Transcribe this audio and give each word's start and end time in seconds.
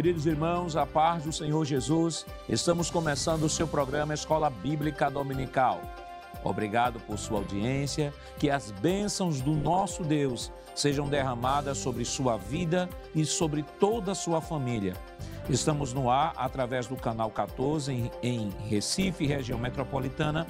Queridos 0.00 0.24
irmãos, 0.24 0.76
a 0.76 0.86
paz 0.86 1.24
do 1.24 1.30
Senhor 1.30 1.62
Jesus, 1.62 2.24
estamos 2.48 2.90
começando 2.90 3.42
o 3.42 3.50
seu 3.50 3.68
programa 3.68 4.14
Escola 4.14 4.48
Bíblica 4.48 5.10
Dominical. 5.10 5.78
Obrigado 6.42 6.98
por 7.00 7.18
sua 7.18 7.36
audiência, 7.36 8.10
que 8.38 8.48
as 8.48 8.70
bênçãos 8.70 9.42
do 9.42 9.50
nosso 9.50 10.02
Deus 10.02 10.50
sejam 10.74 11.06
derramadas 11.06 11.76
sobre 11.76 12.02
sua 12.06 12.38
vida 12.38 12.88
e 13.14 13.26
sobre 13.26 13.62
toda 13.78 14.12
a 14.12 14.14
sua 14.14 14.40
família. 14.40 14.94
Estamos 15.50 15.92
no 15.92 16.08
ar 16.08 16.32
através 16.34 16.86
do 16.86 16.96
canal 16.96 17.30
14 17.30 17.92
em, 17.92 18.10
em 18.22 18.48
Recife, 18.70 19.26
região 19.26 19.58
metropolitana, 19.58 20.46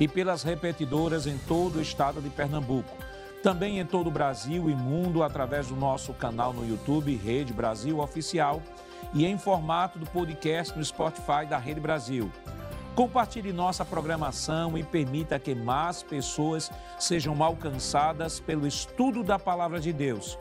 e 0.00 0.08
pelas 0.08 0.42
repetidoras 0.42 1.26
em 1.26 1.36
todo 1.36 1.76
o 1.76 1.82
estado 1.82 2.22
de 2.22 2.30
Pernambuco. 2.30 2.96
Também 3.42 3.78
em 3.78 3.84
todo 3.84 4.06
o 4.06 4.10
Brasil 4.10 4.70
e 4.70 4.74
mundo 4.74 5.22
através 5.22 5.68
do 5.68 5.76
nosso 5.76 6.14
canal 6.14 6.54
no 6.54 6.66
YouTube, 6.66 7.14
Rede 7.14 7.52
Brasil 7.52 8.00
Oficial, 8.00 8.62
e 9.14 9.24
em 9.26 9.38
formato 9.38 9.98
do 9.98 10.06
podcast 10.06 10.76
no 10.76 10.84
Spotify 10.84 11.46
da 11.48 11.58
Rede 11.58 11.80
Brasil. 11.80 12.30
Compartilhe 12.94 13.52
nossa 13.52 13.84
programação 13.84 14.78
e 14.78 14.82
permita 14.82 15.38
que 15.38 15.54
mais 15.54 16.02
pessoas 16.02 16.70
sejam 16.98 17.42
alcançadas 17.42 18.40
pelo 18.40 18.66
estudo 18.66 19.22
da 19.22 19.38
Palavra 19.38 19.78
de 19.78 19.92
Deus. 19.92 20.38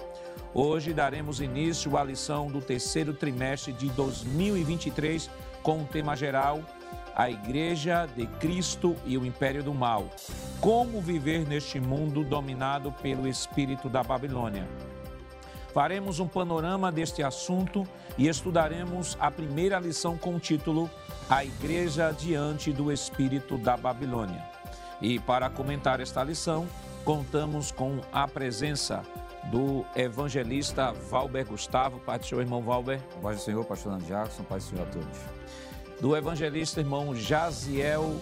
Hoje 0.54 0.94
daremos 0.94 1.42
início 1.42 1.98
à 1.98 2.04
lição 2.06 2.48
do 2.48 2.62
terceiro 2.62 3.14
trimestre 3.14 3.74
de 3.74 3.90
2023 3.90 5.30
com 5.62 5.82
o 5.82 5.86
tema 5.86 6.16
geral 6.16 6.62
A 7.14 7.30
Igreja 7.30 8.08
de 8.16 8.26
Cristo 8.26 8.96
e 9.06 9.18
o 9.18 9.26
Império 9.26 9.62
do 9.62 9.74
Mal. 9.74 10.10
Como 10.62 11.02
viver 11.02 11.46
neste 11.46 11.78
mundo 11.78 12.24
dominado 12.24 12.90
pelo 13.02 13.28
espírito 13.28 13.90
da 13.90 14.02
Babilônia. 14.02 14.66
Faremos 15.76 16.22
um 16.22 16.28
panorama 16.28 16.90
deste 16.90 17.22
assunto 17.22 17.86
e 18.18 18.30
estudaremos 18.30 19.18
a 19.20 19.30
primeira 19.30 19.78
lição 19.78 20.18
com 20.18 20.34
o 20.34 20.40
título 20.40 20.90
A 21.30 21.44
Igreja 21.44 22.16
diante 22.18 22.72
do 22.72 22.90
Espírito 22.90 23.58
da 23.58 23.76
Babilônia. 23.76 24.42
E 25.02 25.20
para 25.20 25.50
comentar 25.50 26.00
esta 26.00 26.24
lição, 26.24 26.66
contamos 27.04 27.74
com 27.74 28.00
a 28.14 28.26
presença 28.26 29.04
do 29.52 29.86
evangelista 29.98 30.94
Valber 30.94 31.46
Gustavo. 31.46 32.00
Pai 32.00 32.20
do 32.20 32.26
Senhor, 32.26 32.40
irmão 32.40 32.62
Valber. 32.62 33.02
Paz 33.22 33.40
do 33.40 33.44
Senhor, 33.44 33.66
pastor 33.66 33.98
Jackson. 33.98 34.44
Paz 34.44 34.64
do 34.64 34.70
Senhor 34.70 34.88
a 34.88 34.92
todos. 34.92 35.20
Do 36.00 36.16
evangelista 36.16 36.80
irmão 36.80 37.14
Jaziel 37.14 38.16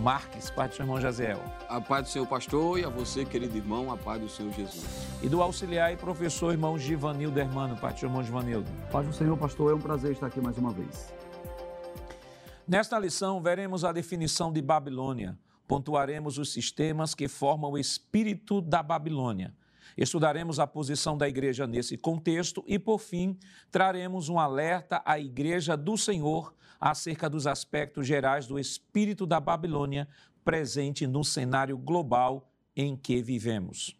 Marques, 0.00 0.50
Pai 0.50 0.68
do 0.68 0.74
seu 0.74 0.84
irmão 0.84 1.00
Jaziel. 1.00 1.40
A 1.68 1.80
paz 1.80 2.06
do 2.06 2.10
Senhor, 2.10 2.26
pastor, 2.26 2.78
e 2.78 2.84
a 2.84 2.88
você, 2.88 3.24
querido 3.24 3.56
irmão, 3.56 3.92
a 3.92 3.96
paz 3.96 4.20
do 4.20 4.28
Senhor 4.28 4.52
Jesus. 4.52 4.84
E 5.22 5.28
do 5.28 5.42
auxiliar 5.42 5.92
e 5.92 5.96
professor 5.96 6.52
irmão 6.52 6.78
Givanildo 6.78 7.38
Hermano, 7.38 7.76
Pai 7.76 7.92
do 7.92 7.98
seu 7.98 8.08
irmão 8.08 8.22
Givanildo. 8.22 8.70
Paz 8.90 9.06
do 9.06 9.12
Senhor, 9.12 9.36
pastor, 9.36 9.70
é 9.70 9.74
um 9.74 9.80
prazer 9.80 10.12
estar 10.12 10.26
aqui 10.26 10.40
mais 10.40 10.56
uma 10.56 10.72
vez. 10.72 11.12
Nesta 12.66 12.98
lição, 12.98 13.40
veremos 13.40 13.84
a 13.84 13.92
definição 13.92 14.52
de 14.52 14.62
Babilônia. 14.62 15.38
Pontuaremos 15.68 16.38
os 16.38 16.52
sistemas 16.52 17.14
que 17.14 17.28
formam 17.28 17.72
o 17.72 17.78
espírito 17.78 18.60
da 18.60 18.82
Babilônia. 18.82 19.54
Estudaremos 19.96 20.58
a 20.58 20.66
posição 20.66 21.16
da 21.18 21.28
igreja 21.28 21.66
nesse 21.66 21.96
contexto 21.96 22.64
e, 22.66 22.78
por 22.78 22.98
fim, 22.98 23.38
traremos 23.70 24.28
um 24.28 24.38
alerta 24.38 25.02
à 25.04 25.18
igreja 25.18 25.76
do 25.76 25.96
Senhor 25.96 26.54
acerca 26.82 27.30
dos 27.30 27.46
aspectos 27.46 28.08
gerais 28.08 28.48
do 28.48 28.58
espírito 28.58 29.24
da 29.24 29.38
Babilônia 29.38 30.08
presente 30.44 31.06
no 31.06 31.22
cenário 31.22 31.78
global 31.78 32.50
em 32.74 32.96
que 32.96 33.22
vivemos. 33.22 33.96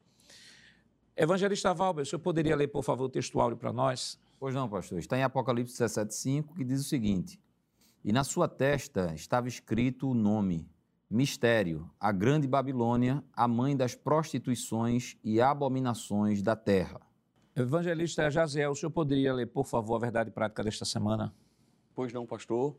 Evangelista 1.16 1.72
Valber, 1.72 2.03
o 2.03 2.06
senhor 2.06 2.19
poderia 2.19 2.56
ler, 2.56 2.66
por 2.66 2.82
favor, 2.82 3.04
o 3.04 3.09
textuário 3.09 3.56
para 3.56 3.72
nós? 3.72 4.19
Pois 4.37 4.53
não, 4.53 4.69
pastor. 4.69 4.98
Está 4.98 5.16
em 5.16 5.22
Apocalipse 5.22 5.81
17,5, 5.81 6.56
que 6.56 6.65
diz 6.65 6.81
o 6.81 6.88
seguinte: 6.88 7.38
E 8.04 8.12
na 8.12 8.25
sua 8.25 8.48
testa 8.48 9.14
estava 9.14 9.47
escrito 9.47 10.10
o 10.10 10.14
nome, 10.14 10.69
Mistério, 11.09 11.88
a 12.00 12.10
grande 12.10 12.49
Babilônia, 12.49 13.22
a 13.32 13.47
mãe 13.47 13.76
das 13.76 13.94
prostituições 13.94 15.16
e 15.22 15.41
abominações 15.41 16.43
da 16.43 16.56
terra. 16.56 17.00
Evangelista 17.54 18.28
Jaziel, 18.28 18.72
o 18.72 18.75
senhor 18.75 18.91
poderia 18.91 19.32
ler, 19.32 19.47
por 19.47 19.66
favor, 19.66 19.94
a 19.94 20.00
verdade 20.00 20.32
prática 20.32 20.64
desta 20.64 20.84
semana? 20.84 21.32
Pois 21.94 22.12
não, 22.12 22.26
pastor. 22.26 22.76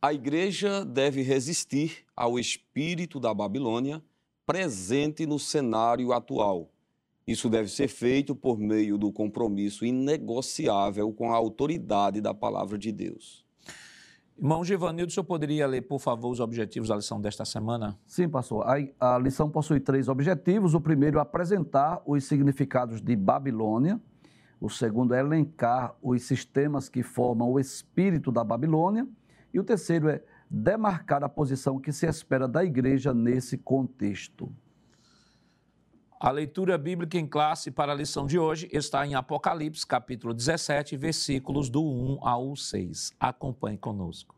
A 0.00 0.12
igreja 0.12 0.84
deve 0.84 1.22
resistir 1.22 2.04
ao 2.16 2.38
espírito 2.38 3.20
da 3.20 3.32
Babilônia 3.32 4.02
presente 4.44 5.24
no 5.26 5.38
cenário 5.38 6.12
atual. 6.12 6.68
Isso 7.26 7.48
deve 7.48 7.68
ser 7.68 7.88
feito 7.88 8.34
por 8.34 8.58
meio 8.58 8.98
do 8.98 9.12
compromisso 9.12 9.84
inegociável 9.84 11.12
com 11.12 11.32
a 11.32 11.36
autoridade 11.36 12.20
da 12.20 12.34
palavra 12.34 12.76
de 12.76 12.90
Deus. 12.90 13.44
Irmão 14.36 14.64
Givanildo, 14.64 15.10
o 15.10 15.14
senhor 15.14 15.24
poderia 15.24 15.66
ler, 15.66 15.82
por 15.82 16.00
favor, 16.00 16.30
os 16.30 16.40
objetivos 16.40 16.88
da 16.88 16.96
lição 16.96 17.20
desta 17.20 17.44
semana? 17.44 17.96
Sim, 18.06 18.28
pastor. 18.28 18.66
A, 18.66 19.14
a 19.14 19.18
lição 19.18 19.48
possui 19.48 19.78
três 19.78 20.08
objetivos. 20.08 20.74
O 20.74 20.80
primeiro, 20.80 21.20
apresentar 21.20 22.02
os 22.04 22.24
significados 22.24 23.00
de 23.00 23.14
Babilônia. 23.14 24.00
O 24.62 24.70
segundo 24.70 25.12
é 25.12 25.18
elencar 25.18 25.96
os 26.00 26.22
sistemas 26.22 26.88
que 26.88 27.02
formam 27.02 27.50
o 27.50 27.58
espírito 27.58 28.30
da 28.30 28.44
Babilônia. 28.44 29.04
E 29.52 29.58
o 29.58 29.64
terceiro 29.64 30.08
é 30.08 30.22
demarcar 30.48 31.24
a 31.24 31.28
posição 31.28 31.80
que 31.80 31.90
se 31.92 32.06
espera 32.06 32.46
da 32.46 32.64
igreja 32.64 33.12
nesse 33.12 33.58
contexto. 33.58 34.54
A 36.20 36.30
leitura 36.30 36.78
bíblica 36.78 37.18
em 37.18 37.26
classe 37.26 37.72
para 37.72 37.90
a 37.90 37.94
lição 37.96 38.24
de 38.24 38.38
hoje 38.38 38.68
está 38.72 39.04
em 39.04 39.16
Apocalipse, 39.16 39.84
capítulo 39.84 40.32
17, 40.32 40.96
versículos 40.96 41.68
do 41.68 41.82
1 41.82 42.24
ao 42.24 42.54
6. 42.54 43.14
Acompanhe 43.18 43.76
conosco. 43.76 44.36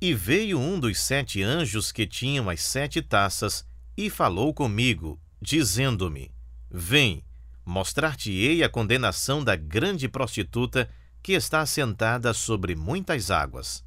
E 0.00 0.14
veio 0.14 0.56
um 0.56 0.78
dos 0.78 1.00
sete 1.00 1.42
anjos 1.42 1.90
que 1.90 2.06
tinham 2.06 2.48
as 2.48 2.62
sete 2.62 3.02
taças 3.02 3.66
e 3.96 4.08
falou 4.08 4.54
comigo, 4.54 5.18
dizendo-me: 5.40 6.32
Vem 6.70 7.24
mostrar-te-ei 7.64 8.62
a 8.62 8.68
condenação 8.68 9.42
da 9.42 9.54
grande 9.54 10.08
prostituta 10.08 10.88
que 11.22 11.32
está 11.32 11.60
assentada 11.60 12.34
sobre 12.34 12.74
muitas 12.74 13.30
águas, 13.30 13.84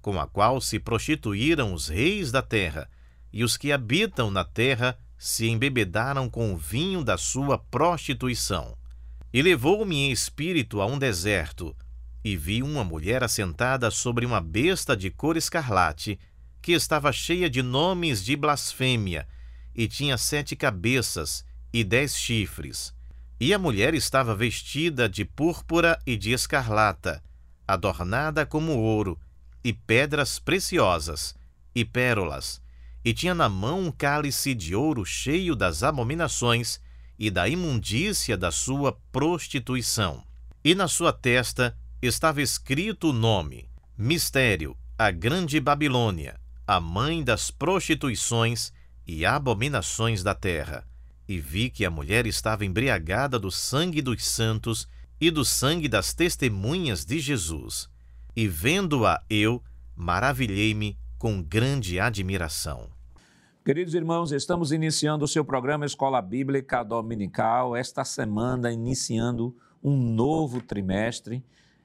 com 0.00 0.20
a 0.20 0.26
qual 0.26 0.60
se 0.60 0.78
prostituíram 0.78 1.74
os 1.74 1.88
reis 1.88 2.30
da 2.30 2.40
terra, 2.40 2.88
e 3.32 3.42
os 3.42 3.56
que 3.56 3.72
habitam 3.72 4.30
na 4.30 4.44
terra 4.44 4.96
se 5.18 5.48
embebedaram 5.48 6.30
com 6.30 6.54
o 6.54 6.56
vinho 6.56 7.02
da 7.02 7.18
sua 7.18 7.58
prostituição. 7.58 8.76
E 9.32 9.42
levou-me 9.42 9.96
em 9.96 10.12
espírito 10.12 10.80
a 10.80 10.86
um 10.86 10.98
deserto, 10.98 11.76
e 12.24 12.36
vi 12.36 12.62
uma 12.62 12.84
mulher 12.84 13.24
assentada 13.24 13.90
sobre 13.90 14.24
uma 14.24 14.40
besta 14.40 14.96
de 14.96 15.10
cor 15.10 15.36
escarlate, 15.36 16.18
que 16.62 16.72
estava 16.72 17.12
cheia 17.12 17.50
de 17.50 17.62
nomes 17.62 18.24
de 18.24 18.36
blasfêmia, 18.36 19.26
e 19.74 19.88
tinha 19.88 20.16
sete 20.16 20.54
cabeças 20.54 21.44
e 21.72 21.84
dez 21.84 22.16
chifres 22.16 22.96
e 23.40 23.54
a 23.54 23.58
mulher 23.58 23.94
estava 23.94 24.34
vestida 24.34 25.08
de 25.08 25.24
púrpura 25.24 25.98
e 26.04 26.16
de 26.16 26.32
escarlata, 26.32 27.22
adornada 27.66 28.44
como 28.44 28.76
ouro, 28.76 29.18
e 29.62 29.72
pedras 29.72 30.38
preciosas, 30.38 31.36
e 31.74 31.84
pérolas, 31.84 32.60
e 33.04 33.14
tinha 33.14 33.34
na 33.34 33.48
mão 33.48 33.80
um 33.80 33.92
cálice 33.92 34.54
de 34.54 34.74
ouro 34.74 35.04
cheio 35.04 35.54
das 35.54 35.82
abominações 35.82 36.80
e 37.18 37.30
da 37.30 37.48
imundícia 37.48 38.36
da 38.36 38.50
sua 38.50 38.92
prostituição. 39.12 40.24
E 40.64 40.74
na 40.74 40.88
sua 40.88 41.12
testa 41.12 41.76
estava 42.02 42.42
escrito 42.42 43.10
o 43.10 43.12
nome: 43.12 43.68
Mistério, 43.96 44.76
a 44.96 45.10
Grande 45.10 45.60
Babilônia, 45.60 46.40
a 46.66 46.80
mãe 46.80 47.22
das 47.22 47.50
prostituições 47.50 48.72
e 49.06 49.24
abominações 49.24 50.22
da 50.22 50.34
terra 50.34 50.87
e 51.28 51.38
vi 51.38 51.68
que 51.68 51.84
a 51.84 51.90
mulher 51.90 52.26
estava 52.26 52.64
embriagada 52.64 53.38
do 53.38 53.50
sangue 53.50 54.00
dos 54.00 54.24
santos 54.24 54.88
e 55.20 55.30
do 55.30 55.44
sangue 55.44 55.86
das 55.86 56.14
testemunhas 56.14 57.04
de 57.04 57.20
Jesus. 57.20 57.88
E 58.34 58.48
vendo-a 58.48 59.22
eu, 59.28 59.62
maravilhei-me 59.94 60.96
com 61.18 61.42
grande 61.42 62.00
admiração. 62.00 62.88
Queridos 63.64 63.92
irmãos, 63.92 64.32
estamos 64.32 64.72
iniciando 64.72 65.26
o 65.26 65.28
seu 65.28 65.44
programa 65.44 65.84
Escola 65.84 66.22
Bíblica 66.22 66.82
Dominical, 66.82 67.76
esta 67.76 68.04
semana 68.04 68.72
iniciando 68.72 69.54
um 69.82 69.94
novo 69.94 70.62
trimestre. 70.62 71.44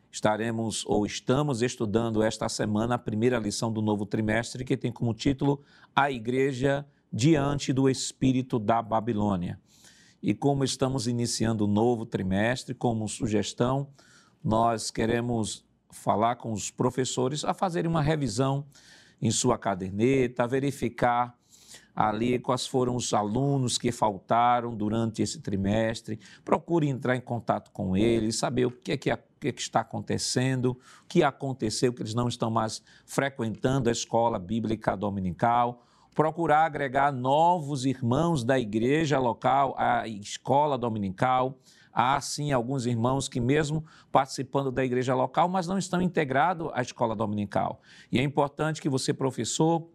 Estaremos 0.09 0.85
ou 0.85 1.05
estamos 1.05 1.61
estudando 1.61 2.23
esta 2.23 2.47
semana 2.47 2.95
a 2.95 2.99
primeira 2.99 3.39
lição 3.39 3.73
do 3.73 3.81
novo 3.81 4.05
trimestre, 4.05 4.63
que 4.63 4.77
tem 4.77 4.91
como 4.91 5.13
título 5.13 5.61
A 5.93 6.09
Igreja 6.09 6.85
diante 7.13 7.71
do 7.71 7.87
espírito 7.87 8.57
da 8.57 8.81
Babilônia. 8.81 9.59
E 10.21 10.33
como 10.33 10.63
estamos 10.63 11.05
iniciando 11.07 11.65
o 11.65 11.67
novo 11.67 12.05
trimestre, 12.05 12.73
como 12.73 13.07
sugestão, 13.07 13.87
nós 14.43 14.89
queremos 14.89 15.63
falar 15.91 16.37
com 16.37 16.51
os 16.51 16.71
professores 16.71 17.45
a 17.45 17.53
fazerem 17.53 17.89
uma 17.89 18.01
revisão 18.01 18.65
em 19.21 19.29
sua 19.29 19.57
caderneta, 19.57 20.43
a 20.43 20.47
verificar 20.47 21.37
ali 21.95 22.39
quais 22.39 22.65
foram 22.65 22.95
os 22.95 23.13
alunos 23.13 23.77
que 23.77 23.91
faltaram 23.91 24.75
durante 24.75 25.21
esse 25.21 25.39
trimestre. 25.39 26.19
Procure 26.43 26.87
entrar 26.87 27.15
em 27.15 27.21
contato 27.21 27.69
com 27.71 27.95
eles, 27.95 28.37
saber 28.37 28.65
o 28.65 28.71
que 28.71 28.93
é 28.93 28.97
que, 28.97 29.13
o 29.13 29.17
que, 29.39 29.47
é 29.49 29.51
que 29.51 29.61
está 29.61 29.81
acontecendo, 29.81 30.71
o 30.71 31.07
que 31.07 31.23
aconteceu, 31.23 31.93
que 31.93 32.01
eles 32.01 32.15
não 32.15 32.27
estão 32.27 32.49
mais 32.49 32.81
frequentando 33.05 33.89
a 33.89 33.91
escola 33.91 34.39
bíblica 34.39 34.97
dominical. 34.97 35.85
Procurar 36.13 36.65
agregar 36.65 37.11
novos 37.11 37.85
irmãos 37.85 38.43
da 38.43 38.59
igreja 38.59 39.17
local 39.17 39.73
à 39.77 40.07
escola 40.07 40.77
dominical. 40.77 41.57
Há 41.91 42.21
sim 42.21 42.51
alguns 42.51 42.85
irmãos 42.85 43.27
que, 43.27 43.39
mesmo 43.39 43.83
participando 44.11 44.71
da 44.71 44.85
igreja 44.85 45.15
local, 45.15 45.49
mas 45.49 45.65
não 45.65 45.77
estão 45.77 46.01
integrados 46.01 46.69
à 46.73 46.81
escola 46.81 47.15
dominical. 47.15 47.81
E 48.11 48.19
é 48.19 48.23
importante 48.23 48.81
que 48.81 48.89
você, 48.89 49.13
professor, 49.13 49.87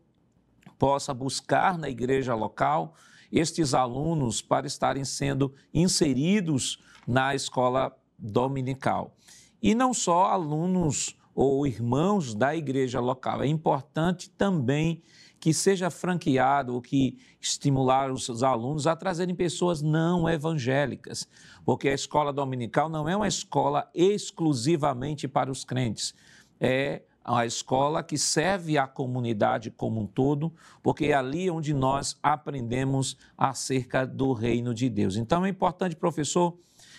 possa 0.79 1.15
buscar 1.15 1.79
na 1.79 1.89
igreja 1.89 2.35
local 2.35 2.95
estes 3.31 3.75
alunos 3.75 4.43
para 4.43 4.67
estarem 4.67 5.05
sendo 5.05 5.55
inseridos 5.73 6.83
na 7.07 7.35
escola 7.35 7.97
dominical. 8.19 9.15
E 9.63 9.75
não 9.75 9.95
só 9.95 10.27
alunos 10.27 11.17
ou 11.35 11.65
irmãos 11.67 12.35
da 12.35 12.57
igreja 12.57 12.99
local, 12.99 13.43
é 13.43 13.47
importante 13.47 14.31
também 14.31 15.03
que 15.41 15.55
seja 15.55 15.91
franqueado 15.91 16.75
ou 16.75 16.83
que 16.83 17.19
estimular 17.41 18.11
os 18.11 18.43
alunos 18.43 18.87
a 18.87 18.97
trazerem 18.97 19.35
pessoas 19.35 19.81
não 19.81 20.29
evangélicas, 20.29 21.29
porque 21.65 21.89
a 21.89 21.95
escola 21.95 22.33
dominical 22.33 22.89
não 22.89 23.09
é 23.09 23.17
uma 23.17 23.29
escola 23.29 23.89
exclusivamente 23.95 25.29
para 25.29 25.51
os 25.51 25.65
crentes, 25.65 26.15
é 26.61 27.03
a 27.25 27.45
escola 27.45 28.03
que 28.03 28.17
serve 28.17 28.79
à 28.79 28.87
comunidade 28.87 29.71
como 29.71 30.01
um 30.01 30.07
todo, 30.07 30.51
porque 30.83 31.07
é 31.07 31.13
ali 31.13 31.51
onde 31.51 31.75
nós 31.75 32.19
aprendemos 32.23 33.19
acerca 33.37 34.07
do 34.07 34.33
reino 34.33 34.73
de 34.73 34.89
Deus. 34.89 35.17
Então 35.17 35.45
é 35.45 35.49
importante, 35.51 35.95
professor, 35.95 36.57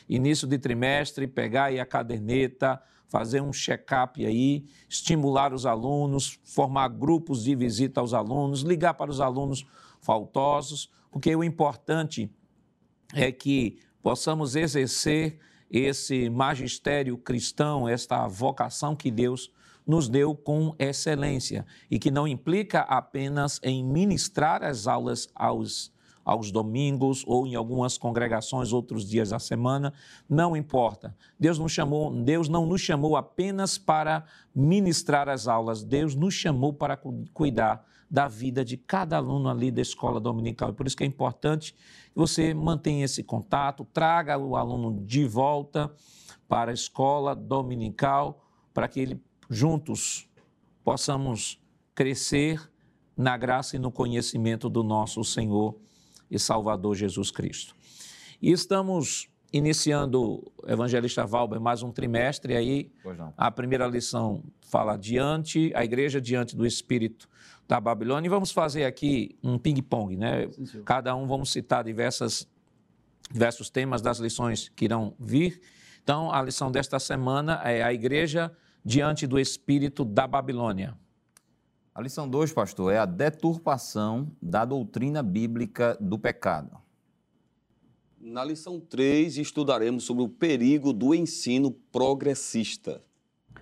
início 0.07 0.47
de 0.47 0.59
trimestre, 0.59 1.25
pegar 1.25 1.65
aí 1.65 1.79
a 1.79 1.85
caderneta, 1.85 2.79
fazer 3.09 3.41
um 3.41 3.51
check-up 3.51 4.23
aí, 4.25 4.65
estimular 4.87 5.53
os 5.53 5.65
alunos, 5.65 6.39
formar 6.45 6.87
grupos 6.89 7.43
de 7.43 7.55
visita 7.55 7.99
aos 7.99 8.13
alunos, 8.13 8.61
ligar 8.61 8.93
para 8.93 9.11
os 9.11 9.19
alunos 9.19 9.65
faltosos, 9.99 10.89
porque 11.11 11.35
o 11.35 11.43
importante 11.43 12.31
é 13.13 13.31
que 13.31 13.79
possamos 14.01 14.55
exercer 14.55 15.39
esse 15.69 16.29
magistério 16.29 17.17
cristão, 17.17 17.87
esta 17.87 18.27
vocação 18.27 18.95
que 18.95 19.11
Deus 19.11 19.51
nos 19.85 20.07
deu 20.07 20.35
com 20.35 20.75
excelência 20.77 21.65
e 21.89 21.97
que 21.97 22.11
não 22.11 22.27
implica 22.27 22.81
apenas 22.81 23.59
em 23.63 23.83
ministrar 23.83 24.63
as 24.63 24.85
aulas 24.85 25.27
aos, 25.33 25.91
aos 26.29 26.51
domingos 26.51 27.23
ou 27.25 27.47
em 27.47 27.55
algumas 27.55 27.97
congregações 27.97 28.71
outros 28.71 29.09
dias 29.09 29.29
da 29.29 29.39
semana, 29.39 29.91
não 30.29 30.55
importa. 30.55 31.15
Deus 31.39 31.57
nos 31.57 31.71
chamou, 31.71 32.11
Deus 32.11 32.47
não 32.47 32.67
nos 32.67 32.81
chamou 32.81 33.17
apenas 33.17 33.79
para 33.79 34.25
ministrar 34.53 35.27
as 35.27 35.47
aulas, 35.47 35.83
Deus 35.83 36.13
nos 36.13 36.35
chamou 36.35 36.71
para 36.71 36.95
cuidar 37.33 37.83
da 38.09 38.27
vida 38.27 38.63
de 38.63 38.77
cada 38.77 39.17
aluno 39.17 39.49
ali 39.49 39.71
da 39.71 39.81
escola 39.81 40.19
dominical. 40.19 40.69
E 40.69 40.73
por 40.73 40.85
isso 40.85 40.95
que 40.95 41.03
é 41.03 41.07
importante 41.07 41.73
que 41.73 42.15
você 42.15 42.53
mantenha 42.53 43.05
esse 43.05 43.23
contato, 43.23 43.83
traga 43.91 44.37
o 44.37 44.55
aluno 44.55 45.03
de 45.03 45.25
volta 45.25 45.91
para 46.47 46.69
a 46.69 46.73
escola 46.73 47.35
dominical, 47.35 48.45
para 48.71 48.87
que 48.87 48.99
ele 48.99 49.21
juntos 49.49 50.29
possamos 50.83 51.59
crescer 51.95 52.61
na 53.17 53.35
graça 53.35 53.75
e 53.75 53.79
no 53.79 53.91
conhecimento 53.91 54.69
do 54.69 54.83
nosso 54.83 55.23
Senhor 55.23 55.75
e 56.29 56.37
Salvador 56.37 56.95
Jesus 56.95 57.31
Cristo. 57.31 57.73
E 58.41 58.51
estamos 58.51 59.29
iniciando, 59.51 60.51
Evangelista 60.67 61.25
Valber, 61.25 61.59
mais 61.59 61.81
um 61.81 61.91
trimestre, 61.91 62.55
aí 62.55 62.91
a 63.35 63.49
primeira 63.49 63.87
lição 63.87 64.43
fala 64.61 64.95
diante, 64.95 65.71
a 65.75 65.83
igreja 65.83 66.21
diante 66.21 66.55
do 66.55 66.65
Espírito 66.65 67.27
da 67.67 67.79
Babilônia, 67.79 68.27
e 68.27 68.29
vamos 68.29 68.51
fazer 68.51 68.85
aqui 68.85 69.35
um 69.43 69.57
ping-pong, 69.57 70.15
né? 70.15 70.47
Sim, 70.51 70.83
Cada 70.83 71.15
um 71.15 71.27
vamos 71.27 71.51
citar 71.51 71.83
diversas, 71.83 72.47
diversos 73.31 73.69
temas 73.69 74.01
das 74.01 74.19
lições 74.19 74.69
que 74.69 74.85
irão 74.85 75.15
vir. 75.19 75.59
Então, 76.03 76.31
a 76.31 76.41
lição 76.41 76.71
desta 76.71 76.99
semana 76.99 77.61
é 77.63 77.83
a 77.83 77.93
igreja 77.93 78.51
diante 78.83 79.27
do 79.27 79.39
espírito 79.39 80.05
da 80.05 80.27
Babilônia? 80.27 80.97
A 81.93 82.01
lição 82.01 82.29
2, 82.29 82.53
pastor, 82.53 82.93
é 82.93 82.97
a 82.97 83.05
deturpação 83.05 84.31
da 84.41 84.63
doutrina 84.63 85.23
bíblica 85.23 85.97
do 85.99 86.17
pecado. 86.19 86.77
Na 88.19 88.43
lição 88.43 88.79
3, 88.79 89.37
estudaremos 89.37 90.03
sobre 90.03 90.23
o 90.23 90.29
perigo 90.29 90.93
do 90.93 91.15
ensino 91.15 91.71
progressista. 91.71 93.01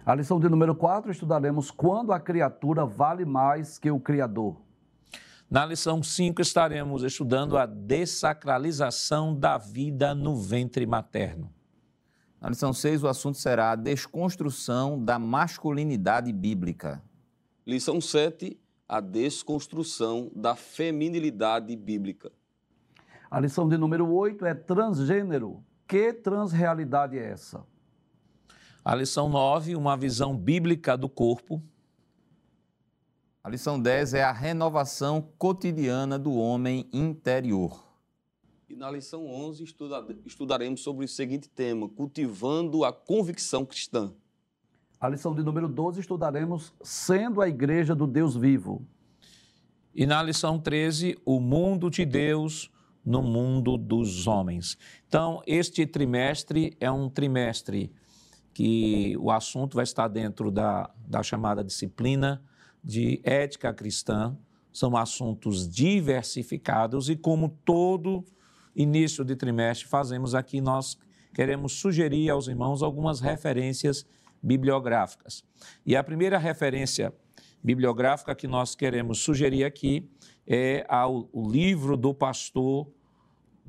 A 0.05 0.15
lição 0.15 0.39
de 0.39 0.49
número 0.49 0.75
4, 0.75 1.11
estudaremos 1.11 1.71
quando 1.71 2.11
a 2.11 2.19
criatura 2.19 2.85
vale 2.85 3.23
mais 3.23 3.77
que 3.77 3.89
o 3.91 3.99
Criador. 3.99 4.57
Na 5.49 5.65
lição 5.65 6.03
5, 6.03 6.41
estaremos 6.41 7.03
estudando 7.03 7.57
a 7.57 7.65
dessacralização 7.65 9.33
da 9.33 9.57
vida 9.57 10.13
no 10.13 10.35
ventre 10.35 10.85
materno. 10.85 11.49
Na 12.41 12.49
lição 12.49 12.73
6, 12.73 13.03
o 13.03 13.07
assunto 13.07 13.37
será 13.37 13.71
a 13.71 13.75
desconstrução 13.75 15.03
da 15.03 15.17
masculinidade 15.17 16.31
bíblica. 16.33 17.01
Lição 17.67 17.99
7, 17.99 18.57
a 18.87 19.01
desconstrução 19.01 20.31
da 20.33 20.55
feminilidade 20.55 21.75
bíblica. 21.75 22.31
A 23.29 23.41
lição 23.41 23.67
de 23.67 23.77
número 23.77 24.09
8 24.09 24.45
é 24.45 24.53
transgênero. 24.53 25.61
Que 25.85 26.13
transrealidade 26.13 27.19
é 27.19 27.29
essa? 27.29 27.67
A 28.85 28.95
lição 28.95 29.27
9, 29.27 29.75
uma 29.75 29.97
visão 29.97 30.33
bíblica 30.33 30.97
do 30.97 31.09
corpo. 31.09 31.61
A 33.43 33.49
lição 33.49 33.77
10 33.77 34.13
é 34.13 34.23
a 34.23 34.31
renovação 34.31 35.21
cotidiana 35.37 36.17
do 36.17 36.35
homem 36.35 36.89
interior. 36.93 37.85
E 38.69 38.77
na 38.77 38.89
lição 38.89 39.27
11 39.27 39.65
estuda, 39.65 40.07
estudaremos 40.25 40.79
sobre 40.79 41.03
o 41.03 41.09
seguinte 41.09 41.49
tema: 41.49 41.89
cultivando 41.89 42.85
a 42.85 42.93
convicção 42.93 43.65
cristã. 43.65 44.13
A 44.99 45.07
lição 45.07 45.35
de 45.35 45.43
número 45.43 45.67
12 45.67 45.99
estudaremos 45.99 46.73
sendo 46.81 47.39
a 47.39 47.47
igreja 47.47 47.93
do 47.93 48.07
Deus 48.07 48.35
vivo. 48.35 48.83
E 49.93 50.07
na 50.07 50.23
lição 50.23 50.59
13, 50.59 51.19
o 51.23 51.39
mundo 51.39 51.87
de 51.87 52.03
Deus 52.03 52.71
no 53.05 53.21
mundo 53.21 53.77
dos 53.77 54.25
homens. 54.25 54.75
Então, 55.07 55.41
este 55.45 55.85
trimestre 55.85 56.75
é 56.79 56.89
um 56.89 57.09
trimestre 57.09 57.91
que 58.55 59.15
o 59.19 59.29
assunto 59.29 59.75
vai 59.75 59.83
estar 59.83 60.07
dentro 60.07 60.49
da, 60.49 60.89
da 61.07 61.21
chamada 61.21 61.63
disciplina 61.63 62.41
de 62.83 63.21
ética 63.23 63.71
cristã. 63.71 64.35
São 64.73 64.97
assuntos 64.97 65.69
diversificados 65.69 67.07
e, 67.07 67.15
como 67.15 67.49
todo 67.63 68.25
início 68.75 69.23
de 69.23 69.35
trimestre 69.35 69.87
fazemos 69.87 70.33
aqui, 70.33 70.59
nós 70.59 70.97
queremos 71.35 71.73
sugerir 71.73 72.31
aos 72.31 72.47
irmãos 72.47 72.81
algumas 72.81 73.19
referências 73.19 74.03
bibliográficas. 74.41 75.43
E 75.85 75.95
a 75.95 76.03
primeira 76.03 76.37
referência 76.37 77.13
bibliográfica 77.63 78.35
que 78.35 78.47
nós 78.47 78.75
queremos 78.75 79.19
sugerir 79.19 79.63
aqui 79.63 80.09
é 80.45 80.85
ao, 80.87 81.29
livro 81.33 81.97
do 81.97 82.13
pastor, 82.13 82.87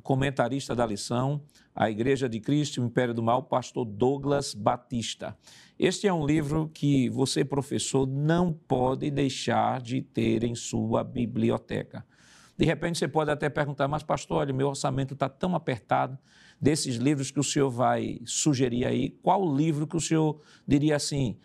comentarista 0.01 0.73
da 0.73 0.85
lição, 0.85 1.41
A 1.75 1.89
Igreja 1.89 2.29
de 2.29 2.39
Cristo, 2.39 2.81
o 2.81 2.85
Império 2.85 3.13
do 3.13 3.21
Mal, 3.21 3.43
pastor 3.43 3.85
Douglas 3.85 4.53
Batista. 4.53 5.37
Este 5.77 6.07
é 6.07 6.13
um 6.13 6.25
livro 6.25 6.69
que 6.73 7.09
você, 7.09 7.43
professor, 7.43 8.07
não 8.07 8.53
pode 8.53 9.11
deixar 9.11 9.81
de 9.81 10.01
ter 10.01 10.43
em 10.43 10.55
sua 10.55 11.03
biblioteca. 11.03 12.05
De 12.57 12.65
repente 12.65 12.97
você 12.97 13.07
pode 13.07 13.31
até 13.31 13.49
perguntar, 13.49 13.87
mas 13.87 14.03
pastor, 14.03 14.39
olha, 14.39 14.53
meu 14.53 14.67
orçamento 14.67 15.13
está 15.13 15.29
tão 15.29 15.55
apertado, 15.55 16.17
desses 16.61 16.95
livros 16.95 17.31
que 17.31 17.39
o 17.39 17.43
senhor 17.43 17.69
vai 17.69 18.19
sugerir 18.25 18.85
aí, 18.85 19.09
qual 19.21 19.55
livro 19.55 19.87
que 19.87 19.95
o 19.95 20.01
senhor 20.01 20.41
diria 20.67 20.95
assim, 20.95 21.37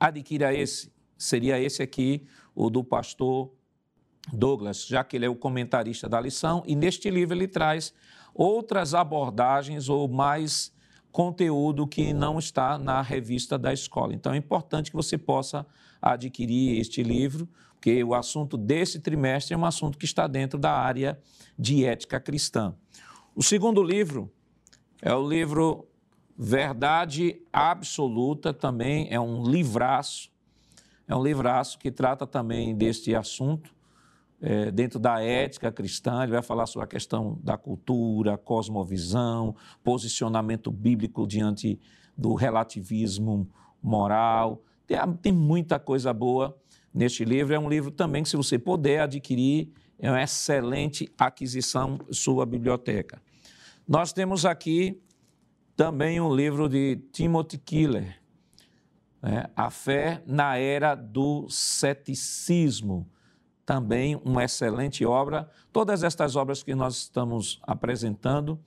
adquira 0.00 0.54
esse? 0.54 0.90
Seria 1.18 1.60
esse 1.60 1.82
aqui, 1.82 2.26
o 2.54 2.68
do 2.70 2.82
pastor 2.82 3.52
Douglas, 4.32 4.86
já 4.86 5.04
que 5.04 5.16
ele 5.16 5.26
é 5.26 5.28
o 5.28 5.36
comentarista 5.36 6.08
da 6.08 6.20
lição, 6.20 6.62
e 6.66 6.74
neste 6.74 7.10
livro 7.10 7.36
ele 7.36 7.48
traz 7.48 7.92
outras 8.34 8.94
abordagens 8.94 9.88
ou 9.88 10.08
mais 10.08 10.72
conteúdo 11.10 11.86
que 11.86 12.14
não 12.14 12.38
está 12.38 12.78
na 12.78 13.02
revista 13.02 13.58
da 13.58 13.72
escola. 13.72 14.14
Então 14.14 14.32
é 14.32 14.36
importante 14.36 14.90
que 14.90 14.96
você 14.96 15.18
possa 15.18 15.66
adquirir 16.00 16.80
este 16.80 17.02
livro, 17.02 17.48
porque 17.74 18.02
o 18.02 18.14
assunto 18.14 18.56
desse 18.56 19.00
trimestre 19.00 19.54
é 19.54 19.58
um 19.58 19.66
assunto 19.66 19.98
que 19.98 20.04
está 20.04 20.26
dentro 20.26 20.58
da 20.58 20.72
área 20.72 21.20
de 21.58 21.84
ética 21.84 22.18
cristã. 22.18 22.74
O 23.34 23.42
segundo 23.42 23.82
livro 23.82 24.30
é 25.00 25.14
o 25.14 25.26
livro 25.26 25.88
Verdade 26.36 27.40
Absoluta, 27.50 28.52
também 28.52 29.08
é 29.10 29.18
um 29.18 29.42
livraço, 29.42 30.30
é 31.08 31.16
um 31.16 31.22
livraço 31.22 31.78
que 31.78 31.90
trata 31.90 32.26
também 32.26 32.76
deste 32.76 33.14
assunto. 33.14 33.74
é, 34.42 34.72
dentro 34.72 34.98
da 34.98 35.22
ética 35.22 35.70
cristã, 35.70 36.24
ele 36.24 36.32
vai 36.32 36.42
falar 36.42 36.66
sobre 36.66 36.84
a 36.84 36.88
questão 36.88 37.38
da 37.44 37.56
cultura, 37.56 38.36
cosmovisão, 38.36 39.54
posicionamento 39.84 40.70
bíblico 40.72 41.26
diante 41.28 41.78
do 42.18 42.34
relativismo 42.34 43.48
moral. 43.80 44.60
Tem, 44.84 44.98
tem 45.22 45.32
muita 45.32 45.78
coisa 45.78 46.12
boa 46.12 46.56
neste 46.92 47.24
livro. 47.24 47.54
É 47.54 47.58
um 47.58 47.68
livro 47.68 47.92
também 47.92 48.24
que, 48.24 48.28
se 48.28 48.36
você 48.36 48.58
puder 48.58 49.02
adquirir, 49.02 49.70
é 49.98 50.10
uma 50.10 50.22
excelente 50.22 51.10
aquisição 51.18 51.98
sua 52.10 52.44
biblioteca. 52.44 53.20
Nós 53.86 54.12
temos 54.12 54.44
aqui 54.44 55.00
também 55.76 56.20
um 56.20 56.34
livro 56.34 56.68
de 56.68 56.96
Timothy 57.12 57.58
Keller, 57.58 58.22
né? 59.22 59.46
A 59.54 59.70
Fé 59.70 60.22
na 60.26 60.56
Era 60.56 60.94
do 60.96 61.46
Ceticismo. 61.48 63.08
Também 63.64 64.20
uma 64.24 64.42
excelente 64.42 65.06
obra. 65.06 65.48
Todas 65.72 66.02
estas 66.02 66.34
obras 66.34 66.62
que 66.62 66.74
nós 66.74 66.96
estamos 66.96 67.60
apresentando, 67.62 68.58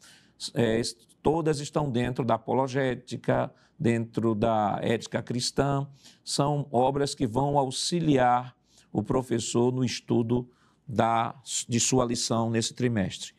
é, 0.54 0.82
todas 1.22 1.60
estão 1.60 1.92
dentro 1.92 2.24
da 2.24 2.36
apologética, 2.36 3.52
dentro 3.78 4.34
da 4.34 4.80
ética 4.82 5.22
cristã, 5.22 5.86
são 6.24 6.66
obras 6.72 7.14
que 7.14 7.28
vão 7.28 7.58
auxiliar 7.58 8.56
o 8.92 9.04
professor 9.04 9.74
no 9.74 9.84
estudo 9.84 10.50
da, 10.88 11.36
de 11.68 11.80
sua 11.80 12.06
lição 12.06 12.50
nesse 12.50 12.74
trimestre. 12.74 13.34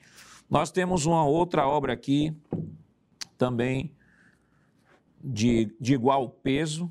Nós 0.49 0.71
temos 0.71 1.07
uma 1.07 1.25
outra 1.25 1.67
obra 1.67 1.93
aqui, 1.93 2.35
também 3.37 3.93
de, 5.23 5.75
de 5.81 5.95
igual 5.95 6.29
peso. 6.29 6.91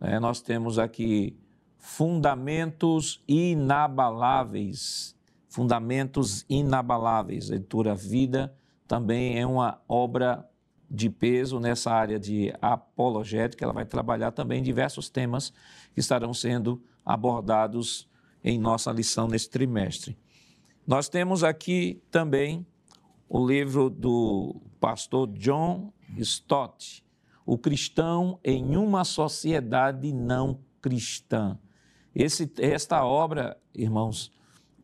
É, 0.00 0.20
nós 0.20 0.40
temos 0.40 0.78
aqui 0.78 1.36
Fundamentos 1.78 3.22
Inabaláveis. 3.26 5.16
Fundamentos 5.48 6.44
Inabaláveis. 6.48 7.48
Leitura 7.48 7.94
Vida 7.94 8.54
também 8.86 9.38
é 9.38 9.46
uma 9.46 9.80
obra 9.88 10.48
de 10.90 11.08
peso 11.08 11.58
nessa 11.58 11.90
área 11.90 12.18
de 12.18 12.54
apologética. 12.60 13.64
Ela 13.64 13.72
vai 13.72 13.84
trabalhar 13.84 14.30
também 14.32 14.62
diversos 14.62 15.08
temas 15.08 15.52
que 15.92 16.00
estarão 16.00 16.34
sendo 16.34 16.82
abordados 17.04 18.08
em 18.44 18.58
nossa 18.58 18.92
lição 18.92 19.26
nesse 19.26 19.48
trimestre. 19.48 20.16
Nós 20.86 21.08
temos 21.08 21.42
aqui 21.42 22.02
também 22.10 22.66
o 23.26 23.44
livro 23.44 23.88
do 23.88 24.60
pastor 24.78 25.26
John 25.28 25.90
Stott, 26.18 27.02
O 27.46 27.56
Cristão 27.56 28.38
em 28.44 28.76
uma 28.76 29.02
Sociedade 29.04 30.12
Não 30.12 30.60
Cristã. 30.82 31.58
Esse, 32.14 32.52
esta 32.58 33.04
obra, 33.04 33.56
irmãos, 33.74 34.30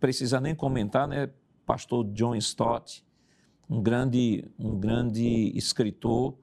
precisa 0.00 0.40
nem 0.40 0.54
comentar, 0.54 1.06
né? 1.06 1.30
Pastor 1.66 2.04
John 2.12 2.34
Stott, 2.36 3.04
um 3.68 3.80
grande, 3.82 4.50
um 4.58 4.78
grande 4.78 5.52
escritor. 5.56 6.34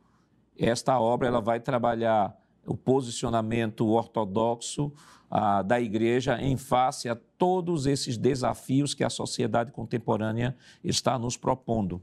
Esta 0.58 1.00
obra 1.00 1.28
ela 1.28 1.42
vai 1.42 1.60
trabalhar 1.60 2.38
o 2.68 2.76
posicionamento 2.76 3.88
ortodoxo 3.88 4.92
ah, 5.30 5.62
da 5.62 5.80
igreja 5.80 6.42
em 6.42 6.58
face 6.58 7.10
a 7.10 7.16
todos 7.16 7.86
esses 7.86 8.18
desafios 8.18 8.94
que 8.94 9.04
a 9.04 9.10
sociedade 9.10 9.72
contemporânea 9.72 10.56
está 10.84 11.18
nos 11.18 11.38
propondo. 11.38 12.02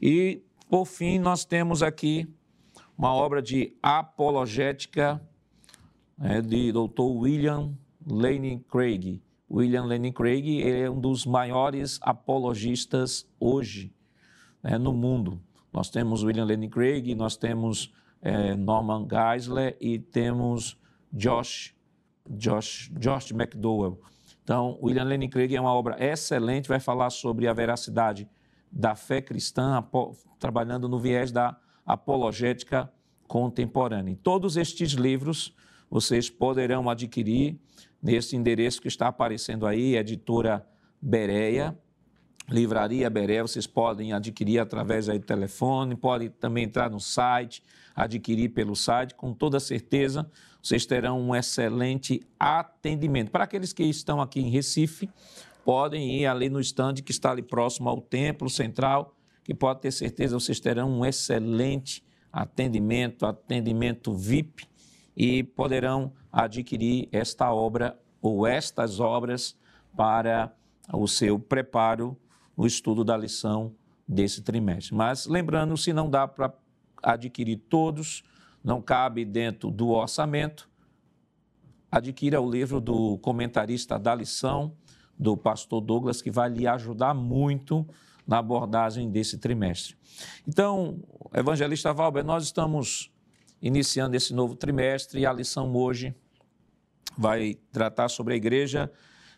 E, 0.00 0.42
por 0.68 0.84
fim, 0.84 1.18
nós 1.18 1.44
temos 1.44 1.82
aqui 1.82 2.28
uma 2.96 3.14
obra 3.14 3.40
de 3.40 3.76
apologética 3.82 5.20
é, 6.20 6.40
de 6.40 6.72
Dr. 6.72 7.02
William 7.02 7.76
Lane 8.06 8.64
Craig. 8.68 9.22
William 9.50 9.84
Lane 9.84 10.12
Craig 10.12 10.62
é 10.62 10.88
um 10.88 11.00
dos 11.00 11.26
maiores 11.26 11.98
apologistas 12.02 13.28
hoje 13.38 13.92
né, 14.62 14.78
no 14.78 14.92
mundo. 14.92 15.40
Nós 15.72 15.90
temos 15.90 16.22
William 16.22 16.44
Lane 16.44 16.68
Craig, 16.68 17.14
nós 17.14 17.36
temos 17.36 17.92
é, 18.22 18.54
Norman 18.54 19.06
Geisler 19.08 19.76
e 19.80 19.98
temos 19.98 20.78
Josh, 21.12 21.74
Josh, 22.30 22.90
Josh 22.98 23.32
McDowell. 23.32 24.00
Então, 24.42 24.78
William 24.82 25.04
Lane 25.04 25.28
Craig 25.28 25.54
é 25.54 25.60
uma 25.60 25.74
obra 25.74 25.96
excelente, 26.02 26.68
vai 26.68 26.80
falar 26.80 27.10
sobre 27.10 27.46
a 27.46 27.52
veracidade 27.52 28.28
da 28.70 28.94
fé 28.94 29.20
cristã, 29.20 29.84
trabalhando 30.38 30.88
no 30.88 30.98
viés 30.98 31.30
da 31.30 31.56
apologética 31.84 32.90
contemporânea. 33.26 34.16
Todos 34.22 34.56
estes 34.56 34.92
livros 34.92 35.54
vocês 35.90 36.30
poderão 36.30 36.88
adquirir 36.88 37.60
nesse 38.02 38.34
endereço 38.34 38.80
que 38.80 38.88
está 38.88 39.08
aparecendo 39.08 39.66
aí, 39.66 39.96
editora 39.96 40.66
Bereia, 41.00 41.78
Livraria 42.48 43.08
Bereia, 43.08 43.42
vocês 43.42 43.66
podem 43.66 44.12
adquirir 44.12 44.58
através 44.58 45.08
aí 45.08 45.18
do 45.18 45.26
telefone, 45.26 45.94
podem 45.94 46.28
também 46.30 46.64
entrar 46.64 46.90
no 46.90 46.98
site, 46.98 47.62
adquirir 47.94 48.50
pelo 48.50 48.74
site, 48.74 49.14
com 49.14 49.32
toda 49.32 49.60
certeza 49.60 50.30
vocês 50.62 50.86
terão 50.86 51.20
um 51.20 51.34
excelente 51.34 52.20
atendimento. 52.38 53.30
Para 53.30 53.44
aqueles 53.44 53.72
que 53.72 53.82
estão 53.82 54.20
aqui 54.20 54.40
em 54.40 54.48
Recife, 54.48 55.10
podem 55.64 56.20
ir 56.20 56.26
ali 56.26 56.48
no 56.48 56.60
estande 56.60 57.02
que 57.02 57.10
está 57.10 57.32
ali 57.32 57.42
próximo 57.42 57.88
ao 57.88 58.00
Templo 58.00 58.48
Central, 58.48 59.16
que 59.42 59.52
pode 59.52 59.80
ter 59.80 59.90
certeza 59.90 60.38
vocês 60.38 60.60
terão 60.60 60.88
um 60.88 61.04
excelente 61.04 62.04
atendimento, 62.32 63.26
atendimento 63.26 64.14
VIP, 64.14 64.66
e 65.16 65.42
poderão 65.42 66.12
adquirir 66.32 67.08
esta 67.12 67.52
obra 67.52 67.98
ou 68.20 68.46
estas 68.46 69.00
obras 69.00 69.58
para 69.96 70.54
o 70.92 71.06
seu 71.06 71.38
preparo 71.38 72.16
no 72.56 72.66
estudo 72.66 73.04
da 73.04 73.16
lição 73.16 73.74
desse 74.06 74.42
trimestre. 74.42 74.94
Mas 74.94 75.26
lembrando, 75.26 75.76
se 75.76 75.92
não 75.92 76.08
dá 76.08 76.26
para 76.26 76.52
adquirir 77.02 77.56
todos, 77.68 78.22
não 78.62 78.80
cabe 78.80 79.24
dentro 79.24 79.70
do 79.70 79.88
orçamento, 79.88 80.68
adquira 81.90 82.40
o 82.40 82.50
livro 82.50 82.80
do 82.80 83.18
comentarista 83.18 83.98
da 83.98 84.14
lição, 84.14 84.74
do 85.18 85.36
pastor 85.36 85.80
Douglas, 85.80 86.22
que 86.22 86.30
vai 86.30 86.48
lhe 86.48 86.66
ajudar 86.66 87.14
muito 87.14 87.86
na 88.26 88.38
abordagem 88.38 89.10
desse 89.10 89.38
trimestre. 89.38 89.96
Então, 90.46 91.02
evangelista 91.34 91.92
Valber, 91.92 92.24
nós 92.24 92.44
estamos 92.44 93.10
iniciando 93.60 94.16
esse 94.16 94.32
novo 94.32 94.54
trimestre 94.54 95.20
e 95.20 95.26
a 95.26 95.32
lição 95.32 95.74
hoje 95.74 96.14
vai 97.16 97.58
tratar 97.70 98.08
sobre 98.08 98.34
a 98.34 98.36
igreja 98.36 98.90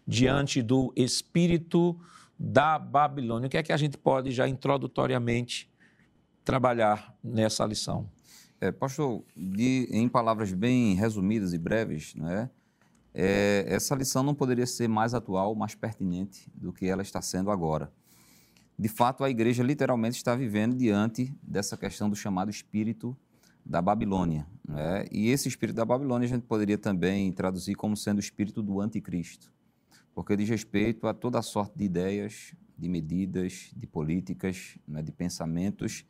diante 0.06 0.62
do 0.62 0.92
espírito 0.96 1.98
da 2.38 2.78
Babilônia. 2.78 3.46
O 3.46 3.50
que 3.50 3.56
é 3.56 3.62
que 3.62 3.72
a 3.72 3.76
gente 3.76 3.98
pode 3.98 4.30
já 4.30 4.46
introdutoriamente 4.46 5.70
trabalhar 6.44 7.16
nessa 7.22 7.64
lição? 7.64 8.08
É, 8.60 8.70
pastor, 8.70 9.24
de, 9.36 9.88
em 9.90 10.08
palavras 10.08 10.52
bem 10.52 10.94
resumidas 10.94 11.52
e 11.52 11.58
breves, 11.58 12.14
né, 12.14 12.50
é, 13.12 13.64
essa 13.68 13.94
lição 13.94 14.22
não 14.22 14.34
poderia 14.34 14.66
ser 14.66 14.88
mais 14.88 15.14
atual, 15.14 15.54
mais 15.54 15.74
pertinente 15.74 16.50
do 16.54 16.72
que 16.72 16.86
ela 16.86 17.02
está 17.02 17.22
sendo 17.22 17.50
agora. 17.50 17.92
De 18.76 18.88
fato, 18.88 19.22
a 19.22 19.30
igreja 19.30 19.62
literalmente 19.62 20.16
está 20.16 20.34
vivendo 20.34 20.76
diante 20.76 21.32
dessa 21.40 21.76
questão 21.76 22.10
do 22.10 22.16
chamado 22.16 22.50
espírito 22.50 23.16
da 23.64 23.80
Babilônia. 23.80 24.46
Né? 24.68 25.06
E 25.12 25.30
esse 25.30 25.48
espírito 25.48 25.76
da 25.76 25.84
Babilônia 25.84 26.26
a 26.26 26.28
gente 26.28 26.42
poderia 26.42 26.76
também 26.76 27.30
traduzir 27.32 27.76
como 27.76 27.96
sendo 27.96 28.16
o 28.16 28.20
espírito 28.20 28.62
do 28.62 28.80
anticristo, 28.80 29.52
porque 30.12 30.36
diz 30.36 30.48
respeito 30.48 31.06
a 31.06 31.14
toda 31.14 31.40
sorte 31.40 31.78
de 31.78 31.84
ideias, 31.84 32.52
de 32.76 32.88
medidas, 32.88 33.70
de 33.76 33.86
políticas, 33.86 34.76
né, 34.88 35.00
de 35.00 35.12
pensamentos 35.12 36.04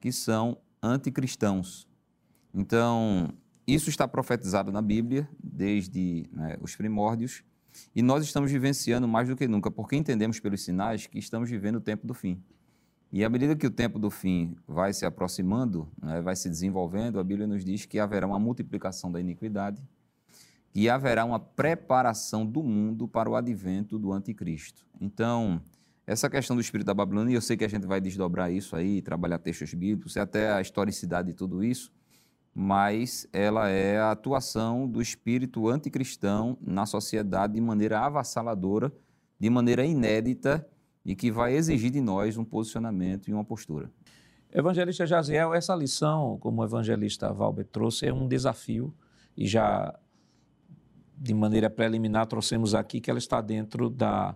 que 0.00 0.12
são 0.12 0.58
anticristãos. 0.82 1.86
Então, 2.54 3.32
isso 3.66 3.90
está 3.90 4.08
profetizado 4.08 4.72
na 4.72 4.80
Bíblia 4.80 5.28
desde 5.42 6.26
né, 6.32 6.56
os 6.60 6.74
primórdios 6.74 7.42
e 7.94 8.02
nós 8.02 8.24
estamos 8.24 8.50
vivenciando 8.50 9.06
mais 9.06 9.28
do 9.28 9.36
que 9.36 9.46
nunca, 9.46 9.70
porque 9.70 9.96
entendemos 9.96 10.40
pelos 10.40 10.64
sinais 10.64 11.06
que 11.06 11.18
estamos 11.18 11.50
vivendo 11.50 11.76
o 11.76 11.80
tempo 11.80 12.06
do 12.06 12.14
fim. 12.14 12.42
E 13.10 13.24
à 13.24 13.28
medida 13.30 13.56
que 13.56 13.66
o 13.66 13.70
tempo 13.70 13.98
do 13.98 14.10
fim 14.10 14.54
vai 14.66 14.92
se 14.92 15.06
aproximando, 15.06 15.88
né, 16.02 16.20
vai 16.20 16.36
se 16.36 16.48
desenvolvendo, 16.48 17.18
a 17.18 17.24
Bíblia 17.24 17.46
nos 17.46 17.64
diz 17.64 17.86
que 17.86 17.98
haverá 17.98 18.26
uma 18.26 18.38
multiplicação 18.38 19.10
da 19.10 19.20
iniquidade 19.20 19.82
e 20.74 20.90
haverá 20.90 21.24
uma 21.24 21.40
preparação 21.40 22.44
do 22.44 22.62
mundo 22.62 23.08
para 23.08 23.28
o 23.28 23.34
advento 23.34 23.98
do 23.98 24.12
anticristo. 24.12 24.86
Então, 25.00 25.60
essa 26.08 26.30
questão 26.30 26.56
do 26.56 26.62
espírito 26.62 26.86
da 26.86 26.94
Babilônia, 26.94 27.34
eu 27.34 27.40
sei 27.42 27.54
que 27.54 27.66
a 27.66 27.68
gente 27.68 27.86
vai 27.86 28.00
desdobrar 28.00 28.50
isso 28.50 28.74
aí, 28.74 29.02
trabalhar 29.02 29.38
textos 29.38 29.74
bíblicos, 29.74 30.16
até 30.16 30.50
a 30.50 30.58
historicidade 30.58 31.28
de 31.28 31.34
tudo 31.34 31.62
isso, 31.62 31.92
mas 32.54 33.28
ela 33.30 33.68
é 33.68 33.98
a 33.98 34.12
atuação 34.12 34.88
do 34.88 35.02
espírito 35.02 35.68
anticristão 35.68 36.56
na 36.62 36.86
sociedade 36.86 37.52
de 37.52 37.60
maneira 37.60 38.00
avassaladora, 38.00 38.90
de 39.38 39.50
maneira 39.50 39.84
inédita 39.84 40.66
e 41.04 41.14
que 41.14 41.30
vai 41.30 41.54
exigir 41.54 41.90
de 41.90 42.00
nós 42.00 42.38
um 42.38 42.44
posicionamento 42.44 43.28
e 43.28 43.34
uma 43.34 43.44
postura. 43.44 43.90
Evangelista 44.50 45.04
Jaziel, 45.04 45.52
essa 45.52 45.74
lição, 45.74 46.38
como 46.40 46.62
o 46.62 46.64
evangelista 46.64 47.30
Valber 47.34 47.66
trouxe, 47.66 48.06
é 48.06 48.14
um 48.14 48.26
desafio 48.26 48.94
e 49.36 49.46
já 49.46 49.94
de 51.18 51.34
maneira 51.34 51.68
preliminar 51.68 52.26
trouxemos 52.26 52.74
aqui 52.74 52.98
que 52.98 53.10
ela 53.10 53.18
está 53.18 53.42
dentro 53.42 53.90
da 53.90 54.34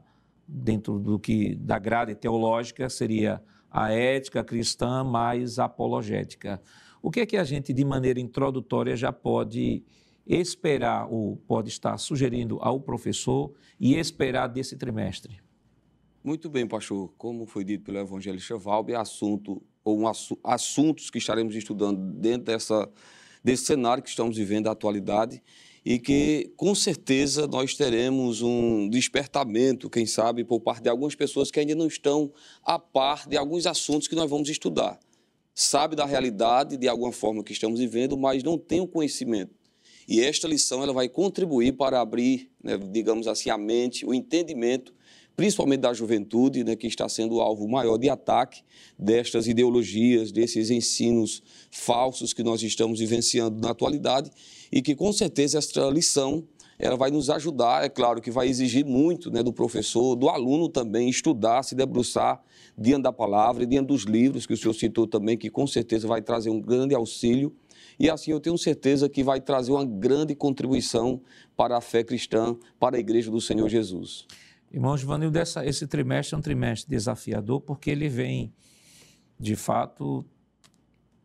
dentro 0.52 0.98
do 0.98 1.18
que 1.18 1.54
da 1.54 1.78
grade 1.78 2.14
teológica 2.14 2.88
seria 2.90 3.42
a 3.70 3.90
ética 3.90 4.44
cristã 4.44 5.02
mais 5.02 5.58
apologética. 5.58 6.60
O 7.00 7.10
que 7.10 7.20
é 7.20 7.26
que 7.26 7.36
a 7.36 7.44
gente, 7.44 7.72
de 7.72 7.84
maneira 7.84 8.20
introdutória, 8.20 8.94
já 8.94 9.12
pode 9.12 9.82
esperar 10.26 11.08
ou 11.10 11.36
pode 11.36 11.68
estar 11.68 11.96
sugerindo 11.98 12.58
ao 12.60 12.78
professor 12.78 13.52
e 13.80 13.94
esperar 13.94 14.46
desse 14.46 14.76
trimestre? 14.76 15.40
Muito 16.22 16.48
bem, 16.48 16.66
pastor. 16.66 17.12
Como 17.16 17.46
foi 17.46 17.64
dito 17.64 17.82
pelo 17.82 17.98
evangelista 17.98 18.56
Valber, 18.56 19.00
assunto 19.00 19.62
ou 19.82 19.98
um 19.98 20.06
assu 20.06 20.38
assuntos 20.44 21.10
que 21.10 21.18
estaremos 21.18 21.56
estudando 21.56 21.98
dentro 21.98 22.44
dessa, 22.44 22.88
desse 23.42 23.64
cenário 23.64 24.02
que 24.02 24.08
estamos 24.08 24.36
vivendo 24.36 24.66
da 24.66 24.70
atualidade 24.70 25.42
e 25.84 25.98
que 25.98 26.52
com 26.56 26.74
certeza 26.74 27.46
nós 27.46 27.74
teremos 27.74 28.40
um 28.40 28.88
despertamento, 28.88 29.90
quem 29.90 30.06
sabe, 30.06 30.44
por 30.44 30.60
parte 30.60 30.82
de 30.82 30.88
algumas 30.88 31.14
pessoas 31.14 31.50
que 31.50 31.58
ainda 31.58 31.74
não 31.74 31.86
estão 31.86 32.32
a 32.62 32.78
par 32.78 33.28
de 33.28 33.36
alguns 33.36 33.66
assuntos 33.66 34.06
que 34.06 34.14
nós 34.14 34.30
vamos 34.30 34.48
estudar. 34.48 34.98
Sabe 35.54 35.96
da 35.96 36.06
realidade 36.06 36.76
de 36.76 36.88
alguma 36.88 37.12
forma 37.12 37.42
que 37.42 37.52
estamos 37.52 37.80
vivendo, 37.80 38.16
mas 38.16 38.42
não 38.42 38.56
tem 38.56 38.80
o 38.80 38.86
conhecimento. 38.86 39.54
E 40.08 40.20
esta 40.20 40.48
lição 40.48 40.82
ela 40.82 40.92
vai 40.92 41.08
contribuir 41.08 41.72
para 41.72 42.00
abrir, 42.00 42.50
né, 42.62 42.76
digamos 42.76 43.26
assim, 43.26 43.50
a 43.50 43.58
mente, 43.58 44.06
o 44.06 44.14
entendimento 44.14 44.94
principalmente 45.36 45.80
da 45.80 45.92
juventude, 45.92 46.64
né, 46.64 46.76
que 46.76 46.86
está 46.86 47.08
sendo 47.08 47.36
o 47.36 47.40
alvo 47.40 47.68
maior 47.68 47.96
de 47.96 48.08
ataque 48.08 48.62
destas 48.98 49.46
ideologias, 49.46 50.30
desses 50.30 50.70
ensinos 50.70 51.42
falsos 51.70 52.32
que 52.32 52.42
nós 52.42 52.62
estamos 52.62 53.00
vivenciando 53.00 53.60
na 53.60 53.70
atualidade 53.70 54.30
e 54.70 54.82
que 54.82 54.94
com 54.94 55.12
certeza 55.12 55.58
esta 55.58 55.88
lição 55.88 56.46
ela 56.78 56.96
vai 56.96 57.10
nos 57.12 57.30
ajudar, 57.30 57.84
é 57.84 57.88
claro 57.88 58.20
que 58.20 58.30
vai 58.30 58.48
exigir 58.48 58.84
muito 58.84 59.30
né, 59.30 59.40
do 59.40 59.52
professor, 59.52 60.16
do 60.16 60.28
aluno 60.28 60.68
também, 60.68 61.08
estudar, 61.08 61.62
se 61.62 61.76
debruçar 61.76 62.42
diante 62.76 63.04
da 63.04 63.12
palavra 63.12 63.62
e 63.62 63.66
diante 63.66 63.86
dos 63.86 64.02
livros 64.02 64.46
que 64.46 64.52
o 64.52 64.56
senhor 64.56 64.74
citou 64.74 65.06
também, 65.06 65.36
que 65.36 65.48
com 65.48 65.64
certeza 65.66 66.08
vai 66.08 66.20
trazer 66.20 66.50
um 66.50 66.60
grande 66.60 66.94
auxílio. 66.94 67.54
E 68.00 68.10
assim 68.10 68.32
eu 68.32 68.40
tenho 68.40 68.58
certeza 68.58 69.08
que 69.08 69.22
vai 69.22 69.40
trazer 69.40 69.70
uma 69.70 69.84
grande 69.84 70.34
contribuição 70.34 71.20
para 71.56 71.76
a 71.76 71.80
fé 71.80 72.02
cristã, 72.02 72.56
para 72.80 72.96
a 72.96 73.00
igreja 73.00 73.30
do 73.30 73.40
Senhor 73.40 73.68
Jesus. 73.68 74.26
Irmão 74.72 74.96
Givanildo, 74.96 75.38
esse 75.38 75.86
trimestre 75.86 76.34
é 76.34 76.38
um 76.38 76.40
trimestre 76.40 76.88
desafiador 76.88 77.60
porque 77.60 77.90
ele 77.90 78.08
vem, 78.08 78.54
de 79.38 79.54
fato, 79.54 80.24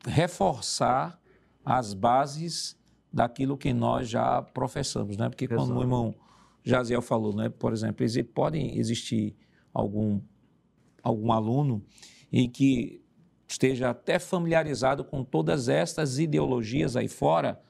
reforçar 0.05 1.17
as 1.63 1.93
bases 1.93 2.77
daquilo 3.11 3.57
que 3.57 3.71
nós 3.71 4.09
já 4.09 4.41
professamos, 4.41 5.15
né? 5.15 5.29
Porque 5.29 5.45
Exato. 5.45 5.61
como 5.61 5.79
o 5.79 5.81
irmão 5.81 6.13
Jaziel 6.61 7.01
falou, 7.01 7.33
né? 7.33 7.47
Por 7.47 7.71
exemplo, 7.71 8.05
podem 8.33 8.77
existir 8.77 9.33
algum, 9.73 10.19
algum 11.01 11.31
aluno 11.31 11.81
em 12.29 12.49
que 12.49 13.01
esteja 13.47 13.91
até 13.91 14.19
familiarizado 14.19 15.05
com 15.05 15.23
todas 15.23 15.69
estas 15.69 16.19
ideologias 16.19 16.97
aí 16.97 17.07
fora, 17.07 17.61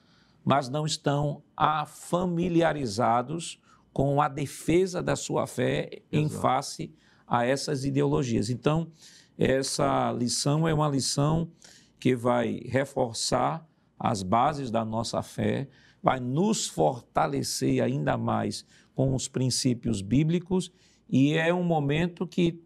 mas 0.44 0.68
não 0.68 0.84
estão 0.84 1.40
familiarizados 1.86 3.60
com 3.98 4.22
a 4.22 4.28
defesa 4.28 5.02
da 5.02 5.16
sua 5.16 5.44
fé 5.44 5.90
Exato. 5.90 6.06
em 6.12 6.28
face 6.28 6.94
a 7.26 7.44
essas 7.44 7.84
ideologias. 7.84 8.48
Então, 8.48 8.92
essa 9.36 10.12
lição 10.12 10.68
é 10.68 10.72
uma 10.72 10.86
lição 10.88 11.50
que 11.98 12.14
vai 12.14 12.60
reforçar 12.64 13.68
as 13.98 14.22
bases 14.22 14.70
da 14.70 14.84
nossa 14.84 15.20
fé, 15.20 15.68
vai 16.00 16.20
nos 16.20 16.68
fortalecer 16.68 17.82
ainda 17.82 18.16
mais 18.16 18.64
com 18.94 19.16
os 19.16 19.26
princípios 19.26 20.00
bíblicos 20.00 20.70
e 21.10 21.32
é 21.34 21.52
um 21.52 21.64
momento 21.64 22.24
que 22.24 22.62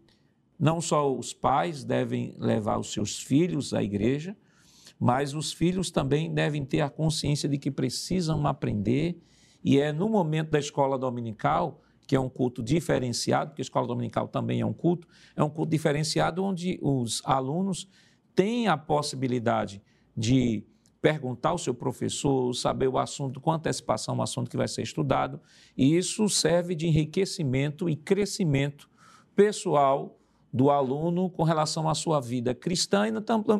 não 0.59 0.79
só 0.79 1.11
os 1.11 1.33
pais 1.33 1.83
devem 1.83 2.35
levar 2.37 2.77
os 2.77 2.93
seus 2.93 3.19
filhos 3.19 3.73
à 3.73 3.81
igreja, 3.81 4.37
mas 4.99 5.33
os 5.33 5.51
filhos 5.51 5.89
também 5.89 6.31
devem 6.31 6.63
ter 6.63 6.81
a 6.81 6.91
consciência 6.91 7.49
de 7.49 7.57
que 7.57 7.71
precisam 7.71 8.45
aprender 8.45 9.17
e 9.63 9.79
é 9.79 9.91
no 9.91 10.09
momento 10.09 10.51
da 10.51 10.59
escola 10.59 10.97
dominical, 10.97 11.81
que 12.05 12.15
é 12.15 12.19
um 12.19 12.29
culto 12.29 12.61
diferenciado, 12.61 13.51
porque 13.51 13.61
a 13.61 13.63
escola 13.63 13.87
dominical 13.87 14.27
também 14.27 14.61
é 14.61 14.65
um 14.65 14.73
culto, 14.73 15.07
é 15.35 15.43
um 15.43 15.49
culto 15.49 15.71
diferenciado 15.71 16.43
onde 16.43 16.77
os 16.81 17.21
alunos 17.23 17.87
têm 18.35 18.67
a 18.67 18.77
possibilidade 18.77 19.81
de 20.15 20.65
perguntar 21.01 21.49
ao 21.49 21.57
seu 21.57 21.73
professor, 21.73 22.53
saber 22.53 22.87
o 22.87 22.97
assunto 22.97 23.39
com 23.39 23.51
antecipação, 23.51 24.17
o 24.17 24.21
assunto 24.21 24.49
que 24.49 24.57
vai 24.57 24.67
ser 24.67 24.81
estudado, 24.81 25.39
e 25.77 25.97
isso 25.97 26.29
serve 26.29 26.75
de 26.75 26.87
enriquecimento 26.87 27.89
e 27.89 27.95
crescimento 27.95 28.89
pessoal 29.35 30.17
do 30.53 30.69
aluno 30.69 31.31
com 31.31 31.41
relação 31.41 31.89
à 31.89 31.95
sua 31.95 32.21
vida 32.21 32.53
cristã 32.53 33.07
e 33.07 33.11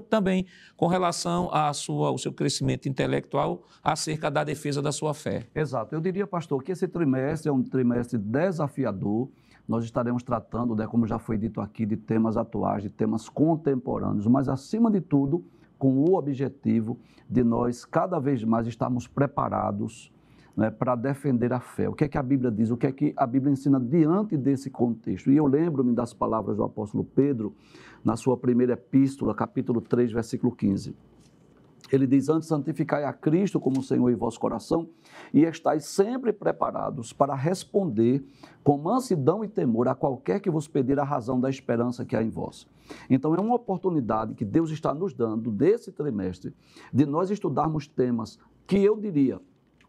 também 0.09 0.45
com 0.77 0.85
relação 0.85 1.49
à 1.51 1.73
sua, 1.73 2.09
ao 2.09 2.17
seu 2.19 2.31
crescimento 2.31 2.87
intelectual 2.87 3.63
acerca 3.83 4.29
da 4.29 4.43
defesa 4.43 4.79
da 4.79 4.91
sua 4.91 5.13
fé. 5.15 5.47
Exato. 5.55 5.95
Eu 5.95 5.99
diria, 5.99 6.27
pastor, 6.27 6.61
que 6.63 6.71
esse 6.71 6.87
trimestre 6.87 7.49
é 7.49 7.51
um 7.51 7.63
trimestre 7.63 8.19
desafiador. 8.19 9.27
Nós 9.67 9.83
estaremos 9.83 10.21
tratando, 10.21 10.75
né, 10.75 10.85
como 10.85 11.07
já 11.07 11.17
foi 11.17 11.37
dito 11.37 11.59
aqui, 11.59 11.85
de 11.85 11.97
temas 11.97 12.37
atuais, 12.37 12.83
de 12.83 12.89
temas 12.89 13.27
contemporâneos, 13.27 14.27
mas 14.27 14.47
acima 14.47 14.91
de 14.91 15.01
tudo, 15.01 15.43
com 15.79 15.97
o 15.97 16.15
objetivo 16.15 16.99
de 17.27 17.43
nós 17.43 17.83
cada 17.83 18.19
vez 18.19 18.43
mais 18.43 18.67
estarmos 18.67 19.07
preparados 19.07 20.12
né, 20.55 20.69
para 20.69 20.95
defender 20.95 21.51
a 21.51 21.59
fé. 21.59 21.89
O 21.89 21.93
que 21.93 22.03
é 22.03 22.07
que 22.07 22.17
a 22.17 22.23
Bíblia 22.23 22.51
diz? 22.51 22.69
O 22.69 22.77
que 22.77 22.87
é 22.87 22.91
que 22.91 23.13
a 23.17 23.25
Bíblia 23.25 23.51
ensina 23.51 23.79
diante 23.79 24.37
desse 24.37 24.69
contexto? 24.69 25.31
E 25.31 25.37
eu 25.37 25.45
lembro-me 25.47 25.93
das 25.93 26.13
palavras 26.13 26.57
do 26.57 26.63
apóstolo 26.63 27.03
Pedro 27.03 27.55
na 28.03 28.15
sua 28.15 28.37
primeira 28.37 28.73
epístola, 28.73 29.33
capítulo 29.33 29.81
3, 29.81 30.11
versículo 30.11 30.55
15. 30.55 30.95
Ele 31.91 32.07
diz: 32.07 32.29
Antes 32.29 32.47
santificai 32.47 33.03
a 33.03 33.13
Cristo 33.13 33.59
como 33.59 33.83
Senhor 33.83 34.09
em 34.09 34.15
vosso 34.15 34.39
coração, 34.39 34.89
e 35.33 35.43
estáis 35.43 35.85
sempre 35.85 36.31
preparados 36.31 37.11
para 37.11 37.35
responder 37.35 38.23
com 38.63 38.77
mansidão 38.77 39.43
e 39.43 39.47
temor 39.47 39.87
a 39.87 39.95
qualquer 39.95 40.39
que 40.39 40.49
vos 40.49 40.67
pedir 40.67 40.99
a 40.99 41.03
razão 41.03 41.39
da 41.39 41.49
esperança 41.49 42.05
que 42.05 42.15
há 42.15 42.23
em 42.23 42.29
vós. 42.29 42.67
Então, 43.09 43.35
é 43.35 43.39
uma 43.39 43.55
oportunidade 43.55 44.33
que 44.33 44.45
Deus 44.45 44.71
está 44.71 44.93
nos 44.93 45.13
dando 45.13 45.51
desse 45.51 45.91
trimestre 45.91 46.53
de 46.91 47.05
nós 47.05 47.29
estudarmos 47.29 47.87
temas 47.87 48.39
que 48.65 48.77
eu 48.77 48.97
diria 48.97 49.39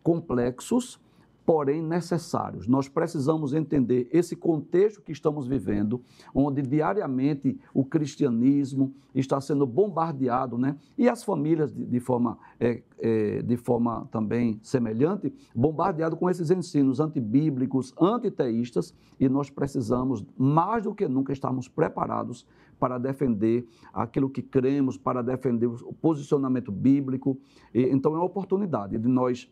complexos, 0.04 1.00
porém 1.46 1.82
necessários. 1.82 2.66
Nós 2.66 2.88
precisamos 2.88 3.52
entender 3.52 4.08
esse 4.10 4.34
contexto 4.34 5.02
que 5.02 5.12
estamos 5.12 5.46
vivendo, 5.46 6.00
onde 6.34 6.62
diariamente 6.62 7.58
o 7.72 7.84
cristianismo 7.84 8.94
está 9.14 9.40
sendo 9.40 9.66
bombardeado, 9.66 10.56
né? 10.56 10.76
E 10.96 11.08
as 11.08 11.22
famílias 11.22 11.70
de, 11.70 11.84
de 11.84 12.00
forma, 12.00 12.38
é, 12.58 12.82
é, 12.98 13.42
de 13.42 13.56
forma 13.56 14.08
também 14.10 14.58
semelhante, 14.62 15.32
bombardeado 15.54 16.16
com 16.16 16.30
esses 16.30 16.50
ensinos 16.50 16.98
antibíblicos, 16.98 17.94
antiteístas, 18.00 18.94
e 19.20 19.28
nós 19.28 19.50
precisamos 19.50 20.24
mais 20.36 20.84
do 20.84 20.94
que 20.94 21.06
nunca 21.06 21.32
estarmos 21.32 21.68
preparados 21.68 22.46
para 22.80 22.98
defender 22.98 23.66
aquilo 23.92 24.30
que 24.30 24.42
cremos, 24.42 24.96
para 24.96 25.22
defender 25.22 25.66
o 25.66 25.92
posicionamento 25.92 26.72
bíblico. 26.72 27.38
E, 27.72 27.82
então 27.82 28.14
é 28.14 28.16
uma 28.16 28.24
oportunidade 28.24 28.98
de 28.98 29.08
nós 29.08 29.48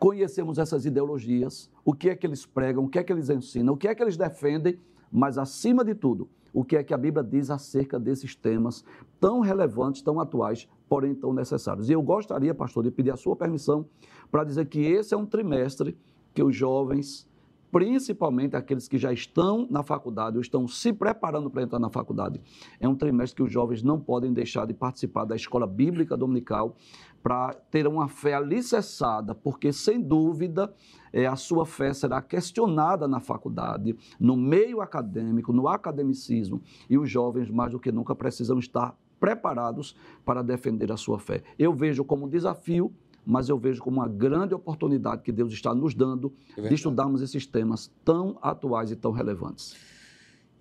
conhecemos 0.00 0.58
essas 0.58 0.86
ideologias, 0.86 1.70
o 1.84 1.92
que 1.92 2.08
é 2.08 2.16
que 2.16 2.26
eles 2.26 2.46
pregam, 2.46 2.84
o 2.84 2.88
que 2.88 2.98
é 2.98 3.04
que 3.04 3.12
eles 3.12 3.28
ensinam, 3.28 3.74
o 3.74 3.76
que 3.76 3.86
é 3.86 3.94
que 3.94 4.02
eles 4.02 4.16
defendem, 4.16 4.80
mas 5.12 5.36
acima 5.36 5.84
de 5.84 5.94
tudo, 5.94 6.26
o 6.54 6.64
que 6.64 6.74
é 6.74 6.82
que 6.82 6.94
a 6.94 6.96
Bíblia 6.96 7.22
diz 7.22 7.50
acerca 7.50 8.00
desses 8.00 8.34
temas 8.34 8.82
tão 9.20 9.40
relevantes, 9.40 10.00
tão 10.00 10.18
atuais, 10.18 10.66
porém 10.88 11.14
tão 11.14 11.34
necessários. 11.34 11.90
E 11.90 11.92
eu 11.92 12.00
gostaria, 12.00 12.54
pastor, 12.54 12.82
de 12.82 12.90
pedir 12.90 13.10
a 13.10 13.16
sua 13.16 13.36
permissão 13.36 13.84
para 14.30 14.42
dizer 14.42 14.66
que 14.68 14.80
esse 14.80 15.12
é 15.12 15.16
um 15.18 15.26
trimestre 15.26 15.94
que 16.32 16.42
os 16.42 16.56
jovens 16.56 17.28
principalmente 17.70 18.56
aqueles 18.56 18.88
que 18.88 18.98
já 18.98 19.12
estão 19.12 19.66
na 19.70 19.82
faculdade 19.82 20.36
ou 20.36 20.42
estão 20.42 20.66
se 20.66 20.92
preparando 20.92 21.50
para 21.50 21.62
entrar 21.62 21.78
na 21.78 21.90
faculdade. 21.90 22.40
É 22.78 22.88
um 22.88 22.94
trimestre 22.94 23.36
que 23.36 23.42
os 23.42 23.52
jovens 23.52 23.82
não 23.82 24.00
podem 24.00 24.32
deixar 24.32 24.66
de 24.66 24.74
participar 24.74 25.24
da 25.24 25.36
escola 25.36 25.66
bíblica 25.66 26.16
dominical 26.16 26.76
para 27.22 27.52
ter 27.70 27.86
uma 27.86 28.08
fé 28.08 28.34
alicerçada, 28.34 29.34
porque 29.34 29.72
sem 29.72 30.00
dúvida 30.00 30.72
é, 31.12 31.26
a 31.26 31.36
sua 31.36 31.66
fé 31.66 31.92
será 31.92 32.22
questionada 32.22 33.06
na 33.06 33.20
faculdade, 33.20 33.96
no 34.18 34.36
meio 34.36 34.80
acadêmico, 34.80 35.52
no 35.52 35.68
academicismo, 35.68 36.62
e 36.88 36.96
os 36.96 37.10
jovens 37.10 37.50
mais 37.50 37.72
do 37.72 37.78
que 37.78 37.92
nunca 37.92 38.14
precisam 38.14 38.58
estar 38.58 38.96
preparados 39.18 39.94
para 40.24 40.42
defender 40.42 40.90
a 40.90 40.96
sua 40.96 41.18
fé. 41.18 41.42
Eu 41.58 41.74
vejo 41.74 42.04
como 42.04 42.28
desafio 42.28 42.90
mas 43.24 43.48
eu 43.48 43.58
vejo 43.58 43.82
como 43.82 43.98
uma 43.98 44.08
grande 44.08 44.54
oportunidade 44.54 45.22
que 45.22 45.32
Deus 45.32 45.52
está 45.52 45.74
nos 45.74 45.94
dando 45.94 46.32
é 46.56 46.68
de 46.68 46.74
estudarmos 46.74 47.22
esses 47.22 47.46
temas 47.46 47.90
tão 48.04 48.38
atuais 48.42 48.90
e 48.90 48.96
tão 48.96 49.12
relevantes. 49.12 49.76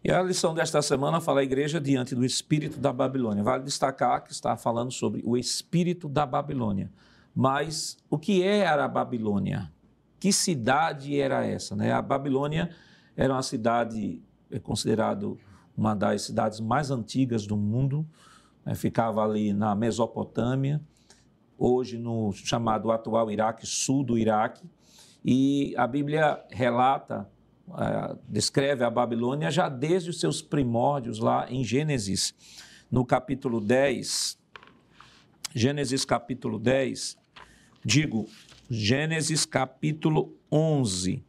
E 0.03 0.11
a 0.11 0.21
lição 0.21 0.53
desta 0.53 0.81
semana 0.81 1.19
fala 1.19 1.41
a 1.41 1.43
igreja 1.43 1.79
diante 1.79 2.15
do 2.15 2.23
espírito 2.23 2.79
da 2.79 2.93
Babilônia. 2.93 3.43
Vale 3.43 3.63
destacar 3.63 4.23
que 4.23 4.31
está 4.31 4.55
falando 4.55 4.91
sobre 4.91 5.21
o 5.25 5.35
espírito 5.35 6.07
da 6.07 6.25
Babilônia. 6.25 6.91
Mas 7.35 7.97
o 8.09 8.17
que 8.17 8.41
era 8.41 8.85
a 8.85 8.87
Babilônia? 8.87 9.71
Que 10.19 10.31
cidade 10.31 11.19
era 11.19 11.45
essa? 11.45 11.75
Né? 11.75 11.91
A 11.91 12.01
Babilônia 12.01 12.69
era 13.15 13.33
uma 13.33 13.43
cidade 13.43 14.21
é 14.51 14.59
considerado 14.59 15.37
uma 15.77 15.95
das 15.95 16.23
cidades 16.23 16.59
mais 16.59 16.91
antigas 16.91 17.45
do 17.45 17.55
mundo, 17.55 18.05
né, 18.65 18.75
ficava 18.75 19.23
ali 19.23 19.53
na 19.53 19.75
Mesopotâmia, 19.75 20.81
hoje 21.59 21.97
no 21.97 22.31
chamado 22.31 22.91
atual 22.91 23.29
Iraque, 23.29 23.67
sul 23.67 24.03
do 24.03 24.17
Iraque, 24.17 24.63
e 25.23 25.75
a 25.77 25.85
Bíblia 25.85 26.41
relata, 26.49 27.29
é, 27.77 28.15
descreve 28.27 28.83
a 28.83 28.89
Babilônia 28.89 29.51
já 29.51 29.67
desde 29.67 30.09
os 30.09 30.19
seus 30.19 30.41
primórdios, 30.41 31.19
lá 31.19 31.51
em 31.51 31.63
Gênesis, 31.63 32.33
no 32.89 33.05
capítulo 33.05 33.59
10. 33.59 34.39
Gênesis 35.53 36.05
capítulo 36.05 36.59
10, 36.59 37.17
digo, 37.83 38.27
Gênesis 38.69 39.45
capítulo 39.45 40.37
11, 40.51 41.23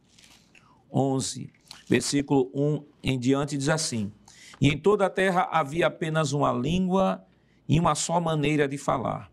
11, 0.91 1.51
versículo 1.89 2.51
1 2.53 2.85
em 3.01 3.19
diante, 3.19 3.57
diz 3.57 3.67
assim: 3.67 4.11
E 4.59 4.67
em 4.67 4.77
toda 4.77 5.07
a 5.07 5.09
terra 5.09 5.49
havia 5.51 5.87
apenas 5.87 6.33
uma 6.33 6.53
língua 6.53 7.25
e 7.67 7.79
uma 7.79 7.95
só 7.95 8.21
maneira 8.21 8.67
de 8.67 8.77
falar. 8.77 9.30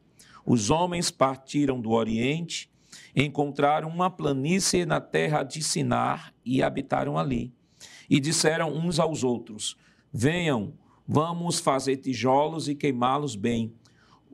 Os 0.51 0.71
homens 0.71 1.11
partiram 1.11 1.79
do 1.79 1.91
Oriente, 1.91 2.71
encontraram 3.15 3.87
uma 3.87 4.09
planície 4.09 4.87
na 4.87 4.99
terra 4.99 5.43
de 5.43 5.63
Sinar 5.63 6.33
e 6.43 6.63
habitaram 6.63 7.19
ali. 7.19 7.53
E 8.09 8.19
disseram 8.19 8.73
uns 8.73 8.99
aos 8.99 9.23
outros: 9.23 9.77
Venham, 10.11 10.73
vamos 11.07 11.61
fazer 11.61 11.99
tijolos 11.99 12.67
e 12.67 12.75
queimá-los 12.75 13.37
bem. 13.37 13.75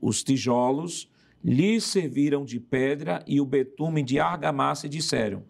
Os 0.01 0.23
tijolos 0.23 1.11
lhes 1.43 1.83
serviram 1.83 2.45
de 2.45 2.61
pedra 2.61 3.25
e 3.27 3.41
o 3.41 3.45
betume 3.45 4.01
de 4.01 4.21
argamassa 4.21 4.87
e 4.87 4.91
disseram: 4.91 5.43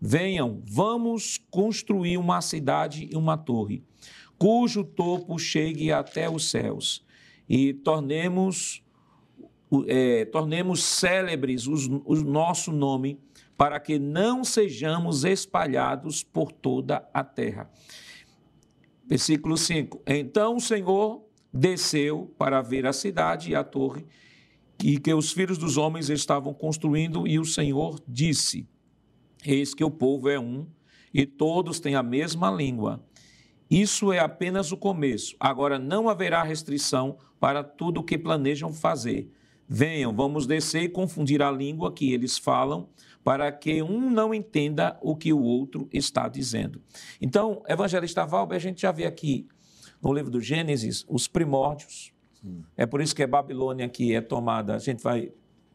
Venham, 0.00 0.62
vamos 0.64 1.38
construir 1.50 2.16
uma 2.16 2.40
cidade 2.40 3.10
e 3.12 3.14
uma 3.14 3.36
torre, 3.36 3.84
cujo 4.38 4.84
topo 4.84 5.38
chegue 5.38 5.92
até 5.92 6.30
os 6.30 6.48
céus, 6.48 7.04
e 7.46 7.74
tornemos, 7.74 8.82
é, 9.86 10.24
tornemos 10.26 10.82
célebres 10.82 11.66
o 11.66 12.14
nosso 12.24 12.72
nome, 12.72 13.18
para 13.56 13.80
que 13.80 13.98
não 13.98 14.44
sejamos 14.44 15.24
espalhados 15.24 16.22
por 16.22 16.52
toda 16.52 17.08
a 17.12 17.24
terra. 17.24 17.70
Versículo 19.06 19.56
5: 19.56 20.02
Então 20.06 20.56
o 20.56 20.60
Senhor 20.60 21.24
desceu 21.52 22.32
para 22.38 22.62
ver 22.62 22.86
a 22.86 22.92
cidade 22.92 23.50
e 23.50 23.54
a 23.54 23.64
torre 23.64 24.06
e 24.82 24.98
que 24.98 25.12
os 25.12 25.32
filhos 25.32 25.58
dos 25.58 25.76
homens 25.76 26.08
estavam 26.08 26.54
construindo, 26.54 27.26
e 27.26 27.38
o 27.38 27.44
Senhor 27.44 28.00
disse: 28.06 28.66
Eis 29.44 29.74
que 29.74 29.84
o 29.84 29.90
povo 29.90 30.28
é 30.28 30.38
um 30.38 30.66
e 31.12 31.26
todos 31.26 31.80
têm 31.80 31.94
a 31.94 32.02
mesma 32.02 32.50
língua. 32.50 33.02
Isso 33.70 34.12
é 34.12 34.18
apenas 34.18 34.72
o 34.72 34.76
começo. 34.76 35.36
Agora 35.38 35.78
não 35.78 36.08
haverá 36.08 36.42
restrição 36.42 37.18
para 37.38 37.62
tudo 37.62 38.00
o 38.00 38.04
que 38.04 38.16
planejam 38.16 38.72
fazer. 38.72 39.30
Venham, 39.68 40.14
vamos 40.14 40.46
descer 40.46 40.84
e 40.84 40.88
confundir 40.88 41.42
a 41.42 41.50
língua 41.50 41.92
que 41.92 42.12
eles 42.12 42.38
falam, 42.38 42.88
para 43.22 43.52
que 43.52 43.82
um 43.82 44.08
não 44.10 44.32
entenda 44.32 44.98
o 45.02 45.14
que 45.14 45.32
o 45.32 45.42
outro 45.42 45.88
está 45.92 46.28
dizendo. 46.28 46.80
Então, 47.20 47.62
evangelista 47.68 48.24
Valber, 48.24 48.56
a 48.56 48.60
gente 48.60 48.80
já 48.80 48.90
vê 48.90 49.04
aqui 49.04 49.46
no 50.00 50.12
livro 50.12 50.30
do 50.30 50.40
Gênesis 50.40 51.04
os 51.08 51.28
primórdios. 51.28 52.12
Sim. 52.40 52.64
É 52.76 52.86
por 52.86 53.02
isso 53.02 53.14
que 53.14 53.22
a 53.22 53.26
Babilônia 53.26 53.84
aqui 53.84 54.14
é 54.14 54.20
tomada, 54.20 54.74
a 54.74 54.78
gente 54.78 55.02
vai, 55.02 55.30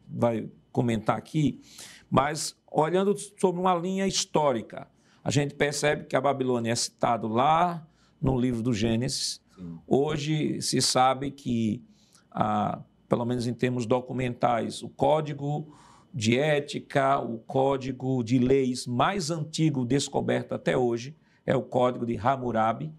vai 0.08 0.50
comentar 0.72 1.18
aqui, 1.18 1.62
mas 2.10 2.58
olhando 2.72 3.16
sobre 3.40 3.62
uma 3.62 3.76
linha 3.76 4.08
histórica, 4.08 4.88
a 5.24 5.30
gente 5.30 5.54
percebe 5.54 6.06
que 6.06 6.16
a 6.16 6.22
Babilônia 6.22 6.72
é 6.72 6.76
citado 6.76 7.28
lá 7.28 7.88
no 8.20 8.40
livro 8.40 8.64
do 8.64 8.74
Gênesis. 8.74 9.42
Sim. 9.56 9.78
Hoje 9.86 10.62
se 10.62 10.82
sabe 10.82 11.30
que, 11.30 11.84
ah, 12.32 12.82
pelo 13.14 13.26
menos 13.26 13.46
em 13.46 13.54
termos 13.54 13.86
documentais, 13.86 14.82
o 14.82 14.90
código 14.90 15.72
de 16.12 16.40
ética, 16.40 17.20
o 17.20 17.38
código 17.38 18.24
de 18.24 18.40
leis 18.40 18.88
mais 18.88 19.30
antigo 19.30 19.86
descoberto 19.86 20.54
até 20.54 20.76
hoje 20.76 21.16
é 21.46 21.56
o 21.56 21.62
código 21.62 22.08
de 22.08 22.18
Hammurabi, 22.18 22.92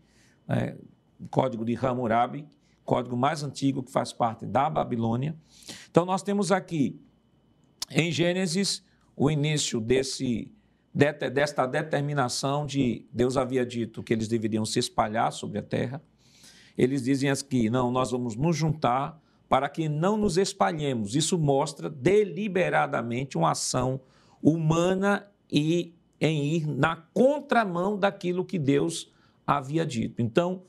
né? 0.46 0.77
o 1.18 1.27
código 1.27 1.64
de 1.64 1.74
Hammurabi, 1.74 2.46
código 2.85 3.16
mais 3.16 3.42
antigo 3.42 3.83
que 3.83 3.90
faz 3.90 4.12
parte 4.12 4.46
da 4.46 4.70
Babilônia. 4.70 5.35
Então 5.90 6.05
nós 6.05 6.22
temos 6.22 6.53
aqui 6.53 6.96
em 7.90 8.12
Gênesis 8.12 8.85
o 9.16 9.29
início 9.29 9.81
desse, 9.81 10.48
desta 10.94 11.66
determinação 11.66 12.64
de 12.64 13.05
Deus 13.12 13.37
havia 13.37 13.66
dito 13.66 14.00
que 14.00 14.12
eles 14.12 14.29
deveriam 14.29 14.64
se 14.64 14.79
espalhar 14.79 15.33
sobre 15.33 15.59
a 15.59 15.62
terra. 15.62 16.00
Eles 16.79 17.03
dizem 17.03 17.31
aqui: 17.31 17.68
não, 17.68 17.90
nós 17.90 18.12
vamos 18.12 18.37
nos 18.37 18.57
juntar 18.57 19.24
para 19.48 19.68
que 19.68 19.88
não 19.88 20.16
nos 20.16 20.37
espalhemos. 20.37 21.14
Isso 21.14 21.38
mostra 21.38 21.88
deliberadamente 21.88 23.37
uma 23.37 23.52
ação 23.52 24.00
humana 24.42 25.26
e 25.50 25.94
em 26.20 26.44
ir 26.54 26.66
na 26.66 26.96
contramão 26.96 27.98
daquilo 27.98 28.44
que 28.44 28.59
Deus 28.59 29.12
havia 29.46 29.85
dito. 29.85 30.22
Então, 30.22 30.62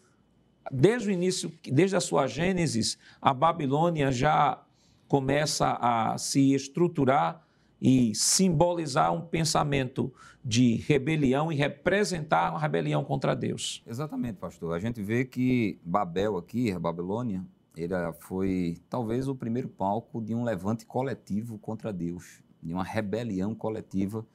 desde 0.71 1.09
o 1.09 1.11
início, 1.11 1.51
desde 1.63 1.95
a 1.95 2.01
sua 2.01 2.27
Gênesis, 2.27 2.97
a 3.21 3.33
Babilônia 3.33 4.11
já 4.11 4.61
começa 5.07 5.77
a 5.79 6.17
se 6.17 6.53
estruturar 6.53 7.41
e 7.81 8.15
simbolizar 8.15 9.13
um 9.13 9.21
pensamento 9.21 10.11
de 10.43 10.75
rebelião 10.75 11.51
e 11.51 11.55
representar 11.55 12.51
uma 12.51 12.59
rebelião 12.59 13.03
contra 13.03 13.35
Deus. 13.35 13.83
Exatamente, 13.85 14.37
pastor. 14.37 14.73
A 14.73 14.79
gente 14.79 15.01
vê 15.01 15.25
que 15.25 15.79
Babel 15.83 16.37
aqui, 16.37 16.71
a 16.71 16.79
Babilônia, 16.79 17.45
ele 17.75 17.93
foi 18.19 18.77
talvez 18.89 19.27
o 19.27 19.35
primeiro 19.35 19.67
palco 19.67 20.21
de 20.21 20.33
um 20.33 20.43
levante 20.43 20.85
coletivo 20.85 21.57
contra 21.57 21.91
Deus, 21.91 22.41
de 22.61 22.73
uma 22.73 22.83
rebelião 22.83 23.53
coletiva 23.53 24.25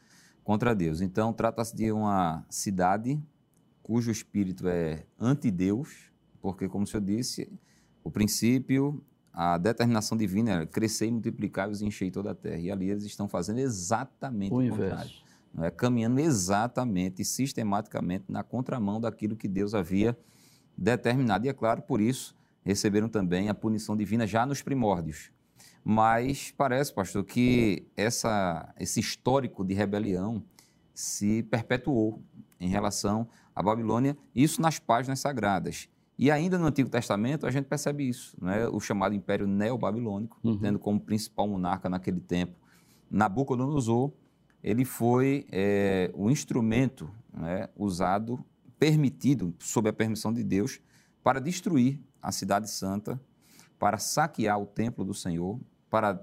contra 0.44 0.74
Deus. 0.74 1.00
Então, 1.00 1.32
trata-se 1.32 1.74
de 1.74 1.90
uma 1.90 2.44
cidade 2.48 3.20
cujo 3.82 4.10
espírito 4.10 4.68
é 4.68 5.04
anti-Deus, 5.18 6.10
porque, 6.40 6.68
como 6.68 6.84
o 6.84 6.86
senhor 6.86 7.02
disse, 7.02 7.50
o 8.04 8.10
princípio 8.10 9.02
a 9.32 9.56
determinação 9.58 10.18
divina 10.18 10.50
era 10.50 10.66
crescer 10.66 11.06
e 11.06 11.10
multiplicar 11.10 11.68
e 11.68 11.72
os 11.72 11.82
encher 11.82 12.10
toda 12.10 12.32
a 12.32 12.34
terra. 12.34 12.58
E 12.58 12.70
ali 12.70 12.90
eles 12.90 13.04
estão 13.04 13.28
fazendo 13.28 13.58
exatamente 13.58 14.52
o, 14.52 14.58
o 14.58 14.70
contrário. 14.70 15.10
Não 15.54 15.64
é? 15.64 15.70
Caminhando 15.70 16.20
exatamente 16.20 17.24
sistematicamente 17.24 18.24
na 18.28 18.42
contramão 18.42 19.00
daquilo 19.00 19.36
que 19.36 19.48
Deus 19.48 19.74
havia 19.74 20.16
determinado. 20.76 21.46
E 21.46 21.48
é 21.48 21.52
claro, 21.52 21.82
por 21.82 22.00
isso, 22.00 22.36
receberam 22.70 23.08
também 23.08 23.48
a 23.48 23.54
punição 23.54 23.96
divina 23.96 24.26
já 24.26 24.46
nos 24.46 24.62
primórdios. 24.62 25.30
Mas 25.84 26.52
parece, 26.56 26.92
pastor, 26.92 27.24
que 27.24 27.86
essa, 27.96 28.72
esse 28.78 29.00
histórico 29.00 29.64
de 29.64 29.74
rebelião 29.74 30.42
se 30.94 31.42
perpetuou 31.44 32.22
em 32.58 32.68
relação 32.68 33.28
à 33.54 33.62
Babilônia, 33.62 34.16
isso 34.34 34.60
nas 34.60 34.78
páginas 34.78 35.20
sagradas. 35.20 35.88
E 36.18 36.30
ainda 36.30 36.58
no 36.58 36.66
Antigo 36.66 36.90
Testamento 36.90 37.46
a 37.46 37.50
gente 37.50 37.64
percebe 37.64 38.06
isso, 38.06 38.36
né? 38.40 38.68
o 38.68 38.78
chamado 38.78 39.14
Império 39.14 39.46
Neobabilônico, 39.46 40.38
uhum. 40.44 40.58
tendo 40.58 40.78
como 40.78 41.00
principal 41.00 41.48
monarca 41.48 41.88
naquele 41.88 42.20
tempo 42.20 42.54
Nabucodonosor, 43.10 44.12
ele 44.62 44.84
foi 44.84 45.46
é, 45.50 46.10
o 46.14 46.30
instrumento 46.30 47.10
né, 47.32 47.68
usado, 47.74 48.44
permitido, 48.78 49.54
sob 49.58 49.88
a 49.88 49.92
permissão 49.92 50.32
de 50.32 50.44
Deus, 50.44 50.80
para 51.22 51.40
destruir 51.40 51.98
a 52.22 52.32
Cidade 52.32 52.70
Santa, 52.70 53.20
para 53.78 53.98
saquear 53.98 54.60
o 54.60 54.66
templo 54.66 55.04
do 55.04 55.14
Senhor, 55.14 55.58
para 55.88 56.22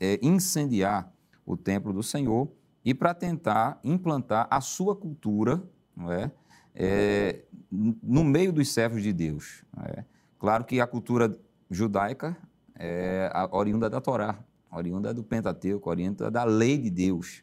é, 0.00 0.18
incendiar 0.22 1.12
o 1.44 1.56
templo 1.56 1.92
do 1.92 2.02
Senhor 2.02 2.50
e 2.84 2.94
para 2.94 3.14
tentar 3.14 3.80
implantar 3.82 4.46
a 4.50 4.60
sua 4.60 4.94
cultura, 4.94 5.62
não 5.96 6.12
é? 6.12 6.30
é, 6.78 7.42
no 7.70 8.22
meio 8.22 8.52
dos 8.52 8.72
servos 8.72 9.02
de 9.02 9.12
Deus. 9.12 9.64
É. 9.84 10.04
Claro 10.38 10.64
que 10.64 10.80
a 10.80 10.86
cultura 10.86 11.36
judaica 11.68 12.36
é 12.76 13.30
oriunda 13.50 13.90
da 13.90 14.00
Torá, 14.00 14.38
oriunda 14.70 15.12
do 15.12 15.24
Pentateuco, 15.24 15.90
oriunda 15.90 16.30
da 16.30 16.44
lei 16.44 16.78
de 16.78 16.88
Deus. 16.88 17.42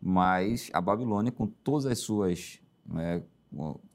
Mas 0.00 0.68
a 0.74 0.82
Babilônia, 0.82 1.32
com 1.32 1.46
todas 1.46 1.86
as 1.86 1.98
suas, 1.98 2.60
né, 2.86 3.22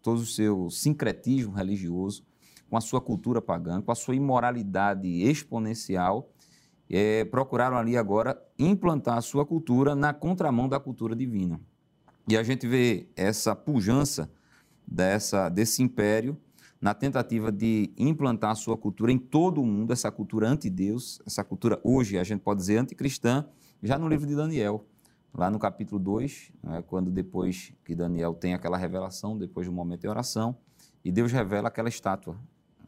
todo 0.02 0.22
o 0.22 0.26
seu 0.26 0.72
sincretismo 0.72 1.54
religioso, 1.54 2.26
com 2.70 2.78
a 2.78 2.82
sua 2.82 3.02
cultura 3.02 3.42
pagã, 3.42 3.82
com 3.82 3.92
a 3.92 3.96
sua 3.96 4.16
imoralidade 4.16 5.08
exponencial, 5.08 6.30
é, 6.90 7.24
procuraram 7.26 7.78
ali 7.78 7.98
agora 7.98 8.42
implantar 8.58 9.18
a 9.18 9.22
sua 9.22 9.46
cultura 9.46 9.96
na 9.96 10.14
contramão 10.14 10.68
da 10.68 10.80
cultura 10.80 11.16
divina. 11.16 11.60
E 12.28 12.38
a 12.38 12.44
gente 12.44 12.68
vê 12.68 13.08
essa 13.16 13.56
pujança 13.56 14.32
dessa, 14.86 15.50
desse 15.50 15.84
império 15.84 16.38
na 16.82 16.94
tentativa 16.94 17.52
de 17.52 17.92
implantar 17.98 18.52
a 18.52 18.56
sua 18.56 18.78
cultura 18.78 19.12
em 19.12 19.18
todo 19.18 19.62
o 19.62 19.66
mundo, 19.66 19.92
essa 19.92 20.12
cultura 20.12 20.48
anti-Deus, 20.48 21.22
essa 21.26 21.44
cultura 21.44 21.80
hoje, 21.84 22.18
a 22.18 22.24
gente 22.24 22.40
pode 22.40 22.60
dizer, 22.62 22.78
anticristã, 22.78 23.46
já 23.84 23.98
no 23.98 24.08
livro 24.08 24.26
de 24.26 24.36
Daniel, 24.36 24.86
lá 25.34 25.50
no 25.50 25.60
capítulo 25.60 26.00
2, 26.00 26.54
né, 26.64 26.84
quando 26.88 27.12
depois 27.12 27.74
que 27.84 27.94
Daniel 27.94 28.34
tem 28.34 28.54
aquela 28.54 28.78
revelação, 28.78 29.38
depois 29.38 29.68
de 29.68 29.72
um 29.72 29.76
momento 29.76 30.02
de 30.02 30.08
oração, 30.08 30.56
e 31.04 31.12
Deus 31.12 31.32
revela 31.32 31.68
aquela 31.68 31.90
estátua, 31.90 32.38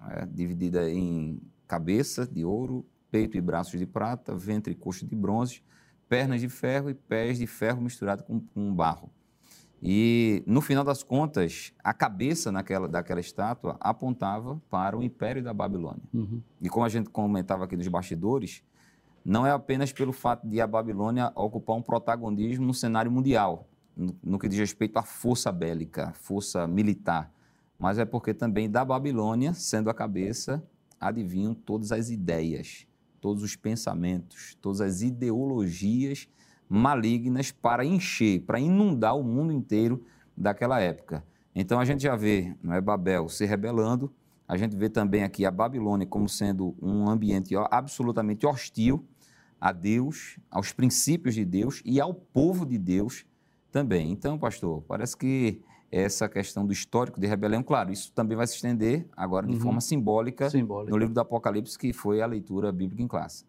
né, 0.07 0.27
dividida 0.31 0.89
em 0.89 1.41
cabeça 1.67 2.27
de 2.27 2.43
ouro, 2.43 2.85
peito 3.09 3.37
e 3.37 3.41
braços 3.41 3.79
de 3.79 3.85
prata, 3.85 4.35
ventre 4.35 4.73
e 4.73 4.75
coxa 4.75 5.05
de 5.05 5.15
bronze, 5.15 5.61
pernas 6.07 6.41
de 6.41 6.49
ferro 6.49 6.89
e 6.89 6.93
pés 6.93 7.37
de 7.37 7.47
ferro 7.47 7.81
misturado 7.81 8.23
com, 8.23 8.39
com 8.39 8.73
barro. 8.73 9.09
E, 9.83 10.43
no 10.45 10.61
final 10.61 10.83
das 10.83 11.01
contas, 11.01 11.73
a 11.83 11.91
cabeça 11.93 12.51
naquela, 12.51 12.87
daquela 12.87 13.19
estátua 13.19 13.77
apontava 13.79 14.61
para 14.69 14.95
o 14.95 15.01
Império 15.01 15.43
da 15.43 15.53
Babilônia. 15.53 16.03
Uhum. 16.13 16.41
E 16.61 16.69
como 16.69 16.85
a 16.85 16.89
gente 16.89 17.09
comentava 17.09 17.63
aqui 17.63 17.75
nos 17.75 17.87
bastidores, 17.87 18.63
não 19.25 19.45
é 19.45 19.51
apenas 19.51 19.91
pelo 19.91 20.13
fato 20.13 20.47
de 20.47 20.61
a 20.61 20.67
Babilônia 20.67 21.31
ocupar 21.35 21.75
um 21.75 21.81
protagonismo 21.81 22.65
no 22.65 22.73
cenário 22.73 23.11
mundial, 23.11 23.67
no, 23.95 24.15
no 24.23 24.39
que 24.39 24.47
diz 24.47 24.59
respeito 24.59 24.97
à 24.97 25.03
força 25.03 25.51
bélica, 25.51 26.11
força 26.13 26.67
militar, 26.67 27.31
mas 27.81 27.97
é 27.97 28.05
porque 28.05 28.31
também 28.31 28.69
da 28.69 28.85
Babilônia, 28.85 29.55
sendo 29.55 29.89
a 29.89 29.93
cabeça, 29.93 30.63
adivinham 30.99 31.55
todas 31.55 31.91
as 31.91 32.11
ideias, 32.11 32.85
todos 33.19 33.41
os 33.41 33.55
pensamentos, 33.55 34.55
todas 34.61 34.81
as 34.81 35.01
ideologias 35.01 36.29
malignas 36.69 37.51
para 37.51 37.83
encher, 37.83 38.41
para 38.41 38.59
inundar 38.59 39.17
o 39.17 39.23
mundo 39.23 39.51
inteiro 39.51 40.05
daquela 40.37 40.79
época. 40.79 41.25
Então 41.55 41.79
a 41.79 41.83
gente 41.83 42.03
já 42.03 42.15
vê 42.15 42.55
não 42.61 42.71
é, 42.71 42.79
Babel 42.79 43.27
se 43.27 43.45
rebelando, 43.45 44.13
a 44.47 44.55
gente 44.55 44.75
vê 44.75 44.87
também 44.87 45.23
aqui 45.23 45.43
a 45.43 45.49
Babilônia 45.49 46.05
como 46.05 46.29
sendo 46.29 46.75
um 46.79 47.09
ambiente 47.09 47.55
absolutamente 47.71 48.45
hostil 48.45 49.03
a 49.59 49.71
Deus, 49.71 50.37
aos 50.51 50.71
princípios 50.71 51.33
de 51.33 51.43
Deus 51.43 51.81
e 51.83 51.99
ao 51.99 52.13
povo 52.13 52.63
de 52.63 52.77
Deus 52.77 53.25
também. 53.71 54.11
Então, 54.11 54.37
pastor, 54.37 54.83
parece 54.83 55.17
que 55.17 55.63
essa 55.91 56.29
questão 56.29 56.65
do 56.65 56.71
histórico 56.71 57.19
de 57.19 57.27
rebelião, 57.27 57.61
claro, 57.61 57.91
isso 57.91 58.13
também 58.13 58.37
vai 58.37 58.47
se 58.47 58.55
estender 58.55 59.05
agora 59.15 59.45
de 59.45 59.53
uhum. 59.53 59.59
forma 59.59 59.81
simbólica, 59.81 60.49
simbólica, 60.49 60.91
no 60.91 60.97
livro 60.97 61.13
do 61.13 61.19
Apocalipse, 61.19 61.77
que 61.77 61.91
foi 61.91 62.21
a 62.21 62.25
leitura 62.25 62.71
bíblica 62.71 63.03
em 63.03 63.07
classe. 63.07 63.45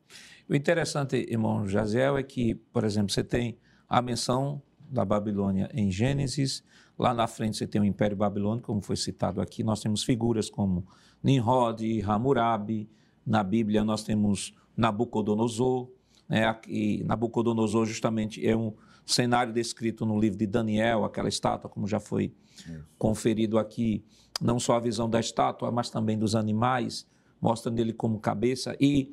O 0.48 0.55
interessante, 0.55 1.16
irmão 1.31 1.66
Jaziel, 1.66 2.18
é 2.18 2.22
que, 2.22 2.55
por 2.55 2.83
exemplo, 2.83 3.12
você 3.12 3.22
tem 3.22 3.57
a 3.88 4.02
menção 4.02 4.61
da 4.90 5.05
Babilônia 5.05 5.70
em 5.72 5.90
Gênesis, 5.90 6.64
lá 6.98 7.14
na 7.14 7.28
frente 7.28 7.57
você 7.57 7.66
tem 7.66 7.81
o 7.81 7.85
Império 7.85 8.16
Babilônico, 8.16 8.66
como 8.66 8.83
foi 8.83 8.96
citado 8.96 9.40
aqui, 9.40 9.62
nós 9.62 9.81
temos 9.81 10.02
figuras 10.02 10.50
como 10.50 10.85
Nimrod, 11.22 12.02
Hammurabi, 12.02 12.90
na 13.24 13.44
Bíblia 13.44 13.85
nós 13.85 14.02
temos 14.02 14.52
Nabucodonosor, 14.76 15.88
né? 16.28 16.46
Aqui, 16.46 17.05
Nabucodonosor 17.07 17.87
justamente 17.87 18.44
é 18.44 18.57
um 18.57 18.72
cenário 19.05 19.53
descrito 19.53 20.07
no 20.07 20.19
livro 20.19 20.38
de 20.38 20.47
Daniel, 20.47 21.05
aquela 21.05 21.29
estátua, 21.29 21.69
como 21.69 21.87
já 21.87 22.01
foi 22.01 22.33
Isso. 22.57 22.85
conferido 22.99 23.59
aqui, 23.59 24.05
não 24.41 24.59
só 24.59 24.77
a 24.77 24.81
visão 24.81 25.09
da 25.09 25.21
estátua, 25.21 25.71
mas 25.71 25.91
também 25.91 26.19
dos 26.19 26.35
animais, 26.35 27.07
mostrando 27.41 27.79
ele 27.79 27.93
como 27.93 28.21
cabeça. 28.21 28.77
E, 28.81 29.12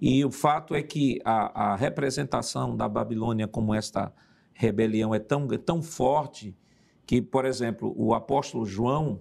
e 0.00 0.24
o 0.24 0.30
fato 0.30 0.74
é 0.74 0.82
que 0.82 1.20
a, 1.24 1.72
a 1.72 1.76
representação 1.76 2.76
da 2.76 2.88
Babilônia 2.88 3.48
como 3.48 3.74
esta 3.74 4.12
rebelião 4.52 5.14
é 5.14 5.18
tão, 5.18 5.48
é 5.52 5.58
tão 5.58 5.82
forte 5.82 6.54
que, 7.06 7.20
por 7.20 7.44
exemplo, 7.44 7.94
o 7.96 8.14
apóstolo 8.14 8.64
João, 8.66 9.20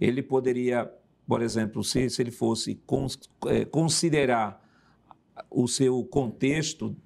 ele 0.00 0.22
poderia, 0.22 0.90
por 1.26 1.42
exemplo, 1.42 1.84
se, 1.84 2.08
se 2.08 2.22
ele 2.22 2.30
fosse 2.30 2.74
cons, 2.86 3.18
é, 3.46 3.64
considerar 3.64 4.60
o 5.50 5.68
seu 5.68 6.02
contexto 6.04 6.96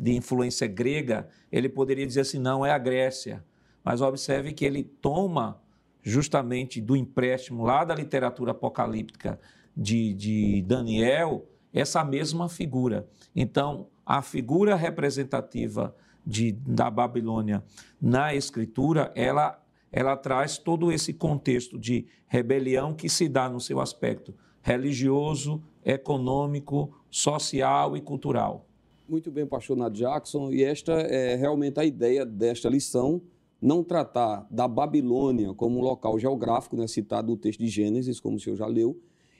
de 0.00 0.12
influência 0.14 0.66
grega, 0.66 1.28
ele 1.50 1.68
poderia 1.68 2.06
dizer 2.06 2.20
assim: 2.20 2.38
não, 2.38 2.64
é 2.64 2.70
a 2.70 2.78
Grécia. 2.78 3.44
Mas 3.82 4.00
observe 4.00 4.52
que 4.52 4.64
ele 4.64 4.82
toma 4.82 5.60
justamente 6.02 6.80
do 6.80 6.96
empréstimo 6.96 7.64
lá 7.64 7.84
da 7.84 7.94
literatura 7.94 8.52
apocalíptica 8.52 9.38
de, 9.76 10.14
de 10.14 10.62
Daniel 10.62 11.46
essa 11.72 12.04
mesma 12.04 12.48
figura. 12.48 13.08
Então, 13.34 13.88
a 14.06 14.22
figura 14.22 14.76
representativa 14.76 15.94
de, 16.24 16.52
da 16.52 16.90
Babilônia 16.90 17.64
na 18.00 18.34
Escritura, 18.34 19.12
ela, 19.14 19.60
ela 19.90 20.16
traz 20.16 20.56
todo 20.56 20.92
esse 20.92 21.12
contexto 21.12 21.78
de 21.78 22.06
rebelião 22.26 22.94
que 22.94 23.08
se 23.08 23.28
dá 23.28 23.48
no 23.48 23.60
seu 23.60 23.80
aspecto 23.80 24.34
religioso, 24.62 25.62
econômico, 25.84 26.96
social 27.10 27.96
e 27.96 28.00
cultural. 28.00 28.63
Muito 29.06 29.30
bem, 29.30 29.46
pastor 29.46 29.76
Nath 29.76 29.92
Jackson, 29.92 30.50
e 30.50 30.64
esta 30.64 30.92
é 30.92 31.36
realmente 31.36 31.78
a 31.78 31.84
ideia 31.84 32.24
desta 32.24 32.70
lição, 32.70 33.20
não 33.60 33.84
tratar 33.84 34.46
da 34.50 34.66
Babilônia 34.66 35.52
como 35.52 35.78
um 35.78 35.82
local 35.82 36.18
geográfico, 36.18 36.74
né, 36.74 36.86
citado 36.86 37.30
no 37.30 37.36
texto 37.36 37.60
de 37.60 37.68
Gênesis, 37.68 38.18
como 38.18 38.36
o 38.36 38.40
senhor 38.40 38.56
já 38.56 38.66
leu, 38.66 38.98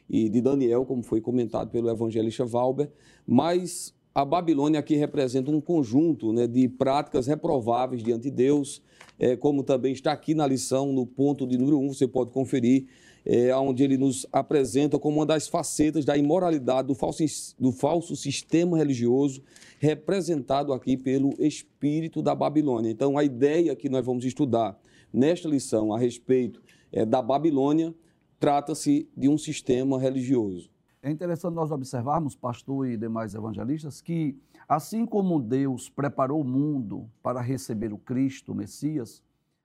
e 0.09 0.29
de 0.29 0.42
Daniel, 0.42 0.85
como 0.85 1.03
foi 1.03 1.18
comentado 1.18 1.70
pelo 1.70 1.88
evangelista 1.88 2.44
Valber, 2.44 2.90
mas 3.27 3.94
a 4.14 4.22
Babilônia 4.22 4.79
aqui 4.79 4.96
representa 4.96 5.50
um 5.50 5.62
conjunto 5.62 6.31
né, 6.31 6.46
de 6.46 6.68
práticas 6.68 7.27
reprováveis 7.27 8.03
diante 8.03 8.24
de 8.24 8.31
Deus, 8.31 8.83
é, 9.18 9.35
como 9.35 9.62
também 9.62 9.94
está 9.94 10.12
aqui 10.12 10.35
na 10.35 10.46
lição, 10.46 10.92
no 10.92 11.07
ponto 11.07 11.46
de 11.46 11.57
número 11.57 11.79
1, 11.79 11.85
um, 11.85 11.88
você 11.88 12.07
pode 12.07 12.33
conferir, 12.33 12.87
é, 13.24 13.54
onde 13.56 13.82
ele 13.82 13.96
nos 13.96 14.26
apresenta 14.32 14.98
como 14.98 15.18
uma 15.18 15.26
das 15.26 15.48
facetas 15.48 16.04
da 16.04 16.16
imoralidade 16.16 16.88
do 16.88 16.94
falso, 16.94 17.24
do 17.58 17.72
falso 17.72 18.14
sistema 18.14 18.76
religioso 18.76 19.42
representado 19.78 20.72
aqui 20.72 20.96
pelo 20.96 21.34
espírito 21.38 22.22
da 22.22 22.34
Babilônia. 22.34 22.90
Então, 22.90 23.16
a 23.16 23.24
ideia 23.24 23.74
que 23.74 23.88
nós 23.88 24.04
vamos 24.04 24.24
estudar 24.24 24.78
nesta 25.12 25.48
lição 25.48 25.92
a 25.92 25.98
respeito 25.98 26.62
é, 26.92 27.04
da 27.04 27.22
Babilônia 27.22 27.94
trata-se 28.38 29.08
de 29.16 29.28
um 29.28 29.38
sistema 29.38 29.98
religioso. 29.98 30.70
É 31.02 31.10
interessante 31.10 31.54
nós 31.54 31.70
observarmos, 31.70 32.34
pastor 32.34 32.88
e 32.88 32.96
demais 32.96 33.34
evangelistas, 33.34 34.00
que 34.00 34.38
assim 34.66 35.04
como 35.04 35.38
Deus 35.38 35.90
preparou 35.90 36.40
o 36.40 36.44
mundo 36.44 37.08
para 37.22 37.40
receber 37.40 37.92
o 37.92 37.98
Cristo, 37.98 38.52
o 38.52 38.54
Messias, 38.54 39.22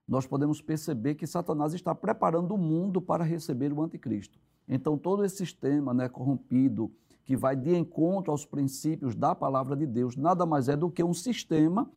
nós 0.10 0.26
podemos 0.26 0.60
perceber 0.60 1.14
que 1.14 1.28
Satanás 1.28 1.76
está 1.76 1.94
preparando 1.94 2.56
o 2.56 2.58
mundo 2.58 3.00
para 3.00 3.24
receber 3.24 3.72
o 3.72 3.84
anticristo. 3.84 4.40
Então, 4.68 4.98
todo 4.98 5.24
esse 5.24 5.38
sistema 5.38 5.94
né, 5.94 6.10
corrompido, 6.10 6.92
que 7.24 7.38
vai 7.38 7.56
de 7.56 7.76
encontro 7.76 8.32
aos 8.32 8.44
princípios 8.44 9.14
da 9.14 9.36
palavra 9.36 9.76
de 9.76 9.86
Deus, 9.86 10.16
nada 10.16 10.48
mais 10.48 10.68
é 10.68 10.76
do 10.76 10.90
que 10.90 11.04
um 11.04 11.14
sistema 11.14 11.88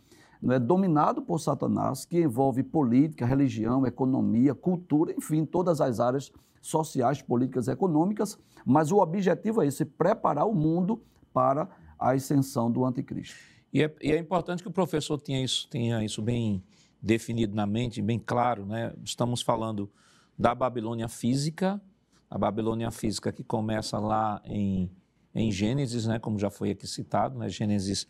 né, 0.42 0.58
dominado 0.58 1.22
por 1.22 1.38
Satanás, 1.38 2.04
que 2.04 2.20
envolve 2.20 2.62
política, 2.62 3.24
religião, 3.24 3.86
economia, 3.86 4.54
cultura, 4.54 5.14
enfim, 5.16 5.46
todas 5.46 5.80
as 5.80 5.98
áreas 5.98 6.30
sociais, 6.60 7.22
políticas, 7.22 7.66
econômicas, 7.66 8.38
mas 8.66 8.92
o 8.92 8.98
objetivo 8.98 9.62
é 9.62 9.66
esse, 9.68 9.86
preparar 9.86 10.46
o 10.46 10.54
mundo 10.54 11.00
para 11.32 11.66
a 11.98 12.10
ascensão 12.10 12.70
do 12.70 12.84
anticristo. 12.84 13.36
E 13.72 13.82
é, 13.82 13.96
e 14.02 14.12
é 14.12 14.18
importante 14.18 14.62
que 14.62 14.68
o 14.68 14.72
professor 14.72 15.18
tenha 15.18 15.42
isso, 15.42 15.66
tenha 15.70 16.04
isso 16.04 16.20
bem 16.20 16.62
definido 17.02 17.54
na 17.54 17.66
mente, 17.66 18.00
bem 18.00 18.18
claro, 18.18 18.64
né? 18.64 18.94
Estamos 19.04 19.42
falando 19.42 19.90
da 20.38 20.54
Babilônia 20.54 21.08
física, 21.08 21.82
a 22.30 22.38
Babilônia 22.38 22.90
física 22.90 23.32
que 23.32 23.42
começa 23.42 23.98
lá 23.98 24.40
em, 24.44 24.90
em 25.34 25.50
Gênesis, 25.50 26.06
né? 26.06 26.18
Como 26.18 26.38
já 26.38 26.48
foi 26.48 26.70
aqui 26.70 26.86
citado, 26.86 27.38
né? 27.38 27.48
Gênesis 27.48 28.06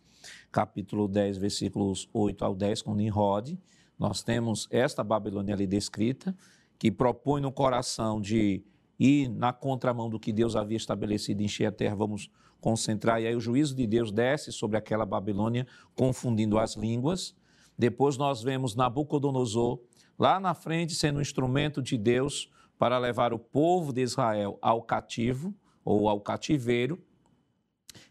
capítulo 0.51 1.09
10, 1.09 1.39
versículos 1.39 2.09
8 2.13 2.45
ao 2.45 2.55
10, 2.55 2.83
com 2.83 2.95
Nimrod. 2.95 3.59
Nós 3.99 4.23
temos 4.23 4.69
esta 4.71 5.03
Babilônia 5.03 5.55
ali 5.55 5.67
descrita, 5.67 6.37
que 6.79 6.91
propõe 6.91 7.41
no 7.41 7.51
coração 7.51 8.21
de 8.21 8.63
ir 8.99 9.29
na 9.29 9.53
contramão 9.53 10.09
do 10.09 10.21
que 10.21 10.33
Deus 10.33 10.55
havia 10.55 10.77
estabelecido, 10.77 11.43
encher 11.43 11.67
a 11.67 11.73
terra, 11.73 11.95
vamos 11.95 12.31
concentrar, 12.61 13.21
e 13.21 13.27
aí 13.27 13.35
o 13.35 13.41
juízo 13.41 13.75
de 13.75 13.87
Deus 13.87 14.13
desce 14.13 14.53
sobre 14.53 14.77
aquela 14.77 15.05
Babilônia, 15.05 15.67
confundindo 15.97 16.59
as 16.59 16.77
línguas. 16.77 17.35
Depois 17.79 18.17
nós 18.17 18.43
vemos 18.43 18.75
Nabucodonosor 18.75 19.81
lá 20.19 20.39
na 20.39 20.55
frente 20.55 20.95
sendo 20.95 21.19
um 21.19 21.23
instrumento 21.23 21.83
de 21.83 21.97
Deus 21.97 22.51
para 22.79 22.99
levar 22.99 23.33
o 23.33 23.39
povo 23.39 23.93
de 23.93 24.03
Israel 24.03 24.59
ao 24.61 24.83
cativo 24.83 25.55
ou 25.85 26.09
ao 26.09 26.21
cativeiro. 26.21 27.01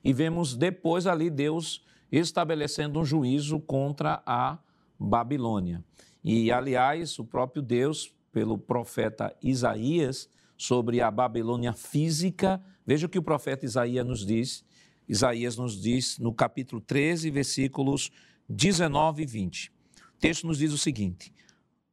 E 0.03 0.13
vemos 0.13 0.55
depois 0.55 1.07
ali 1.07 1.29
Deus 1.29 1.83
estabelecendo 2.11 2.99
um 2.99 3.05
juízo 3.05 3.59
contra 3.59 4.21
a 4.25 4.59
Babilônia. 4.99 5.83
E, 6.23 6.51
aliás, 6.51 7.17
o 7.17 7.25
próprio 7.25 7.61
Deus, 7.61 8.13
pelo 8.31 8.57
profeta 8.57 9.35
Isaías, 9.41 10.29
sobre 10.57 11.01
a 11.01 11.09
Babilônia 11.09 11.73
física, 11.73 12.61
veja 12.85 13.07
o 13.07 13.09
que 13.09 13.17
o 13.17 13.23
profeta 13.23 13.65
Isaías 13.65 14.05
nos 14.05 14.25
diz. 14.25 14.63
Isaías 15.07 15.57
nos 15.57 15.81
diz 15.81 16.19
no 16.19 16.33
capítulo 16.33 16.79
13, 16.81 17.31
versículos 17.31 18.11
19 18.49 19.23
e 19.23 19.25
20. 19.25 19.69
O 19.69 20.19
texto 20.19 20.47
nos 20.47 20.57
diz 20.57 20.71
o 20.71 20.77
seguinte: 20.77 21.33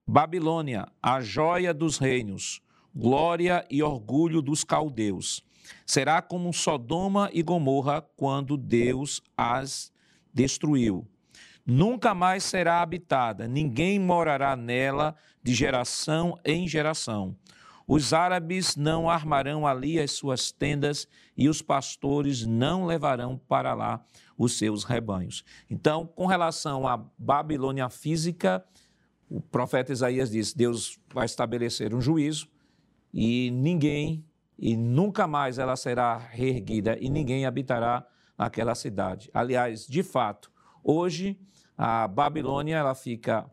Babilônia, 0.07 0.89
a 1.03 1.21
joia 1.21 1.75
dos 1.75 1.99
reinos, 1.99 2.61
glória 2.95 3.67
e 3.71 3.83
orgulho 3.83 4.41
dos 4.41 4.65
caldeus, 4.65 5.45
será 5.87 6.23
como 6.23 6.53
Sodoma 6.53 7.31
e 7.33 7.43
Gomorra 7.43 8.03
quando 8.17 8.57
Deus 8.57 9.23
as 9.37 9.93
destruiu. 10.33 11.07
Nunca 11.67 12.15
mais 12.15 12.45
será 12.45 12.81
habitada, 12.81 13.47
ninguém 13.47 13.99
morará 13.99 14.57
nela 14.57 15.15
de 15.43 15.55
geração 15.55 16.39
em 16.43 16.67
geração. 16.67 17.37
Os 17.87 18.13
árabes 18.13 18.77
não 18.77 19.09
armarão 19.09 19.67
ali 19.67 19.99
as 19.99 20.13
suas 20.13 20.53
tendas 20.53 21.07
e 21.37 21.49
os 21.49 21.63
pastores 21.63 22.47
não 22.47 22.85
levarão 22.85 23.39
para 23.49 23.75
lá 23.75 24.05
os 24.39 24.57
seus 24.57 24.85
rebanhos. 24.85 25.45
Então, 25.69 26.07
com 26.07 26.27
relação 26.27 26.87
à 26.87 26.97
Babilônia 27.19 27.91
física, 27.91 28.65
o 29.29 29.41
profeta 29.41 29.93
Isaías 29.93 30.31
diz: 30.31 30.55
Deus 30.55 30.99
vai 31.13 31.27
estabelecer 31.27 31.93
um 31.93 32.01
juízo 32.01 32.49
e 33.13 33.51
ninguém, 33.51 34.25
e 34.57 34.77
nunca 34.77 35.27
mais 35.27 35.59
ela 35.59 35.77
será 35.77 36.17
reerguida 36.17 36.97
e 37.01 37.11
ninguém 37.11 37.45
habitará 37.45 38.07
naquela 38.37 38.75
cidade. 38.75 39.29
Aliás, 39.35 39.87
de 39.87 40.03
fato, 40.03 40.51
hoje 40.83 41.39
a 41.77 42.07
Babilônia 42.07 42.77
ela 42.77 42.95
fica 42.95 43.51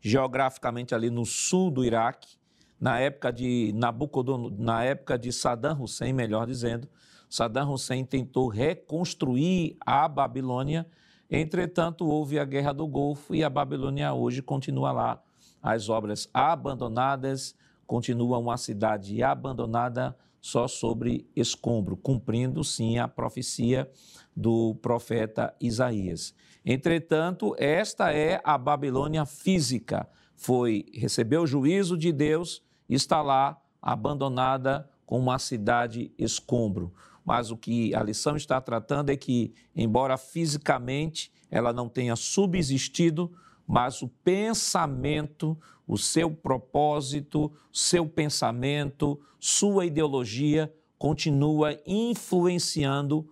geograficamente 0.00 0.94
ali 0.94 1.10
no 1.10 1.24
sul 1.24 1.70
do 1.70 1.84
Iraque 1.84 2.36
na 2.78 3.00
época 3.00 3.32
de 3.32 3.72
Nabucodonosor, 3.74 4.58
na 4.58 4.84
época 4.84 5.18
de 5.18 5.32
Saddam 5.32 5.82
Hussein, 5.82 6.12
melhor 6.12 6.46
dizendo, 6.46 6.88
Saddam 7.28 7.72
Hussein 7.72 8.04
tentou 8.04 8.48
reconstruir 8.48 9.76
a 9.84 10.06
Babilônia. 10.08 10.86
Entretanto, 11.30 12.06
houve 12.06 12.38
a 12.38 12.44
Guerra 12.44 12.72
do 12.72 12.86
Golfo 12.86 13.34
e 13.34 13.42
a 13.42 13.50
Babilônia 13.50 14.12
hoje 14.12 14.42
continua 14.42 14.92
lá. 14.92 15.22
As 15.62 15.88
obras 15.88 16.28
abandonadas, 16.32 17.54
continua 17.86 18.38
uma 18.38 18.56
cidade 18.56 19.22
abandonada 19.22 20.16
só 20.40 20.68
sobre 20.68 21.28
escombro, 21.34 21.96
cumprindo 21.96 22.62
sim 22.62 22.98
a 22.98 23.08
profecia 23.08 23.90
do 24.34 24.76
profeta 24.76 25.54
Isaías. 25.60 26.34
Entretanto, 26.64 27.54
esta 27.58 28.12
é 28.12 28.40
a 28.44 28.56
Babilônia 28.56 29.24
física. 29.24 30.08
Foi 30.36 30.84
recebeu 30.92 31.42
o 31.42 31.46
juízo 31.46 31.96
de 31.96 32.12
Deus 32.12 32.62
está 32.88 33.22
lá 33.22 33.60
abandonada 33.80 34.88
como 35.04 35.22
uma 35.22 35.38
cidade 35.38 36.12
escombro. 36.18 36.92
Mas 37.26 37.50
o 37.50 37.56
que 37.56 37.92
a 37.92 38.04
lição 38.04 38.36
está 38.36 38.60
tratando 38.60 39.10
é 39.10 39.16
que, 39.16 39.52
embora 39.74 40.16
fisicamente 40.16 41.32
ela 41.50 41.72
não 41.72 41.88
tenha 41.88 42.14
subsistido, 42.14 43.32
mas 43.66 44.00
o 44.00 44.06
pensamento, 44.08 45.58
o 45.88 45.98
seu 45.98 46.30
propósito, 46.30 47.52
seu 47.72 48.08
pensamento, 48.08 49.20
sua 49.40 49.86
ideologia 49.86 50.72
continua 50.96 51.76
influenciando 51.84 53.28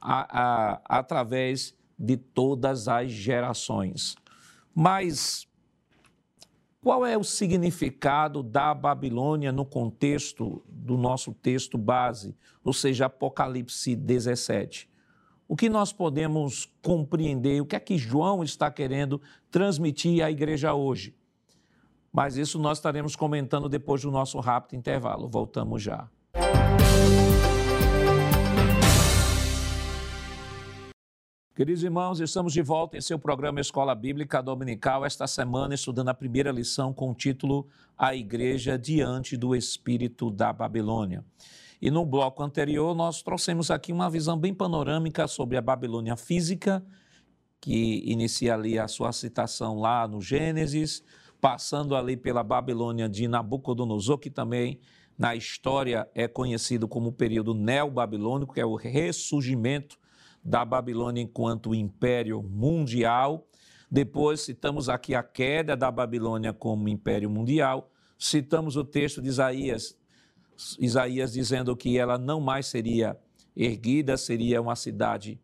a, 0.00 0.72
a, 0.74 0.98
através 0.98 1.72
de 1.96 2.16
todas 2.16 2.88
as 2.88 3.12
gerações. 3.12 4.16
Mas 4.74 5.45
qual 6.86 7.04
é 7.04 7.18
o 7.18 7.24
significado 7.24 8.44
da 8.44 8.72
Babilônia 8.72 9.50
no 9.50 9.64
contexto 9.64 10.62
do 10.68 10.96
nosso 10.96 11.34
texto 11.34 11.76
base, 11.76 12.36
ou 12.62 12.72
seja, 12.72 13.06
Apocalipse 13.06 13.96
17? 13.96 14.88
O 15.48 15.56
que 15.56 15.68
nós 15.68 15.92
podemos 15.92 16.72
compreender, 16.80 17.60
o 17.60 17.66
que 17.66 17.74
é 17.74 17.80
que 17.80 17.98
João 17.98 18.44
está 18.44 18.70
querendo 18.70 19.20
transmitir 19.50 20.24
à 20.24 20.30
igreja 20.30 20.74
hoje? 20.74 21.12
Mas 22.12 22.36
isso 22.36 22.56
nós 22.56 22.78
estaremos 22.78 23.16
comentando 23.16 23.68
depois 23.68 24.02
do 24.02 24.12
nosso 24.12 24.38
rápido 24.38 24.78
intervalo. 24.78 25.26
Voltamos 25.26 25.82
já. 25.82 26.08
Queridos 31.56 31.82
irmãos, 31.82 32.20
estamos 32.20 32.52
de 32.52 32.60
volta 32.60 32.98
em 32.98 33.00
seu 33.00 33.18
programa 33.18 33.62
Escola 33.62 33.94
Bíblica 33.94 34.42
Dominical, 34.42 35.06
esta 35.06 35.26
semana 35.26 35.74
estudando 35.74 36.10
a 36.10 36.14
primeira 36.14 36.52
lição 36.52 36.92
com 36.92 37.10
o 37.10 37.14
título 37.14 37.66
A 37.96 38.14
Igreja 38.14 38.78
Diante 38.78 39.38
do 39.38 39.56
Espírito 39.56 40.30
da 40.30 40.52
Babilônia. 40.52 41.24
E 41.80 41.90
no 41.90 42.04
bloco 42.04 42.42
anterior, 42.42 42.94
nós 42.94 43.22
trouxemos 43.22 43.70
aqui 43.70 43.90
uma 43.90 44.10
visão 44.10 44.38
bem 44.38 44.52
panorâmica 44.52 45.26
sobre 45.26 45.56
a 45.56 45.62
Babilônia 45.62 46.14
física, 46.14 46.84
que 47.58 48.02
inicia 48.04 48.52
ali 48.52 48.78
a 48.78 48.86
sua 48.86 49.10
citação 49.10 49.80
lá 49.80 50.06
no 50.06 50.20
Gênesis, 50.20 51.02
passando 51.40 51.96
ali 51.96 52.18
pela 52.18 52.42
Babilônia 52.44 53.08
de 53.08 53.26
Nabucodonosor, 53.26 54.18
que 54.18 54.28
também 54.28 54.78
na 55.16 55.34
história 55.34 56.06
é 56.14 56.28
conhecido 56.28 56.86
como 56.86 57.08
o 57.08 57.12
período 57.12 57.54
neo-babilônico, 57.54 58.52
que 58.52 58.60
é 58.60 58.66
o 58.66 58.76
ressurgimento 58.76 59.96
da 60.46 60.64
Babilônia 60.64 61.20
enquanto 61.20 61.74
império 61.74 62.40
mundial. 62.40 63.48
Depois 63.90 64.40
citamos 64.40 64.88
aqui 64.88 65.12
a 65.14 65.22
queda 65.22 65.76
da 65.76 65.90
Babilônia 65.90 66.52
como 66.52 66.88
império 66.88 67.28
mundial. 67.28 67.90
Citamos 68.16 68.76
o 68.76 68.84
texto 68.84 69.20
de 69.20 69.28
Isaías, 69.28 69.98
Isaías 70.78 71.32
dizendo 71.32 71.76
que 71.76 71.98
ela 71.98 72.16
não 72.16 72.40
mais 72.40 72.66
seria 72.66 73.18
erguida, 73.56 74.16
seria 74.16 74.62
uma 74.62 74.76
cidade 74.76 75.40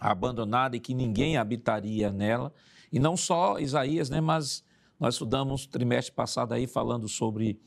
abandonada 0.00 0.76
e 0.76 0.80
que 0.80 0.92
ninguém 0.92 1.36
habitaria 1.36 2.10
nela. 2.10 2.52
E 2.92 2.98
não 2.98 3.16
só 3.16 3.58
Isaías, 3.60 4.10
né, 4.10 4.20
mas 4.20 4.64
nós 4.98 5.14
estudamos 5.14 5.66
trimestre 5.66 6.14
passado 6.14 6.52
aí 6.52 6.66
falando 6.66 7.08
sobre, 7.08 7.60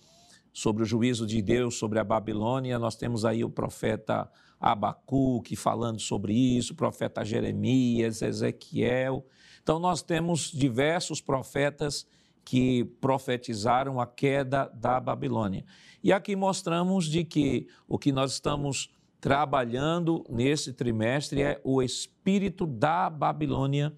sobre 0.51 0.83
o 0.83 0.85
juízo 0.85 1.25
de 1.25 1.41
Deus 1.41 1.75
sobre 1.75 1.99
a 1.99 2.03
Babilônia. 2.03 2.77
Nós 2.77 2.95
temos 2.95 3.23
aí 3.23 3.43
o 3.43 3.49
profeta 3.49 4.29
Abacuque 4.59 5.55
falando 5.55 5.99
sobre 5.99 6.33
isso, 6.33 6.75
profeta 6.75 7.23
Jeremias, 7.23 8.21
Ezequiel. 8.21 9.25
Então, 9.61 9.79
nós 9.79 10.01
temos 10.01 10.51
diversos 10.51 11.21
profetas 11.21 12.05
que 12.43 12.83
profetizaram 12.99 13.99
a 13.99 14.07
queda 14.07 14.71
da 14.73 14.99
Babilônia. 14.99 15.63
E 16.03 16.11
aqui 16.11 16.35
mostramos 16.35 17.05
de 17.05 17.23
que 17.23 17.67
o 17.87 17.97
que 17.97 18.11
nós 18.11 18.33
estamos 18.33 18.89
trabalhando 19.21 20.25
nesse 20.29 20.73
trimestre 20.73 21.41
é 21.41 21.61
o 21.63 21.81
espírito 21.81 22.65
da 22.65 23.09
Babilônia, 23.09 23.93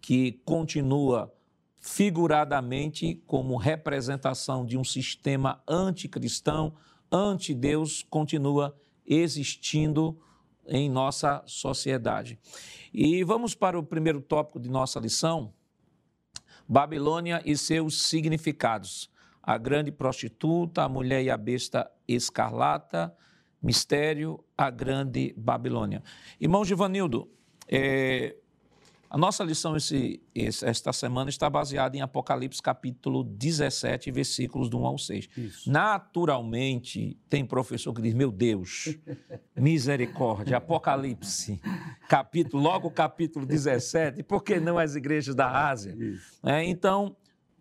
que 0.00 0.40
continua 0.44 1.32
figuradamente 1.80 3.22
como 3.26 3.56
representação 3.56 4.64
de 4.64 4.76
um 4.78 4.84
sistema 4.84 5.62
anticristão, 5.66 6.74
anti-Deus, 7.10 8.06
continua 8.08 8.76
existindo 9.06 10.18
em 10.66 10.88
nossa 10.88 11.42
sociedade. 11.46 12.38
E 12.92 13.22
vamos 13.24 13.54
para 13.54 13.78
o 13.78 13.82
primeiro 13.82 14.20
tópico 14.20 14.60
de 14.60 14.68
nossa 14.68 15.00
lição: 15.00 15.52
Babilônia 16.68 17.42
e 17.44 17.56
seus 17.56 18.02
significados. 18.02 19.10
A 19.42 19.56
grande 19.56 19.90
prostituta, 19.90 20.82
a 20.82 20.88
mulher 20.88 21.24
e 21.24 21.30
a 21.30 21.36
besta 21.36 21.90
escarlata, 22.06 23.14
mistério, 23.62 24.42
a 24.56 24.70
grande 24.70 25.34
Babilônia. 25.36 26.02
Irmão 26.38 26.64
Givanildo, 26.64 27.28
é, 27.66 28.36
a 29.10 29.18
nossa 29.18 29.42
lição 29.42 29.76
esse, 29.76 30.20
esta 30.32 30.92
semana 30.92 31.28
está 31.28 31.50
baseada 31.50 31.96
em 31.96 32.00
Apocalipse 32.00 32.62
capítulo 32.62 33.24
17, 33.24 34.08
versículos 34.12 34.70
do 34.70 34.78
1 34.78 34.86
ao 34.86 34.98
6. 34.98 35.28
Isso. 35.36 35.70
Naturalmente, 35.70 37.18
tem 37.28 37.44
professor 37.44 37.92
que 37.92 38.00
diz, 38.00 38.14
meu 38.14 38.30
Deus, 38.30 38.96
misericórdia, 39.56 40.58
Apocalipse, 40.58 41.60
capítulo, 42.08 42.62
logo 42.62 42.88
capítulo 42.88 43.44
17, 43.44 44.22
por 44.22 44.44
que 44.44 44.60
não 44.60 44.78
as 44.78 44.94
igrejas 44.94 45.34
da 45.34 45.68
Ásia? 45.68 45.98
É, 46.44 46.64
então, 46.64 47.16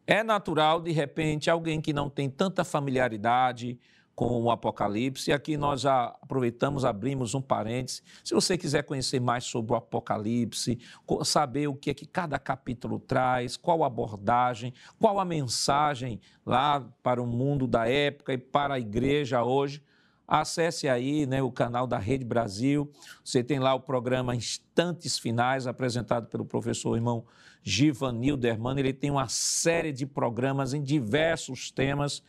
é 0.05 0.21
natural, 0.21 0.79
de 0.79 0.91
repente, 0.91 1.49
alguém 1.49 1.81
que 1.81 1.91
não 1.91 2.11
tem 2.11 2.29
tanta 2.29 2.63
familiaridade, 2.63 3.79
com 4.19 4.43
o 4.43 4.51
Apocalipse. 4.51 5.29
E 5.29 5.33
aqui 5.33 5.55
nós 5.55 5.79
já 5.79 6.07
aproveitamos, 6.21 6.83
abrimos 6.83 7.33
um 7.33 7.41
parêntese. 7.41 8.01
Se 8.21 8.33
você 8.33 8.57
quiser 8.57 8.83
conhecer 8.83 9.21
mais 9.21 9.45
sobre 9.45 9.71
o 9.71 9.75
Apocalipse, 9.77 10.77
saber 11.23 11.67
o 11.67 11.73
que 11.73 11.91
é 11.91 11.93
que 11.93 12.05
cada 12.05 12.37
capítulo 12.37 12.99
traz, 12.99 13.55
qual 13.55 13.81
a 13.81 13.87
abordagem, 13.87 14.73
qual 14.99 15.21
a 15.21 15.23
mensagem 15.23 16.19
lá 16.45 16.85
para 17.01 17.23
o 17.23 17.25
mundo 17.25 17.65
da 17.65 17.87
época 17.87 18.33
e 18.33 18.37
para 18.37 18.73
a 18.73 18.79
igreja 18.79 19.41
hoje, 19.41 19.81
acesse 20.27 20.89
aí 20.89 21.25
né, 21.25 21.41
o 21.41 21.49
canal 21.49 21.87
da 21.87 21.97
Rede 21.97 22.25
Brasil. 22.25 22.91
Você 23.23 23.41
tem 23.41 23.57
lá 23.57 23.73
o 23.73 23.79
programa 23.79 24.35
Instantes 24.35 25.17
Finais, 25.17 25.65
apresentado 25.65 26.27
pelo 26.27 26.43
professor 26.43 26.93
irmão 26.97 27.23
Givanil 27.63 28.35
Dermano. 28.35 28.81
Ele 28.81 28.91
tem 28.91 29.11
uma 29.11 29.29
série 29.29 29.93
de 29.93 30.05
programas 30.05 30.73
em 30.73 30.83
diversos 30.83 31.71
temas 31.71 32.21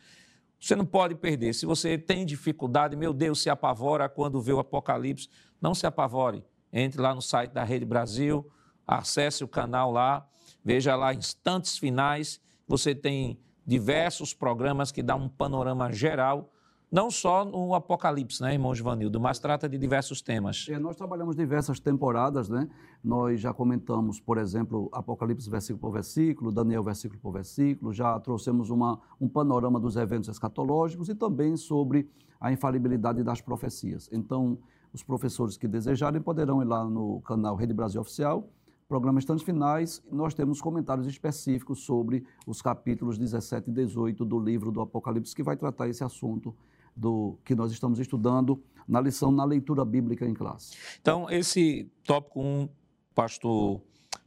você 0.61 0.75
não 0.75 0.85
pode 0.85 1.15
perder. 1.15 1.53
Se 1.53 1.65
você 1.65 1.97
tem 1.97 2.23
dificuldade, 2.23 2.95
meu 2.95 3.11
Deus, 3.11 3.41
se 3.41 3.49
apavora 3.49 4.07
quando 4.07 4.39
vê 4.39 4.53
o 4.53 4.59
Apocalipse, 4.59 5.27
não 5.59 5.73
se 5.73 5.87
apavore. 5.87 6.45
Entre 6.71 7.01
lá 7.01 7.15
no 7.15 7.21
site 7.21 7.51
da 7.51 7.63
Rede 7.63 7.83
Brasil, 7.83 8.47
acesse 8.85 9.43
o 9.43 9.47
canal 9.47 9.91
lá, 9.91 10.25
veja 10.63 10.95
lá 10.95 11.15
instantes 11.15 11.79
finais. 11.79 12.39
Você 12.67 12.93
tem 12.93 13.39
diversos 13.65 14.35
programas 14.35 14.91
que 14.91 15.01
dão 15.01 15.23
um 15.23 15.29
panorama 15.29 15.91
geral 15.91 16.53
não 16.91 17.09
só 17.09 17.45
no 17.45 17.73
Apocalipse, 17.73 18.41
né, 18.41 18.53
irmão 18.53 18.75
Givanildo, 18.75 19.19
mas 19.19 19.39
trata 19.39 19.69
de 19.69 19.77
diversos 19.77 20.21
temas. 20.21 20.67
É, 20.69 20.77
nós 20.77 20.97
trabalhamos 20.97 21.37
diversas 21.37 21.79
temporadas, 21.79 22.49
né? 22.49 22.67
Nós 23.01 23.39
já 23.39 23.53
comentamos, 23.53 24.19
por 24.19 24.37
exemplo, 24.37 24.89
Apocalipse 24.91 25.49
versículo 25.49 25.79
por 25.79 25.91
versículo, 25.91 26.51
Daniel 26.51 26.83
versículo 26.83 27.19
por 27.21 27.31
versículo, 27.31 27.93
já 27.93 28.19
trouxemos 28.19 28.69
uma, 28.69 28.99
um 29.21 29.29
panorama 29.29 29.79
dos 29.79 29.95
eventos 29.95 30.27
escatológicos 30.27 31.07
e 31.07 31.15
também 31.15 31.55
sobre 31.55 32.09
a 32.41 32.51
infalibilidade 32.51 33.23
das 33.23 33.39
profecias. 33.39 34.09
Então, 34.11 34.57
os 34.91 35.01
professores 35.01 35.55
que 35.55 35.69
desejarem 35.69 36.21
poderão 36.21 36.61
ir 36.61 36.65
lá 36.65 36.83
no 36.83 37.21
canal 37.21 37.55
Rede 37.55 37.73
Brasil 37.73 38.01
Oficial, 38.01 38.49
programa 38.89 39.19
Instantes 39.19 39.45
Finais, 39.45 40.03
nós 40.11 40.33
temos 40.33 40.59
comentários 40.59 41.07
específicos 41.07 41.85
sobre 41.85 42.25
os 42.45 42.61
capítulos 42.61 43.17
17 43.17 43.69
e 43.69 43.73
18 43.73 44.25
do 44.25 44.37
livro 44.37 44.69
do 44.69 44.81
Apocalipse, 44.81 45.33
que 45.33 45.41
vai 45.41 45.55
tratar 45.55 45.87
esse 45.87 46.03
assunto 46.03 46.53
do 46.95 47.37
que 47.43 47.55
nós 47.55 47.71
estamos 47.71 47.99
estudando 47.99 48.61
na 48.87 48.99
lição 48.99 49.31
na 49.31 49.45
leitura 49.45 49.85
bíblica 49.85 50.25
em 50.25 50.33
classe. 50.33 50.75
Então, 50.99 51.29
esse 51.29 51.89
tópico 52.03 52.41
1, 52.41 52.69
pastor 53.15 53.81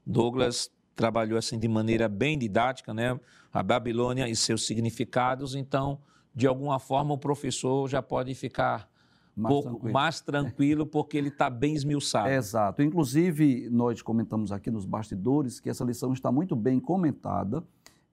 Douglas 0.06 0.70
trabalhou 0.94 1.38
assim 1.38 1.58
de 1.58 1.68
maneira 1.68 2.08
bem 2.08 2.38
didática, 2.38 2.94
né? 2.94 3.18
A 3.52 3.62
Babilônia 3.62 4.28
e 4.28 4.34
seus 4.34 4.66
significados, 4.66 5.54
então, 5.54 5.98
de 6.34 6.46
alguma 6.46 6.78
forma 6.78 7.14
o 7.14 7.18
professor 7.18 7.88
já 7.88 8.02
pode 8.02 8.34
ficar 8.34 8.88
mais 9.36 9.52
pouco 9.52 9.70
tranquilo. 9.70 9.92
mais 9.92 10.20
tranquilo, 10.20 10.86
porque 10.86 11.16
ele 11.16 11.28
está 11.28 11.50
bem 11.50 11.74
esmiuçado. 11.74 12.28
Exato. 12.28 12.82
Inclusive, 12.82 13.68
nós 13.70 14.00
comentamos 14.00 14.52
aqui 14.52 14.70
nos 14.70 14.84
bastidores 14.84 15.60
que 15.60 15.68
essa 15.68 15.84
lição 15.84 16.12
está 16.12 16.30
muito 16.30 16.54
bem 16.54 16.78
comentada, 16.78 17.62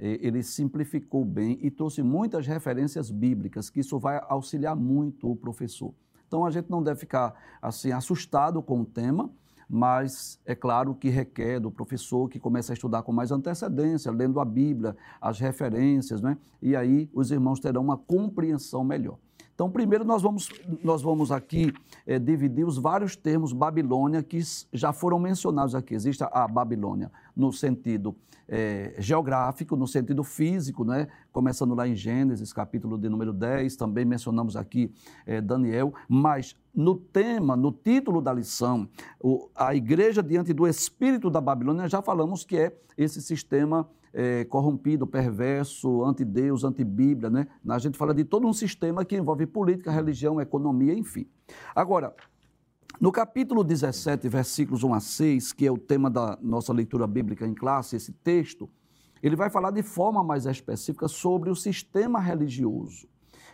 ele 0.01 0.41
simplificou 0.41 1.23
bem 1.23 1.59
e 1.61 1.69
trouxe 1.69 2.01
muitas 2.01 2.47
referências 2.47 3.11
bíblicas, 3.11 3.69
que 3.69 3.79
isso 3.79 3.99
vai 3.99 4.19
auxiliar 4.27 4.75
muito 4.75 5.29
o 5.29 5.35
professor. 5.35 5.93
Então, 6.27 6.45
a 6.45 6.49
gente 6.49 6.69
não 6.69 6.81
deve 6.81 6.99
ficar 6.99 7.33
assim 7.61 7.91
assustado 7.91 8.61
com 8.63 8.81
o 8.81 8.85
tema, 8.85 9.29
mas 9.69 10.39
é 10.45 10.55
claro 10.55 10.95
que 10.95 11.09
requer 11.09 11.59
do 11.59 11.71
professor 11.71 12.27
que 12.29 12.39
comece 12.39 12.71
a 12.71 12.73
estudar 12.73 13.03
com 13.03 13.13
mais 13.13 13.31
antecedência, 13.31 14.11
lendo 14.11 14.39
a 14.39 14.45
Bíblia, 14.45 14.97
as 15.21 15.39
referências, 15.39 16.21
né? 16.21 16.37
e 16.61 16.75
aí 16.75 17.09
os 17.13 17.31
irmãos 17.31 17.59
terão 17.59 17.81
uma 17.81 17.97
compreensão 17.97 18.83
melhor. 18.83 19.17
Então, 19.61 19.69
primeiro 19.69 20.03
nós 20.03 20.23
vamos, 20.23 20.49
nós 20.83 21.03
vamos 21.03 21.31
aqui 21.31 21.71
é, 22.07 22.17
dividir 22.17 22.65
os 22.65 22.79
vários 22.79 23.15
termos 23.15 23.53
Babilônia 23.53 24.23
que 24.23 24.41
já 24.73 24.91
foram 24.91 25.19
mencionados 25.19 25.75
aqui. 25.75 25.93
Existe 25.93 26.23
a 26.31 26.47
Babilônia 26.47 27.11
no 27.35 27.53
sentido 27.53 28.15
é, 28.49 28.95
geográfico, 28.97 29.75
no 29.75 29.85
sentido 29.85 30.23
físico, 30.23 30.83
né? 30.83 31.09
começando 31.31 31.75
lá 31.75 31.87
em 31.87 31.95
Gênesis, 31.95 32.51
capítulo 32.51 32.97
de 32.97 33.07
número 33.07 33.31
10, 33.31 33.75
também 33.75 34.03
mencionamos 34.03 34.55
aqui 34.55 34.91
é, 35.27 35.39
Daniel, 35.39 35.93
mas 36.09 36.57
no 36.73 36.95
tema, 36.95 37.55
no 37.55 37.71
título 37.71 38.19
da 38.19 38.33
lição, 38.33 38.89
o, 39.19 39.47
a 39.55 39.75
igreja 39.75 40.23
diante 40.23 40.53
do 40.53 40.67
espírito 40.67 41.29
da 41.29 41.39
Babilônia, 41.39 41.87
já 41.87 42.01
falamos 42.01 42.43
que 42.43 42.57
é 42.57 42.75
esse 42.97 43.21
sistema 43.21 43.87
é, 44.13 44.43
corrompido, 44.45 45.07
perverso, 45.07 46.03
anti-Deus, 46.03 46.63
anti-Bíblia, 46.63 47.29
né? 47.29 47.47
A 47.67 47.79
gente 47.79 47.97
fala 47.97 48.13
de 48.13 48.23
todo 48.23 48.47
um 48.47 48.53
sistema 48.53 49.05
que 49.05 49.15
envolve 49.15 49.45
política, 49.45 49.91
religião, 49.91 50.41
economia, 50.41 50.93
enfim. 50.93 51.27
Agora, 51.75 52.13
no 52.99 53.11
capítulo 53.11 53.63
17, 53.63 54.27
versículos 54.27 54.83
1 54.83 54.93
a 54.93 54.99
6, 54.99 55.53
que 55.53 55.65
é 55.65 55.71
o 55.71 55.77
tema 55.77 56.09
da 56.09 56.37
nossa 56.41 56.73
leitura 56.73 57.07
bíblica 57.07 57.47
em 57.47 57.53
classe, 57.53 57.95
esse 57.95 58.11
texto, 58.11 58.69
ele 59.23 59.35
vai 59.35 59.49
falar 59.49 59.71
de 59.71 59.83
forma 59.83 60.23
mais 60.23 60.45
específica 60.45 61.07
sobre 61.07 61.49
o 61.49 61.55
sistema 61.55 62.19
religioso 62.19 63.10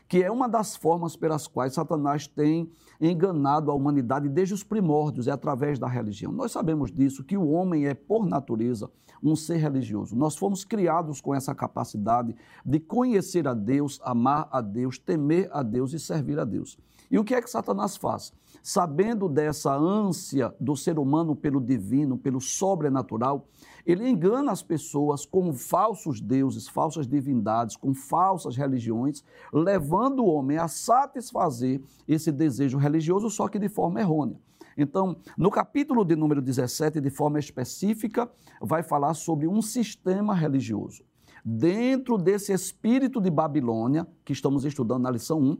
que 0.07 0.23
é 0.23 0.31
uma 0.31 0.47
das 0.47 0.75
formas 0.75 1.15
pelas 1.15 1.47
quais 1.47 1.73
Satanás 1.73 2.27
tem 2.27 2.71
enganado 2.99 3.69
a 3.69 3.73
humanidade 3.73 4.29
desde 4.29 4.53
os 4.53 4.63
primórdios, 4.63 5.27
é 5.27 5.31
através 5.31 5.77
da 5.77 5.87
religião. 5.87 6.31
Nós 6.31 6.51
sabemos 6.51 6.91
disso, 6.91 7.23
que 7.23 7.37
o 7.37 7.49
homem 7.49 7.87
é, 7.87 7.93
por 7.93 8.25
natureza, 8.25 8.89
um 9.21 9.35
ser 9.35 9.57
religioso. 9.57 10.15
Nós 10.15 10.35
fomos 10.35 10.63
criados 10.63 11.19
com 11.19 11.33
essa 11.33 11.53
capacidade 11.53 12.35
de 12.65 12.79
conhecer 12.79 13.47
a 13.47 13.53
Deus, 13.53 13.99
amar 14.03 14.47
a 14.51 14.61
Deus, 14.61 14.97
temer 14.97 15.49
a 15.51 15.63
Deus 15.63 15.93
e 15.93 15.99
servir 15.99 16.39
a 16.39 16.45
Deus. 16.45 16.77
E 17.09 17.17
o 17.17 17.23
que 17.23 17.33
é 17.33 17.41
que 17.41 17.49
Satanás 17.49 17.95
faz? 17.95 18.33
Sabendo 18.61 19.29
dessa 19.29 19.73
ânsia 19.73 20.53
do 20.59 20.75
ser 20.75 20.99
humano 20.99 21.35
pelo 21.35 21.61
divino, 21.61 22.17
pelo 22.17 22.41
sobrenatural, 22.41 23.47
ele 23.85 24.07
engana 24.07 24.51
as 24.51 24.61
pessoas 24.61 25.25
com 25.25 25.53
falsos 25.53 26.19
deuses, 26.19 26.67
falsas 26.67 27.07
divindades, 27.07 27.77
com 27.77 27.93
falsas 27.93 28.57
religiões, 28.57 29.23
levando 29.53 30.19
o 30.19 30.27
homem 30.27 30.57
a 30.57 30.67
satisfazer 30.67 31.81
esse 32.07 32.31
desejo 32.31 32.77
religioso, 32.77 33.29
só 33.29 33.47
que 33.47 33.57
de 33.57 33.69
forma 33.69 34.01
errônea. 34.01 34.37
Então, 34.77 35.17
no 35.37 35.49
capítulo 35.49 36.05
de 36.05 36.15
número 36.15 36.41
17, 36.41 37.01
de 37.01 37.09
forma 37.09 37.39
específica, 37.39 38.29
vai 38.61 38.83
falar 38.83 39.13
sobre 39.15 39.47
um 39.47 39.61
sistema 39.61 40.35
religioso. 40.35 41.03
Dentro 41.43 42.17
desse 42.17 42.51
espírito 42.51 43.21
de 43.21 43.31
Babilônia, 43.31 44.05
que 44.23 44.33
estamos 44.33 44.65
estudando 44.65 45.03
na 45.03 45.11
lição 45.11 45.39
1, 45.39 45.57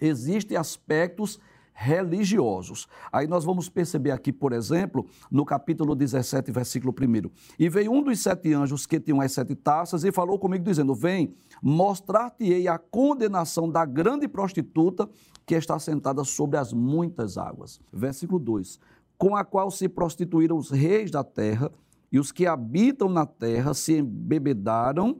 existem 0.00 0.56
aspectos 0.56 1.38
religiosos. 1.80 2.86
Aí 3.10 3.26
nós 3.26 3.42
vamos 3.42 3.70
perceber 3.70 4.10
aqui, 4.10 4.30
por 4.30 4.52
exemplo, 4.52 5.06
no 5.30 5.46
capítulo 5.46 5.94
17, 5.94 6.52
versículo 6.52 6.92
1. 6.92 7.30
E 7.58 7.70
veio 7.70 7.90
um 7.90 8.02
dos 8.02 8.20
sete 8.20 8.52
anjos 8.52 8.84
que 8.84 9.00
tinham 9.00 9.20
as 9.22 9.32
sete 9.32 9.54
taças 9.54 10.04
e 10.04 10.12
falou 10.12 10.38
comigo, 10.38 10.62
dizendo: 10.62 10.94
Vem, 10.94 11.34
mostrar-te-ei 11.62 12.68
a 12.68 12.76
condenação 12.76 13.70
da 13.70 13.86
grande 13.86 14.28
prostituta 14.28 15.08
que 15.46 15.54
está 15.54 15.78
sentada 15.78 16.22
sobre 16.22 16.58
as 16.58 16.70
muitas 16.70 17.38
águas. 17.38 17.80
Versículo 17.90 18.38
2: 18.38 18.78
Com 19.16 19.34
a 19.34 19.42
qual 19.42 19.70
se 19.70 19.88
prostituíram 19.88 20.58
os 20.58 20.70
reis 20.70 21.10
da 21.10 21.24
terra 21.24 21.72
e 22.12 22.18
os 22.18 22.30
que 22.30 22.46
habitam 22.46 23.08
na 23.08 23.24
terra 23.24 23.72
se 23.72 23.96
embebedaram 23.96 25.18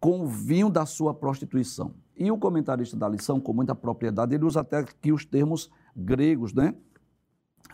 com 0.00 0.22
o 0.22 0.26
vinho 0.26 0.68
da 0.68 0.84
sua 0.84 1.14
prostituição. 1.14 1.94
E 2.16 2.30
o 2.30 2.38
comentarista 2.38 2.96
da 2.96 3.08
lição, 3.08 3.40
com 3.40 3.52
muita 3.52 3.74
propriedade, 3.74 4.34
ele 4.34 4.44
usa 4.44 4.60
até 4.60 4.78
aqui 4.78 5.12
os 5.12 5.24
termos 5.24 5.70
gregos, 5.96 6.52
né? 6.52 6.74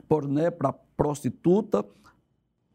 Porné 0.09 0.51
para 0.51 0.73
prostituta, 0.73 1.85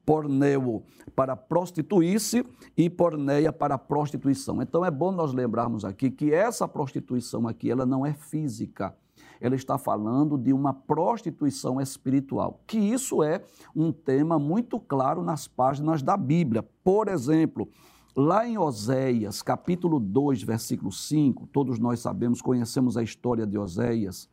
porneu 0.05 0.84
para 1.16 1.36
prostituir-se 1.36 2.45
e 2.76 2.89
porneia 2.89 3.51
para 3.51 3.78
prostituição. 3.78 4.61
Então 4.61 4.84
é 4.86 4.91
bom 4.91 5.11
nós 5.11 5.34
lembrarmos 5.34 5.86
aqui 5.86 6.11
que 6.11 6.34
essa 6.34 6.68
prostituição 6.68 7.47
aqui, 7.47 7.70
ela 7.70 7.86
não 7.86 8.05
é 8.05 8.14
física. 8.14 8.95
Ela 9.39 9.55
está 9.55 9.78
falando 9.78 10.38
de 10.38 10.53
uma 10.53 10.74
prostituição 10.74 11.80
espiritual, 11.80 12.61
que 12.66 12.78
isso 12.78 13.22
é 13.22 13.43
um 13.76 13.91
tema 13.91 14.39
muito 14.39 14.80
claro 14.80 15.22
nas 15.22 15.47
páginas 15.47 16.01
da 16.01 16.16
Bíblia. 16.16 16.64
Por 16.84 17.07
exemplo, 17.07 17.70
Lá 18.16 18.47
em 18.47 18.59
Oséias, 18.59 19.41
capítulo 19.41 19.99
2, 19.99 20.43
versículo 20.43 20.91
5, 20.91 21.47
todos 21.47 21.80
nós 21.80 21.99
sabemos, 21.99 22.43
conhecemos 22.43 22.95
a 22.95 23.01
história 23.01 23.43
de 23.43 23.57
Oséias, 23.57 24.30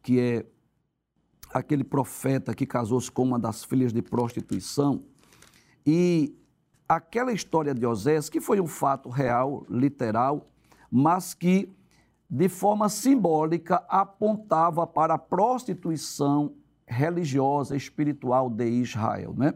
que 0.00 0.20
é 0.20 0.46
aquele 1.52 1.82
profeta 1.82 2.54
que 2.54 2.64
casou-se 2.64 3.10
com 3.10 3.24
uma 3.24 3.38
das 3.38 3.64
filhas 3.64 3.92
de 3.92 4.00
prostituição. 4.00 5.02
E 5.84 6.38
aquela 6.88 7.32
história 7.32 7.74
de 7.74 7.84
Oséias, 7.84 8.28
que 8.28 8.40
foi 8.40 8.60
um 8.60 8.66
fato 8.68 9.08
real, 9.08 9.66
literal, 9.68 10.48
mas 10.88 11.34
que 11.34 11.68
de 12.30 12.48
forma 12.48 12.88
simbólica 12.88 13.84
apontava 13.88 14.86
para 14.86 15.14
a 15.14 15.18
prostituição 15.18 16.54
religiosa, 16.86 17.74
espiritual 17.74 18.48
de 18.48 18.68
Israel, 18.68 19.34
né? 19.36 19.52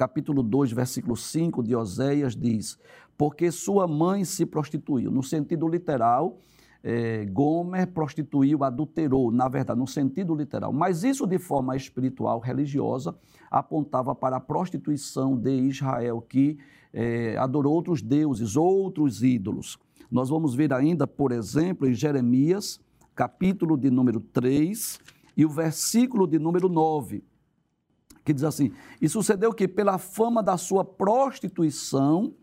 Capítulo 0.00 0.42
2, 0.42 0.72
versículo 0.72 1.14
5 1.14 1.62
de 1.62 1.76
Oséias 1.76 2.34
diz: 2.34 2.78
porque 3.18 3.52
sua 3.52 3.86
mãe 3.86 4.24
se 4.24 4.46
prostituiu. 4.46 5.10
No 5.10 5.22
sentido 5.22 5.68
literal, 5.68 6.38
é, 6.82 7.26
Gomer 7.26 7.86
prostituiu, 7.86 8.64
adulterou, 8.64 9.30
na 9.30 9.46
verdade, 9.46 9.78
no 9.78 9.86
sentido 9.86 10.34
literal. 10.34 10.72
Mas 10.72 11.04
isso, 11.04 11.26
de 11.26 11.38
forma 11.38 11.76
espiritual, 11.76 12.40
religiosa, 12.40 13.14
apontava 13.50 14.14
para 14.14 14.36
a 14.36 14.40
prostituição 14.40 15.36
de 15.36 15.50
Israel, 15.50 16.24
que 16.26 16.56
é, 16.94 17.36
adorou 17.36 17.74
outros 17.74 18.00
deuses, 18.00 18.56
outros 18.56 19.22
ídolos. 19.22 19.78
Nós 20.10 20.30
vamos 20.30 20.54
ver 20.54 20.72
ainda, 20.72 21.06
por 21.06 21.30
exemplo, 21.30 21.86
em 21.86 21.92
Jeremias, 21.92 22.80
capítulo 23.14 23.76
de 23.76 23.90
número 23.90 24.18
3 24.18 24.98
e 25.36 25.44
o 25.44 25.50
versículo 25.50 26.26
de 26.26 26.38
número 26.38 26.70
9, 26.70 27.22
que 28.24 28.32
diz 28.32 28.44
assim: 28.44 28.72
E 29.00 29.08
sucedeu 29.08 29.52
que, 29.52 29.66
pela 29.66 29.98
fama 29.98 30.42
da 30.42 30.56
sua 30.56 30.84
prostituição, 30.84 32.34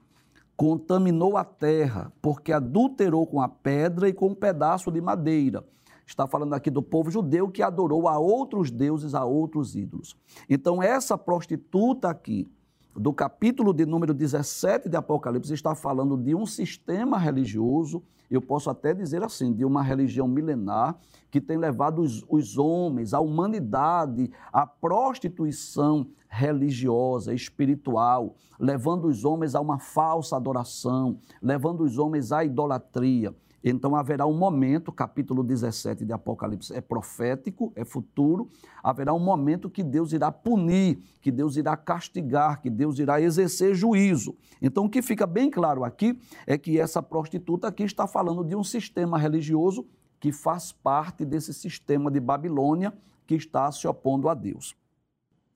contaminou 0.56 1.38
a 1.38 1.44
terra, 1.44 2.12
porque 2.22 2.52
adulterou 2.52 3.28
com 3.28 3.40
a 3.40 3.48
pedra 3.48 4.10
e 4.10 4.14
com 4.14 4.30
um 4.30 4.36
pedaço 4.36 4.92
de 4.92 5.00
madeira. 5.00 5.64
Está 6.06 6.26
falando 6.26 6.54
aqui 6.54 6.72
do 6.72 6.82
povo 6.82 7.12
judeu 7.12 7.50
que 7.50 7.62
adorou 7.62 8.08
a 8.08 8.18
outros 8.18 8.72
deuses, 8.72 9.14
a 9.14 9.26
outros 9.26 9.76
ídolos. 9.76 10.16
Então, 10.50 10.82
essa 10.82 11.18
prostituta 11.18 12.10
aqui, 12.10 12.50
do 12.98 13.14
capítulo 13.14 13.74
de 13.74 13.86
número 13.86 14.12
17 14.12 14.90
de 14.90 14.98
Apocalipse 14.98 15.54
está 15.54 15.76
falando 15.76 16.18
de 16.18 16.34
um 16.34 16.48
sistema 16.48 17.20
religioso, 17.20 18.02
eu 18.30 18.42
posso 18.42 18.72
até 18.72 18.92
dizer 18.92 19.24
assim, 19.24 19.54
de 19.54 19.64
uma 19.64 19.84
religião 19.84 20.28
milenar 20.28 20.98
que 21.30 21.40
tem 21.40 21.58
levado 21.58 22.02
os, 22.02 22.26
os 22.28 22.58
homens, 22.58 23.14
a 23.14 23.20
humanidade, 23.20 24.32
à 24.52 24.66
prostituição 24.66 26.08
religiosa, 26.28 27.34
espiritual, 27.34 28.36
levando 28.60 29.06
os 29.06 29.24
homens 29.24 29.54
a 29.54 29.62
uma 29.62 29.78
falsa 29.78 30.36
adoração, 30.36 31.20
levando 31.40 31.82
os 31.82 32.00
homens 32.00 32.32
à 32.32 32.44
idolatria. 32.44 33.34
Então 33.70 33.98
haverá 33.98 34.26
um 34.26 34.38
momento, 34.38 34.94
capítulo 34.94 35.44
17 35.44 36.06
de 36.06 36.14
Apocalipse 36.14 36.74
é 36.74 36.80
profético, 36.80 37.74
é 37.76 37.84
futuro, 37.84 38.48
haverá 38.82 39.14
um 39.14 39.20
momento 39.20 39.70
que 39.70 39.84
Deus 39.84 40.14
irá 40.14 40.32
punir, 40.32 41.00
que 41.22 41.30
Deus 41.30 41.58
irá 41.58 41.76
castigar, 41.76 42.62
que 42.62 42.70
Deus 42.70 42.98
irá 42.98 43.20
exercer 43.20 43.76
juízo. 43.76 44.38
Então 44.62 44.86
o 44.86 44.90
que 44.90 45.02
fica 45.02 45.28
bem 45.28 45.50
claro 45.50 45.84
aqui 45.84 46.18
é 46.46 46.58
que 46.58 46.80
essa 46.80 47.04
prostituta 47.04 47.68
aqui 47.68 47.84
está 47.84 48.08
falando 48.08 48.42
de 48.46 48.56
um 48.56 48.64
sistema 48.64 49.18
religioso 49.18 49.86
que 50.18 50.32
faz 50.32 50.72
parte 50.72 51.26
desse 51.26 51.54
sistema 51.54 52.10
de 52.10 52.22
Babilônia 52.22 52.94
que 53.26 53.36
está 53.36 53.70
se 53.74 53.86
opondo 53.86 54.30
a 54.30 54.34
Deus. 54.34 54.78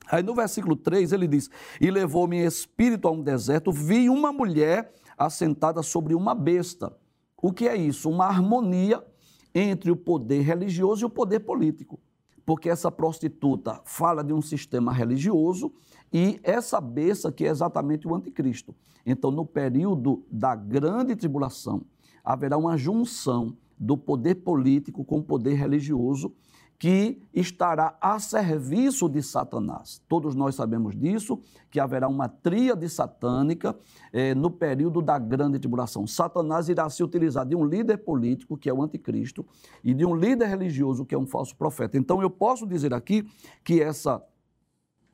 Aí 0.10 0.22
no 0.22 0.36
versículo 0.36 0.76
3 0.76 1.14
ele 1.14 1.30
diz: 1.30 1.50
E 1.80 1.90
levou-me 1.90 2.46
espírito 2.46 3.08
a 3.08 3.12
um 3.12 3.22
deserto, 3.22 3.72
vi 3.72 4.10
uma 4.10 4.34
mulher 4.34 4.92
assentada 5.18 5.82
sobre 5.82 6.14
uma 6.14 6.36
besta 6.36 6.92
o 7.42 7.52
que 7.52 7.68
é 7.68 7.76
isso? 7.76 8.10
Uma 8.10 8.26
harmonia 8.26 9.04
entre 9.54 9.92
o 9.92 9.96
poder 9.96 10.42
religioso 10.42 11.04
e 11.04 11.06
o 11.06 11.10
poder 11.10 11.40
político. 11.42 12.00
Porque 12.46 12.70
essa 12.70 12.92
prostituta 12.92 13.82
fala 13.86 14.24
de 14.24 14.34
um 14.34 14.42
sistema 14.42 14.92
religioso 14.92 15.72
e 16.12 16.40
essa 16.44 16.82
besta 16.82 17.32
que 17.32 17.46
é 17.46 17.50
exatamente 17.50 18.08
o 18.08 18.16
anticristo. 18.16 18.76
Então, 19.06 19.32
no 19.32 19.46
período 19.46 20.24
da 20.30 20.56
grande 20.56 21.16
tribulação, 21.16 21.84
haverá 22.24 22.58
uma 22.58 22.78
junção 22.78 23.56
do 23.78 23.98
poder 23.98 24.36
político 24.36 25.04
com 25.04 25.20
o 25.20 25.24
poder 25.24 25.56
religioso 25.56 26.34
que 26.82 27.22
estará 27.32 27.96
a 28.02 28.18
serviço 28.18 29.08
de 29.08 29.22
Satanás. 29.22 30.02
Todos 30.10 30.34
nós 30.34 30.56
sabemos 30.56 30.96
disso, 30.96 31.40
que 31.70 31.80
haverá 31.80 32.08
uma 32.08 32.28
tríade 32.28 32.90
satânica 32.90 33.78
eh, 34.12 34.34
no 34.34 34.50
período 34.50 35.00
da 35.00 35.20
grande 35.20 35.60
tribulação. 35.60 36.08
Satanás 36.08 36.70
irá 36.70 36.90
se 36.90 37.04
utilizar 37.04 37.46
de 37.46 37.56
um 37.56 37.64
líder 37.64 37.98
político, 37.98 38.58
que 38.58 38.68
é 38.68 38.74
o 38.74 38.82
anticristo, 38.82 39.46
e 39.84 39.94
de 39.94 40.04
um 40.04 40.16
líder 40.16 40.48
religioso, 40.48 41.06
que 41.06 41.14
é 41.14 41.18
um 41.20 41.28
falso 41.28 41.56
profeta. 41.56 42.00
Então 42.00 42.20
eu 42.20 42.32
posso 42.32 42.66
dizer 42.66 42.96
aqui 42.96 43.30
que 43.64 43.80
essa, 43.80 44.20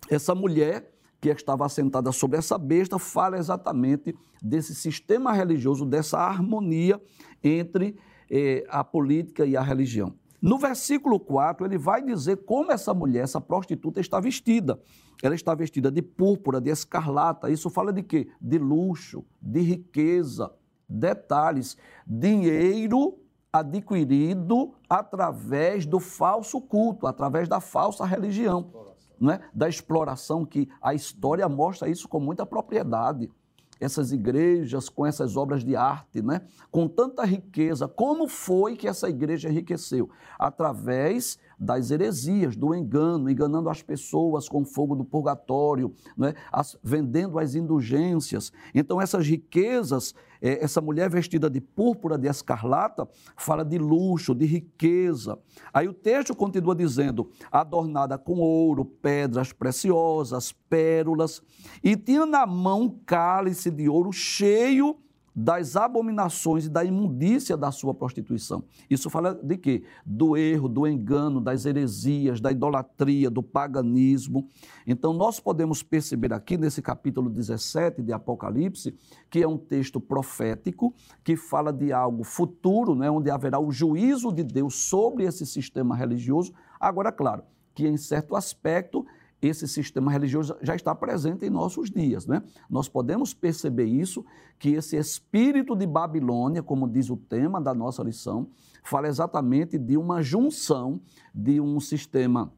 essa 0.10 0.34
mulher 0.34 0.90
que 1.20 1.28
estava 1.28 1.66
assentada 1.66 2.14
sobre 2.14 2.38
essa 2.38 2.58
besta 2.58 2.98
fala 2.98 3.38
exatamente 3.38 4.16
desse 4.42 4.74
sistema 4.74 5.34
religioso, 5.34 5.86
dessa 5.86 6.18
harmonia 6.18 7.02
entre 7.44 8.00
eh, 8.32 8.66
a 8.70 8.86
política 8.86 9.46
e 9.46 9.58
a 9.58 9.62
religião. 9.62 10.16
No 10.42 10.58
versículo 10.58 11.20
4, 11.20 11.66
ele 11.66 11.78
vai 11.78 12.02
dizer 12.04 12.38
como 12.38 12.72
essa 12.72 12.94
mulher, 12.94 13.24
essa 13.24 13.42
prostituta, 13.42 14.00
está 14.00 14.20
vestida. 14.20 14.80
Ela 15.22 15.34
está 15.34 15.56
vestida 15.56 15.92
de 15.92 16.02
púrpura, 16.02 16.62
de 16.62 16.70
escarlata. 16.70 17.50
Isso 17.50 17.70
fala 17.70 17.92
de 17.92 18.04
quê? 18.04 18.30
De 18.40 18.60
luxo, 18.60 19.26
de 19.42 19.62
riqueza. 19.62 20.54
Detalhes: 20.88 21.76
dinheiro 22.06 23.18
adquirido 23.52 24.74
através 24.88 25.86
do 25.86 26.00
falso 26.00 26.62
culto, 26.62 27.08
através 27.08 27.50
da 27.50 27.60
falsa 27.60 28.06
religião, 28.06 28.72
não 29.20 29.32
é? 29.32 29.42
da 29.54 29.68
exploração, 29.68 30.46
que 30.46 30.70
a 30.82 30.94
história 30.94 31.48
mostra 31.50 31.90
isso 31.90 32.08
com 32.08 32.20
muita 32.20 32.46
propriedade 32.46 33.32
essas 33.80 34.12
igrejas 34.12 34.90
com 34.90 35.06
essas 35.06 35.36
obras 35.36 35.64
de 35.64 35.76
arte, 35.76 36.22
né? 36.22 36.42
com 36.72 36.88
tanta 36.88 37.24
riqueza. 37.26 37.88
Como 37.88 38.28
foi 38.28 38.76
que 38.76 38.88
essa 38.88 39.10
igreja 39.10 39.50
enriqueceu? 39.50 40.10
Através 40.40 41.40
das 41.58 41.90
heresias, 41.90 42.56
do 42.56 42.76
engano, 42.76 43.30
enganando 43.30 43.70
as 43.70 43.82
pessoas 43.82 44.48
com 44.48 44.64
fogo 44.64 44.96
do 44.96 45.04
purgatório, 45.04 45.94
né? 46.16 46.34
as, 46.52 46.78
vendendo 46.84 47.40
as 47.40 47.56
indulgências. 47.56 48.52
Então, 48.76 49.02
essas 49.02 49.28
riquezas, 49.28 50.14
é, 50.42 50.64
essa 50.64 50.80
mulher 50.80 51.10
vestida 51.10 51.50
de 51.50 51.60
púrpura, 51.60 52.18
de 52.18 52.28
escarlata, 52.28 53.08
fala 53.36 53.66
de 53.66 53.78
luxo, 53.78 54.36
de 54.36 54.46
riqueza. 54.46 55.40
Aí 55.74 55.88
o 55.88 55.94
texto 55.94 56.36
continua 56.36 56.76
dizendo: 56.76 57.30
adornada 57.52 58.18
com 58.18 58.36
ouro, 58.36 58.86
pedras 58.86 59.52
preciosas, 59.52 60.52
pérolas, 60.52 61.42
e 61.84 61.96
tinha 61.96 62.26
na 62.26 62.46
mão 62.46 62.84
um 62.84 62.90
cálice 63.06 63.72
de 63.72 63.90
ouro 63.90 64.12
cheio 64.12 64.96
das 65.40 65.76
abominações 65.76 66.66
e 66.66 66.70
da 66.70 66.84
imundícia 66.84 67.56
da 67.56 67.72
sua 67.72 67.94
prostituição. 67.94 68.64
Isso 68.90 69.08
fala 69.08 69.36
de 69.36 69.56
quê? 69.56 69.84
Do 70.04 70.36
erro, 70.36 70.68
do 70.68 70.88
engano, 70.88 71.40
das 71.40 71.64
heresias, 71.68 72.42
da 72.42 72.52
idolatria, 72.52 73.30
do 73.30 73.44
paganismo. 73.44 74.50
Então, 74.88 75.14
nós 75.14 75.40
podemos 75.40 75.84
perceber 75.84 76.34
aqui 76.34 76.58
nesse 76.58 76.82
capítulo 76.82 77.30
17 77.30 78.02
de 78.02 78.12
Apocalipse, 78.12 78.98
que 79.30 79.44
é 79.44 79.48
um 79.48 79.60
texto 79.60 80.02
profético, 80.02 80.92
que 81.24 81.36
fala 81.36 81.72
de 81.72 81.94
algo 81.94 82.24
futuro, 82.24 82.96
né, 82.96 83.12
onde 83.12 83.30
haverá 83.30 83.60
o 83.60 83.72
juízo 83.72 84.32
de 84.32 84.44
Deus 84.44 84.90
sobre 84.90 85.24
esse 85.24 85.46
sistema 85.46 85.96
religioso. 85.96 86.52
Agora, 86.80 87.12
claro, 87.12 87.44
que 87.76 87.88
em 87.88 87.96
certo 87.96 88.36
aspecto 88.36 89.06
esse 89.42 89.68
sistema 89.68 90.12
religioso 90.12 90.56
já 90.62 90.76
está 90.76 90.96
presente 90.96 91.46
em 91.46 91.50
nossos 91.50 91.90
dias. 91.90 92.26
Né? 92.26 92.42
Nós 92.70 92.90
podemos 92.90 93.34
perceber 93.34 93.86
isso, 93.86 94.26
que 94.58 94.70
esse 94.70 94.98
espírito 94.98 95.76
de 95.76 95.86
Babilônia, 95.86 96.64
como 96.64 96.88
diz 96.88 97.10
o 97.10 97.18
tema 97.18 97.62
da 97.62 97.74
nossa 97.74 98.04
lição, 98.04 98.50
fala 98.84 99.08
exatamente 99.08 99.78
de 99.78 99.98
uma 99.98 100.22
junção 100.22 101.00
de 101.34 101.62
um 101.62 101.80
sistema 101.80 102.52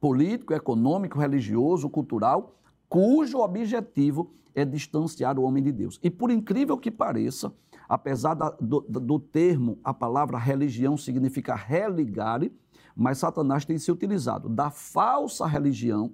político, 0.00 0.54
econômico, 0.54 1.18
religioso, 1.18 1.90
cultural, 1.90 2.54
cujo 2.88 3.38
objetivo 3.38 4.30
é 4.54 4.64
distanciar 4.64 5.38
o 5.38 5.42
homem 5.42 5.62
de 5.62 5.72
Deus. 5.72 6.00
E 6.02 6.10
por 6.10 6.30
incrível 6.30 6.76
que 6.78 6.90
pareça, 6.90 7.52
apesar 7.88 8.34
da, 8.34 8.50
do, 8.60 8.80
do 8.80 9.18
termo, 9.18 9.78
a 9.84 9.92
palavra 9.92 10.38
religião 10.38 10.96
significa 10.96 11.54
religare, 11.54 12.52
mas 12.98 13.18
Satanás 13.18 13.64
tem 13.64 13.78
se 13.78 13.92
utilizado 13.92 14.48
da 14.48 14.70
falsa 14.70 15.46
religião 15.46 16.12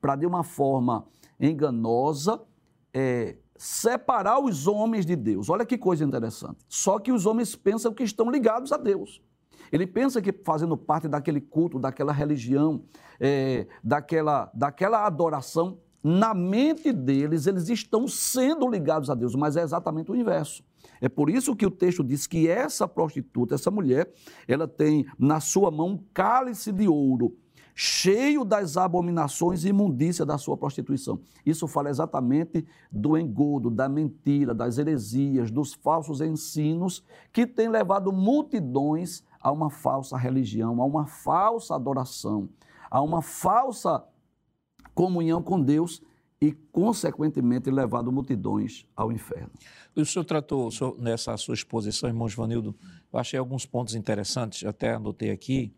para, 0.00 0.14
de 0.14 0.24
uma 0.24 0.44
forma 0.44 1.04
enganosa, 1.40 2.40
é, 2.94 3.36
separar 3.56 4.38
os 4.38 4.68
homens 4.68 5.04
de 5.04 5.16
Deus. 5.16 5.50
Olha 5.50 5.66
que 5.66 5.76
coisa 5.76 6.04
interessante. 6.04 6.64
Só 6.68 7.00
que 7.00 7.10
os 7.10 7.26
homens 7.26 7.56
pensam 7.56 7.92
que 7.92 8.04
estão 8.04 8.30
ligados 8.30 8.70
a 8.70 8.76
Deus. 8.76 9.20
Ele 9.72 9.88
pensa 9.88 10.22
que 10.22 10.32
fazendo 10.44 10.76
parte 10.76 11.08
daquele 11.08 11.40
culto, 11.40 11.80
daquela 11.80 12.12
religião, 12.12 12.84
é, 13.18 13.66
daquela, 13.82 14.52
daquela 14.54 15.04
adoração, 15.04 15.78
na 16.02 16.32
mente 16.32 16.92
deles, 16.92 17.48
eles 17.48 17.68
estão 17.68 18.06
sendo 18.06 18.68
ligados 18.68 19.10
a 19.10 19.16
Deus, 19.16 19.34
mas 19.34 19.56
é 19.56 19.62
exatamente 19.62 20.12
o 20.12 20.16
inverso. 20.16 20.62
É 21.00 21.08
por 21.08 21.30
isso 21.30 21.56
que 21.56 21.66
o 21.66 21.70
texto 21.70 22.04
diz 22.04 22.26
que 22.26 22.48
essa 22.48 22.86
prostituta, 22.86 23.54
essa 23.54 23.70
mulher, 23.70 24.12
ela 24.46 24.68
tem 24.68 25.06
na 25.18 25.40
sua 25.40 25.70
mão 25.70 25.88
um 25.88 26.04
cálice 26.12 26.72
de 26.72 26.88
ouro, 26.88 27.36
cheio 27.74 28.44
das 28.44 28.76
abominações 28.76 29.64
e 29.64 29.68
imundícia 29.68 30.26
da 30.26 30.36
sua 30.36 30.56
prostituição. 30.56 31.20
Isso 31.46 31.66
fala 31.66 31.88
exatamente 31.88 32.66
do 32.92 33.16
engodo, 33.16 33.70
da 33.70 33.88
mentira, 33.88 34.54
das 34.54 34.76
heresias, 34.76 35.50
dos 35.50 35.72
falsos 35.72 36.20
ensinos 36.20 37.02
que 37.32 37.46
têm 37.46 37.68
levado 37.68 38.12
multidões 38.12 39.24
a 39.40 39.50
uma 39.50 39.70
falsa 39.70 40.16
religião, 40.16 40.82
a 40.82 40.84
uma 40.84 41.06
falsa 41.06 41.74
adoração, 41.74 42.50
a 42.90 43.00
uma 43.00 43.22
falsa 43.22 44.04
comunhão 44.94 45.42
com 45.42 45.58
Deus 45.58 46.02
e, 46.40 46.52
consequentemente, 46.72 47.70
levado 47.70 48.10
multidões 48.10 48.86
ao 48.96 49.12
inferno. 49.12 49.50
O 49.94 50.04
senhor 50.04 50.24
tratou 50.24 50.68
o 50.68 50.70
senhor, 50.70 50.98
nessa 50.98 51.36
sua 51.36 51.54
exposição, 51.54 52.08
irmão 52.08 52.28
Givanildo, 52.28 52.74
eu 53.12 53.18
achei 53.18 53.38
alguns 53.38 53.66
pontos 53.66 53.94
interessantes, 53.94 54.64
até 54.64 54.94
anotei 54.94 55.30
aqui, 55.30 55.74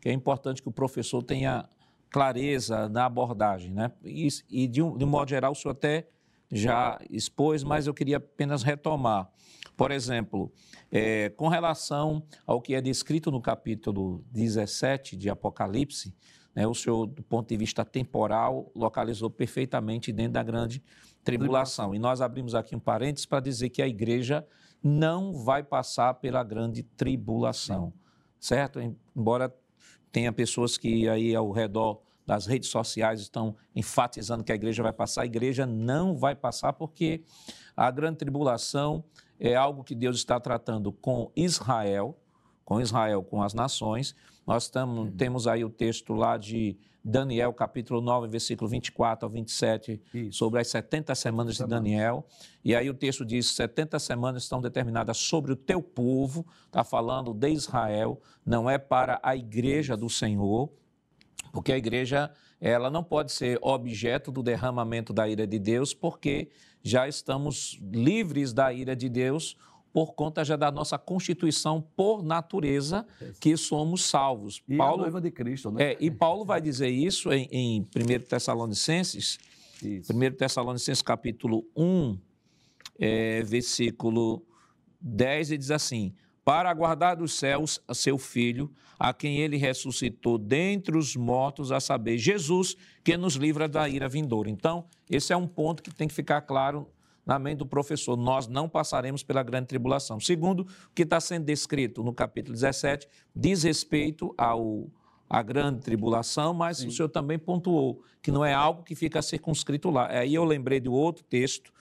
que 0.00 0.08
é 0.08 0.12
importante 0.12 0.62
que 0.62 0.68
o 0.68 0.72
professor 0.72 1.22
tenha 1.22 1.68
clareza 2.10 2.88
na 2.88 3.06
abordagem, 3.06 3.72
né? 3.72 3.92
E, 4.04 4.26
e 4.50 4.66
de, 4.66 4.82
um, 4.82 4.96
de 4.96 5.04
um 5.04 5.08
modo 5.08 5.28
geral, 5.28 5.52
o 5.52 5.54
senhor 5.54 5.72
até 5.72 6.08
já 6.50 6.98
expôs, 7.08 7.62
mas 7.62 7.86
eu 7.86 7.94
queria 7.94 8.16
apenas 8.16 8.64
retomar. 8.64 9.30
Por 9.76 9.92
exemplo, 9.92 10.52
é, 10.90 11.30
com 11.30 11.46
relação 11.46 12.22
ao 12.44 12.60
que 12.60 12.74
é 12.74 12.80
descrito 12.80 13.30
no 13.30 13.40
capítulo 13.40 14.24
17 14.32 15.16
de 15.16 15.30
Apocalipse, 15.30 16.12
né, 16.54 16.66
o 16.66 16.74
senhor, 16.74 17.06
do 17.06 17.22
ponto 17.22 17.48
de 17.48 17.56
vista 17.56 17.84
temporal, 17.84 18.70
localizou 18.74 19.30
perfeitamente 19.30 20.12
dentro 20.12 20.32
da 20.32 20.42
grande 20.42 20.82
tribulação. 21.22 21.94
E 21.94 21.98
nós 21.98 22.20
abrimos 22.20 22.54
aqui 22.54 22.74
um 22.74 22.80
parênteses 22.80 23.26
para 23.26 23.40
dizer 23.40 23.68
que 23.70 23.82
a 23.82 23.88
igreja 23.88 24.46
não 24.82 25.32
vai 25.32 25.62
passar 25.62 26.14
pela 26.14 26.42
grande 26.42 26.82
tribulação, 26.82 27.92
certo? 28.38 28.80
Embora 29.14 29.54
tenha 30.10 30.32
pessoas 30.32 30.76
que 30.76 31.08
aí 31.08 31.34
ao 31.34 31.50
redor 31.50 32.00
das 32.26 32.46
redes 32.46 32.68
sociais 32.68 33.20
estão 33.20 33.56
enfatizando 33.74 34.44
que 34.44 34.52
a 34.52 34.54
igreja 34.54 34.82
vai 34.82 34.92
passar. 34.92 35.22
A 35.22 35.26
igreja 35.26 35.66
não 35.66 36.16
vai 36.16 36.34
passar 36.34 36.72
porque 36.72 37.22
a 37.76 37.90
grande 37.90 38.18
tribulação 38.18 39.04
é 39.38 39.54
algo 39.54 39.82
que 39.82 39.94
Deus 39.94 40.16
está 40.16 40.38
tratando 40.38 40.92
com 40.92 41.30
Israel, 41.34 42.16
com 42.64 42.80
Israel, 42.80 43.22
com 43.22 43.42
as 43.42 43.52
nações. 43.52 44.14
Nós 44.46 44.68
tamo, 44.68 45.02
uhum. 45.02 45.12
temos 45.12 45.46
aí 45.46 45.64
o 45.64 45.70
texto 45.70 46.12
lá 46.14 46.36
de 46.36 46.76
Daniel, 47.02 47.52
capítulo 47.52 48.00
9, 48.00 48.28
versículo 48.28 48.68
24 48.68 49.26
ao 49.26 49.30
27, 49.30 50.02
Isso. 50.12 50.38
sobre 50.38 50.60
as 50.60 50.68
70 50.68 51.14
semanas 51.14 51.56
de 51.56 51.66
Daniel. 51.66 52.26
E 52.64 52.74
aí 52.74 52.90
o 52.90 52.94
texto 52.94 53.24
diz: 53.24 53.50
70 53.52 53.98
semanas 53.98 54.42
estão 54.42 54.60
determinadas 54.60 55.16
sobre 55.16 55.52
o 55.52 55.56
teu 55.56 55.82
povo, 55.82 56.46
está 56.66 56.84
falando 56.84 57.32
de 57.32 57.48
Israel, 57.50 58.20
não 58.44 58.68
é 58.68 58.76
para 58.76 59.18
a 59.22 59.34
igreja 59.34 59.96
do 59.96 60.10
Senhor, 60.10 60.70
porque 61.52 61.72
a 61.72 61.78
igreja 61.78 62.30
ela 62.60 62.90
não 62.90 63.02
pode 63.02 63.32
ser 63.32 63.58
objeto 63.62 64.30
do 64.30 64.42
derramamento 64.42 65.12
da 65.14 65.26
ira 65.26 65.46
de 65.46 65.58
Deus, 65.58 65.94
porque 65.94 66.50
já 66.82 67.08
estamos 67.08 67.78
livres 67.80 68.52
da 68.52 68.72
ira 68.72 68.94
de 68.94 69.08
Deus 69.08 69.56
por 69.92 70.14
conta 70.14 70.44
já 70.44 70.56
da 70.56 70.70
nossa 70.70 70.98
constituição 70.98 71.84
por 71.96 72.22
natureza 72.22 73.06
que 73.40 73.56
somos 73.56 74.04
salvos. 74.04 74.62
E 74.68 74.76
Paulo, 74.76 75.00
a 75.00 75.02
noiva 75.02 75.20
de 75.20 75.30
Cristo, 75.30 75.70
né? 75.70 75.92
É, 75.92 75.96
e 76.00 76.10
Paulo 76.10 76.44
vai 76.44 76.60
dizer 76.60 76.88
isso 76.88 77.32
em, 77.32 77.48
em 77.50 77.80
1 77.80 78.26
Tessalonicenses, 78.28 79.38
isso. 79.82 80.12
1 80.12 80.36
Tessalonicenses 80.36 81.02
capítulo 81.02 81.64
1, 81.76 82.18
é, 82.98 83.42
versículo 83.42 84.44
10, 85.00 85.52
e 85.52 85.58
diz 85.58 85.70
assim, 85.70 86.14
para 86.44 86.70
aguardar 86.70 87.16
dos 87.16 87.32
céus 87.32 87.80
a 87.86 87.94
seu 87.94 88.18
Filho, 88.18 88.70
a 88.98 89.14
quem 89.14 89.38
ele 89.38 89.56
ressuscitou 89.56 90.36
dentre 90.36 90.96
os 90.96 91.16
mortos, 91.16 91.72
a 91.72 91.80
saber, 91.80 92.18
Jesus, 92.18 92.76
que 93.02 93.16
nos 93.16 93.34
livra 93.34 93.66
da 93.66 93.88
ira 93.88 94.08
vindoura. 94.08 94.50
Então, 94.50 94.84
esse 95.08 95.32
é 95.32 95.36
um 95.36 95.46
ponto 95.46 95.82
que 95.82 95.94
tem 95.94 96.06
que 96.06 96.14
ficar 96.14 96.42
claro 96.42 96.86
na 97.24 97.38
mente 97.38 97.58
do 97.58 97.66
professor, 97.66 98.16
nós 98.16 98.46
não 98.46 98.68
passaremos 98.68 99.22
pela 99.22 99.42
grande 99.42 99.66
tribulação. 99.66 100.18
Segundo, 100.18 100.60
o 100.62 100.94
que 100.94 101.02
está 101.02 101.20
sendo 101.20 101.44
descrito 101.44 102.02
no 102.02 102.12
capítulo 102.12 102.54
17 102.54 103.06
diz 103.34 103.62
respeito 103.62 104.34
ao, 104.36 104.88
à 105.28 105.42
grande 105.42 105.80
tribulação, 105.80 106.52
mas 106.52 106.78
Sim. 106.78 106.88
o 106.88 106.90
senhor 106.90 107.08
também 107.08 107.38
pontuou 107.38 108.02
que 108.22 108.30
não 108.30 108.44
é 108.44 108.52
algo 108.52 108.82
que 108.82 108.94
fica 108.94 109.22
circunscrito 109.22 109.90
lá. 109.90 110.08
Aí 110.08 110.34
eu 110.34 110.44
lembrei 110.44 110.80
de 110.80 110.88
outro 110.88 111.24
texto, 111.24 111.72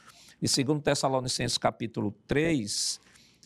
de 0.42 0.64
2 0.64 0.82
Tessalonicenses 0.82 1.58
capítulo 1.58 2.16
3, 2.28 3.00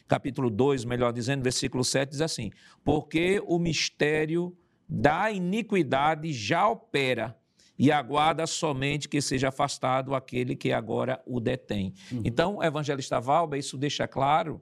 capítulo 0.07 0.49
2, 0.49 0.85
melhor 0.85 1.11
dizendo, 1.11 1.41
versículo 1.41 1.83
7, 1.83 2.09
diz 2.09 2.21
assim, 2.21 2.51
porque 2.83 3.41
o 3.47 3.57
mistério 3.57 4.55
da 4.87 5.31
iniquidade 5.31 6.31
já 6.31 6.67
opera, 6.67 7.35
e 7.77 7.91
aguarda 7.91 8.45
somente 8.45 9.09
que 9.09 9.21
seja 9.21 9.49
afastado 9.49 10.13
aquele 10.13 10.55
que 10.55 10.71
agora 10.71 11.21
o 11.25 11.39
detém. 11.39 11.93
Uhum. 12.11 12.21
Então, 12.23 12.63
evangelista 12.63 13.19
Valba, 13.19 13.57
isso 13.57 13.77
deixa 13.77 14.07
claro 14.07 14.61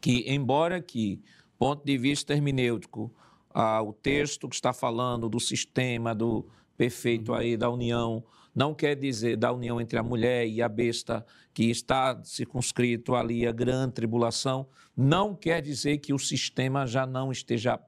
que, 0.00 0.24
embora 0.28 0.80
que, 0.80 1.20
ponto 1.58 1.84
de 1.84 1.98
vista 1.98 2.32
hermenêutico, 2.32 3.12
ah, 3.52 3.82
o 3.82 3.92
texto 3.92 4.48
que 4.48 4.54
está 4.54 4.72
falando 4.72 5.28
do 5.28 5.40
sistema 5.40 6.14
do 6.14 6.48
perfeito 6.76 7.32
uhum. 7.32 7.38
aí 7.38 7.56
da 7.56 7.70
união, 7.70 8.24
não 8.54 8.72
quer 8.72 8.94
dizer 8.94 9.36
da 9.36 9.52
união 9.52 9.80
entre 9.80 9.98
a 9.98 10.02
mulher 10.02 10.46
e 10.46 10.62
a 10.62 10.68
besta, 10.68 11.26
que 11.52 11.70
está 11.70 12.20
circunscrito 12.22 13.14
ali 13.14 13.46
a 13.46 13.52
grande 13.52 13.94
tribulação, 13.94 14.68
não 14.96 15.34
quer 15.34 15.60
dizer 15.60 15.98
que 15.98 16.12
o 16.12 16.18
sistema 16.18 16.86
já 16.86 17.04
não 17.04 17.32
esteja 17.32 17.80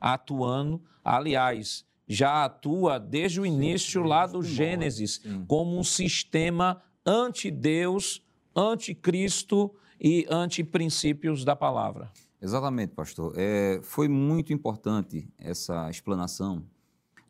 atuando. 0.00 0.82
Aliás, 1.02 1.84
já 2.06 2.44
atua 2.44 2.98
desde 2.98 3.40
o 3.40 3.46
início 3.46 4.02
Sim, 4.02 4.08
lá 4.08 4.26
do 4.26 4.42
Gênesis 4.42 5.20
como 5.46 5.78
um 5.78 5.84
sistema 5.84 6.82
anti-Deus, 7.04 8.22
anti-Cristo 8.54 9.74
e 10.00 10.26
anti-princípios 10.28 11.44
da 11.44 11.56
palavra. 11.56 12.10
Exatamente, 12.40 12.94
pastor. 12.94 13.32
É, 13.36 13.80
foi 13.82 14.06
muito 14.06 14.52
importante 14.52 15.26
essa 15.38 15.88
explanação 15.88 16.62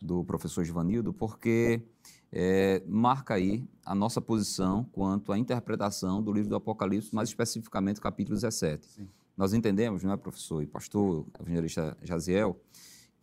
do 0.02 0.24
professor 0.24 0.64
Givanildo, 0.64 1.12
porque 1.12 1.80
é, 2.32 2.82
marca 2.86 3.34
aí 3.34 3.64
a 3.84 3.94
nossa 3.94 4.20
posição 4.20 4.84
quanto 4.90 5.32
à 5.32 5.38
interpretação 5.38 6.20
do 6.20 6.32
livro 6.32 6.50
do 6.50 6.56
Apocalipse, 6.56 7.14
mais 7.14 7.28
especificamente 7.28 8.00
capítulo 8.00 8.34
17. 8.34 8.86
Sim. 8.86 9.08
Nós 9.36 9.52
entendemos, 9.52 10.02
não 10.02 10.12
é, 10.12 10.16
professor 10.16 10.62
e 10.62 10.66
pastor, 10.66 11.26
evangelista 11.40 11.96
Jaziel, 12.02 12.60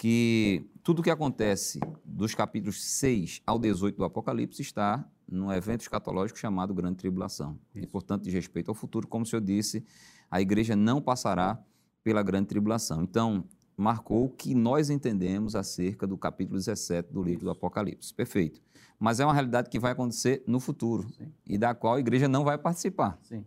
que 0.01 0.67
tudo 0.81 1.01
o 1.01 1.03
que 1.03 1.11
acontece 1.11 1.79
dos 2.03 2.33
capítulos 2.33 2.83
6 2.83 3.43
ao 3.45 3.59
18 3.59 3.97
do 3.97 4.03
Apocalipse 4.03 4.59
está 4.59 5.07
num 5.29 5.51
evento 5.51 5.81
escatológico 5.81 6.39
chamado 6.39 6.73
Grande 6.73 6.95
Tribulação. 6.95 7.59
Isso. 7.75 7.85
E, 7.85 7.87
portanto, 7.87 8.23
diz 8.23 8.33
respeito 8.33 8.69
ao 8.69 8.73
futuro, 8.73 9.07
como 9.07 9.21
o 9.21 9.27
senhor 9.27 9.43
disse, 9.43 9.85
a 10.31 10.41
igreja 10.41 10.75
não 10.75 10.99
passará 10.99 11.63
pela 12.03 12.23
Grande 12.23 12.47
Tribulação. 12.47 13.03
Então, 13.03 13.43
marcou 13.77 14.25
o 14.25 14.29
que 14.31 14.55
nós 14.55 14.89
entendemos 14.89 15.55
acerca 15.55 16.07
do 16.07 16.17
capítulo 16.17 16.57
17 16.57 17.13
do 17.13 17.21
livro 17.21 17.45
do 17.45 17.51
Apocalipse. 17.51 18.11
Perfeito. 18.11 18.59
Mas 18.99 19.19
é 19.19 19.23
uma 19.23 19.35
realidade 19.35 19.69
que 19.69 19.77
vai 19.77 19.91
acontecer 19.91 20.43
no 20.47 20.59
futuro 20.59 21.07
Sim. 21.15 21.31
e 21.45 21.59
da 21.59 21.75
qual 21.75 21.93
a 21.93 21.99
igreja 21.99 22.27
não 22.27 22.43
vai 22.43 22.57
participar. 22.57 23.19
Sim 23.21 23.45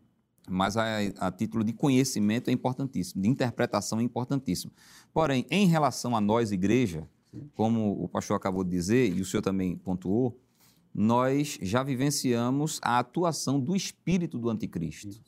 mas 0.49 0.77
a, 0.77 0.85
a, 1.19 1.31
título 1.31 1.65
de 1.65 1.73
conhecimento 1.73 2.49
é 2.49 2.53
importantíssimo, 2.53 3.23
de 3.23 3.29
interpretação 3.29 4.01
é 4.01 4.03
importantíssimo. 4.03 4.73
Porém, 5.13 5.47
em 5.51 5.67
relação 5.67 6.17
a 6.17 6.21
nós, 6.21 6.53
igreja, 6.53 7.09
como 7.55 8.03
o 8.03 8.09
pastor 8.09 8.37
acabou 8.37 8.65
de 8.65 8.71
dizer, 8.71 9.15
e 9.17 9.21
o 9.21 9.25
senhor 9.25 9.43
também 9.43 9.77
pontuou, 9.77 10.39
nós 10.95 11.59
já 11.61 11.83
vivenciamos 11.83 12.79
a 12.83 12.99
atuação 12.99 13.59
do 13.59 13.75
espírito 13.75 14.39
do 14.39 14.49
anticristo. 14.49 15.21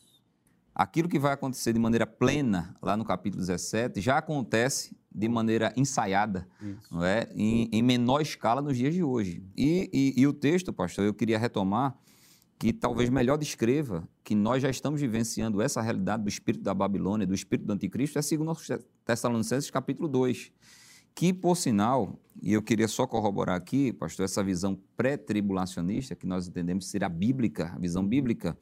Aquilo 0.75 1.09
que 1.09 1.19
vai 1.19 1.33
acontecer 1.33 1.73
de 1.73 1.79
maneira 1.79 2.07
plena, 2.07 2.77
lá 2.83 2.97
no 2.97 3.05
capítulo 3.05 3.41
17, 3.41 4.01
já 4.01 4.19
acontece 4.19 4.95
de 5.13 5.29
maneira 5.29 5.73
ensaiada, 5.75 6.47
não 6.91 7.03
é? 7.03 7.27
Em, 7.35 7.71
em, 7.73 7.83
menor 7.83 8.21
escala 8.21 8.61
nos 8.61 8.77
dias 8.77 8.93
de 8.93 9.03
hoje. 9.03 9.43
E, 9.57 9.89
e, 9.91 10.21
e 10.21 10.27
o 10.27 10.33
texto, 10.35 10.75
pastor, 10.75 11.07
eu 11.07 11.15
queria 11.15 11.39
retomar 11.39 11.99
que 12.59 12.73
talvez 12.73 13.11
melhor 13.11 13.37
descreva 13.37 14.09
que 14.25 14.35
nós 14.35 14.63
já 14.63 14.71
estamos 14.71 15.01
vivenciando 15.01 15.61
essa 15.61 15.83
realidade 15.83 16.23
do 16.23 16.29
espírito 16.29 16.65
da 16.65 16.73
Babilônia, 16.73 17.27
do 17.27 17.35
espírito 17.35 17.67
do 17.67 17.73
anticristo, 17.73 18.19
é 18.19 18.23
segundo 18.23 18.53
Tessalonicenses 19.05 19.71
capítulo 19.71 20.09
2, 20.09 20.53
que, 21.15 21.33
por 21.33 21.57
sinal, 21.57 22.19
e 22.43 22.53
eu 22.53 22.63
queria 22.63 22.89
só 22.89 23.07
corroborar 23.07 23.57
aqui, 23.57 23.93
pastor, 23.93 24.25
essa 24.25 24.43
visão 24.43 24.79
pré-tribulacionista, 24.97 26.15
que 26.15 26.27
nós 26.27 26.49
entendemos 26.49 26.87
ser 26.87 27.05
a 27.05 27.09
bíblica, 27.09 27.73
a 27.75 27.79
visão 27.79 28.07
bíblica, 28.07 28.57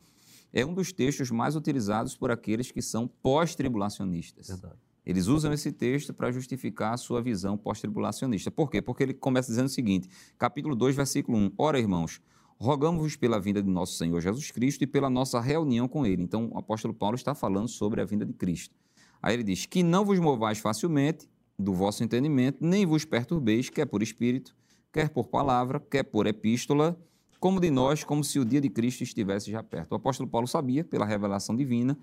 é 0.53 0.65
um 0.65 0.73
dos 0.73 0.93
textos 0.93 1.31
mais 1.31 1.57
utilizados 1.57 2.17
por 2.17 2.31
aqueles 2.31 2.71
que 2.71 2.81
são 2.81 3.09
pós-tribulacionistas. 3.09 4.61
Eles 5.05 5.27
usam 5.27 5.53
esse 5.53 5.71
texto 5.73 6.15
para 6.15 6.33
justificar 6.33 6.95
a 6.95 6.97
sua 6.97 7.21
visão 7.21 7.59
pós-tribulacionista. 7.59 8.51
Por 8.51 8.71
quê? 8.71 8.81
Porque 8.81 9.03
ele 9.03 9.15
começa 9.15 9.49
dizendo 9.49 9.67
o 9.67 9.71
seguinte, 9.71 10.09
capítulo 10.39 10.75
2, 10.75 10.97
versículo 10.97 11.37
1. 11.37 11.53
Ora, 11.59 11.79
irmãos, 11.79 12.23
rogamos-vos 12.65 13.15
pela 13.17 13.39
vinda 13.39 13.63
de 13.63 13.69
nosso 13.69 13.95
Senhor 13.95 14.21
Jesus 14.21 14.51
Cristo 14.51 14.83
e 14.83 14.87
pela 14.87 15.11
nossa 15.11 15.41
reunião 15.41 15.87
com 15.87 16.07
Ele. 16.07 16.23
Então, 16.23 16.51
o 16.53 16.59
apóstolo 16.59 16.95
Paulo 16.95 17.15
está 17.15 17.35
falando 17.35 17.69
sobre 17.69 18.01
a 18.01 18.05
vinda 18.05 18.25
de 18.25 18.33
Cristo. 18.33 18.75
Aí 19.23 19.35
ele 19.35 19.43
diz: 19.43 19.67
Que 19.67 19.83
não 19.83 20.05
vos 20.05 20.19
movais 20.19 20.59
facilmente 20.59 21.29
do 21.59 21.73
vosso 21.73 22.03
entendimento, 22.03 22.59
nem 22.61 22.85
vos 22.85 23.05
perturbeis, 23.05 23.71
quer 23.71 23.87
por 23.87 24.03
espírito, 24.03 24.57
quer 24.93 25.09
por 25.09 25.29
palavra, 25.29 25.79
quer 25.79 26.03
por 26.03 26.27
epístola, 26.27 26.99
como 27.39 27.61
de 27.61 27.71
nós, 27.71 28.03
como 28.03 28.25
se 28.25 28.39
o 28.39 28.45
dia 28.45 28.61
de 28.61 28.69
Cristo 28.69 29.03
estivesse 29.03 29.51
já 29.51 29.63
perto. 29.63 29.93
O 29.93 29.95
apóstolo 29.97 30.29
Paulo 30.29 30.47
sabia, 30.47 30.83
pela 30.83 31.05
revelação 31.05 31.55
divina, 31.55 31.97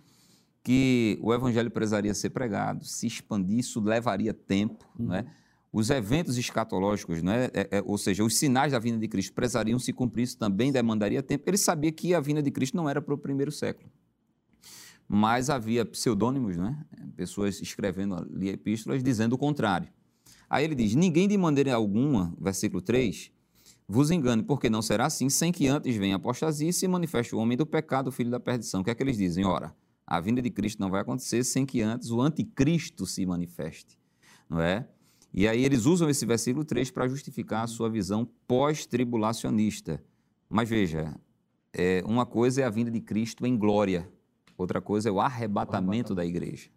que 0.63 1.17
o 1.21 1.33
evangelho 1.33 1.71
precisaria 1.71 2.13
ser 2.13 2.29
pregado, 2.29 2.85
se 2.85 3.07
expandir, 3.07 3.59
isso 3.59 3.81
levaria 3.81 4.33
tempo, 4.33 4.85
uhum. 4.97 5.07
não 5.07 5.15
é? 5.15 5.25
Os 5.73 5.89
eventos 5.89 6.37
escatológicos, 6.37 7.23
né, 7.23 7.45
é, 7.53 7.77
é, 7.77 7.83
ou 7.85 7.97
seja, 7.97 8.23
os 8.23 8.37
sinais 8.37 8.73
da 8.73 8.79
vinda 8.79 8.97
de 8.97 9.07
Cristo 9.07 9.33
precisariam 9.33 9.79
se 9.79 9.93
cumprir, 9.93 10.23
isso 10.23 10.37
também 10.37 10.71
demandaria 10.71 11.23
tempo. 11.23 11.45
Ele 11.47 11.57
sabia 11.57 11.91
que 11.91 12.13
a 12.13 12.19
vinda 12.19 12.43
de 12.43 12.51
Cristo 12.51 12.75
não 12.75 12.89
era 12.89 13.01
para 13.01 13.13
o 13.13 13.17
primeiro 13.17 13.51
século. 13.51 13.89
Mas 15.07 15.49
havia 15.49 15.85
pseudônimos, 15.85 16.57
né, 16.57 16.77
pessoas 17.15 17.61
escrevendo 17.61 18.15
ali 18.15 18.49
epístolas 18.49 19.01
dizendo 19.01 19.33
o 19.33 19.37
contrário. 19.37 19.87
Aí 20.49 20.65
ele 20.65 20.75
diz: 20.75 20.93
Ninguém 20.95 21.29
de 21.29 21.37
maneira 21.37 21.73
alguma, 21.73 22.33
versículo 22.39 22.81
3, 22.81 23.31
vos 23.87 24.11
engane, 24.11 24.43
porque 24.43 24.69
não 24.69 24.81
será 24.81 25.05
assim, 25.05 25.29
sem 25.29 25.51
que 25.51 25.67
antes 25.67 25.95
venha 25.95 26.15
a 26.15 26.17
apostasia 26.17 26.69
e 26.69 26.73
se 26.73 26.87
manifeste 26.87 27.33
o 27.33 27.39
homem 27.39 27.57
do 27.57 27.65
pecado, 27.65 28.07
o 28.07 28.11
filho 28.11 28.29
da 28.29 28.39
perdição. 28.39 28.81
O 28.81 28.83
que 28.83 28.89
é 28.89 28.95
que 28.95 29.01
eles 29.01 29.17
dizem? 29.17 29.45
Ora, 29.45 29.73
a 30.05 30.19
vinda 30.19 30.41
de 30.41 30.49
Cristo 30.49 30.79
não 30.79 30.89
vai 30.89 31.01
acontecer 31.01 31.43
sem 31.45 31.65
que 31.65 31.81
antes 31.81 32.09
o 32.11 32.19
anticristo 32.19 33.05
se 33.05 33.25
manifeste, 33.25 33.97
não 34.49 34.59
é? 34.59 34.85
E 35.33 35.47
aí 35.47 35.63
eles 35.63 35.85
usam 35.85 36.09
esse 36.09 36.25
versículo 36.25 36.65
3 36.65 36.91
para 36.91 37.07
justificar 37.07 37.63
a 37.63 37.67
sua 37.67 37.89
visão 37.89 38.27
pós-tribulacionista. 38.47 40.03
Mas 40.49 40.67
veja, 40.67 41.15
é, 41.73 42.03
uma 42.05 42.25
coisa 42.25 42.61
é 42.61 42.65
a 42.65 42.69
vinda 42.69 42.91
de 42.91 42.99
Cristo 42.99 43.45
em 43.45 43.57
glória, 43.57 44.11
outra 44.57 44.81
coisa 44.81 45.07
é 45.07 45.11
o 45.11 45.21
arrebatamento 45.21 46.13
da 46.13 46.25
igreja. 46.25 46.69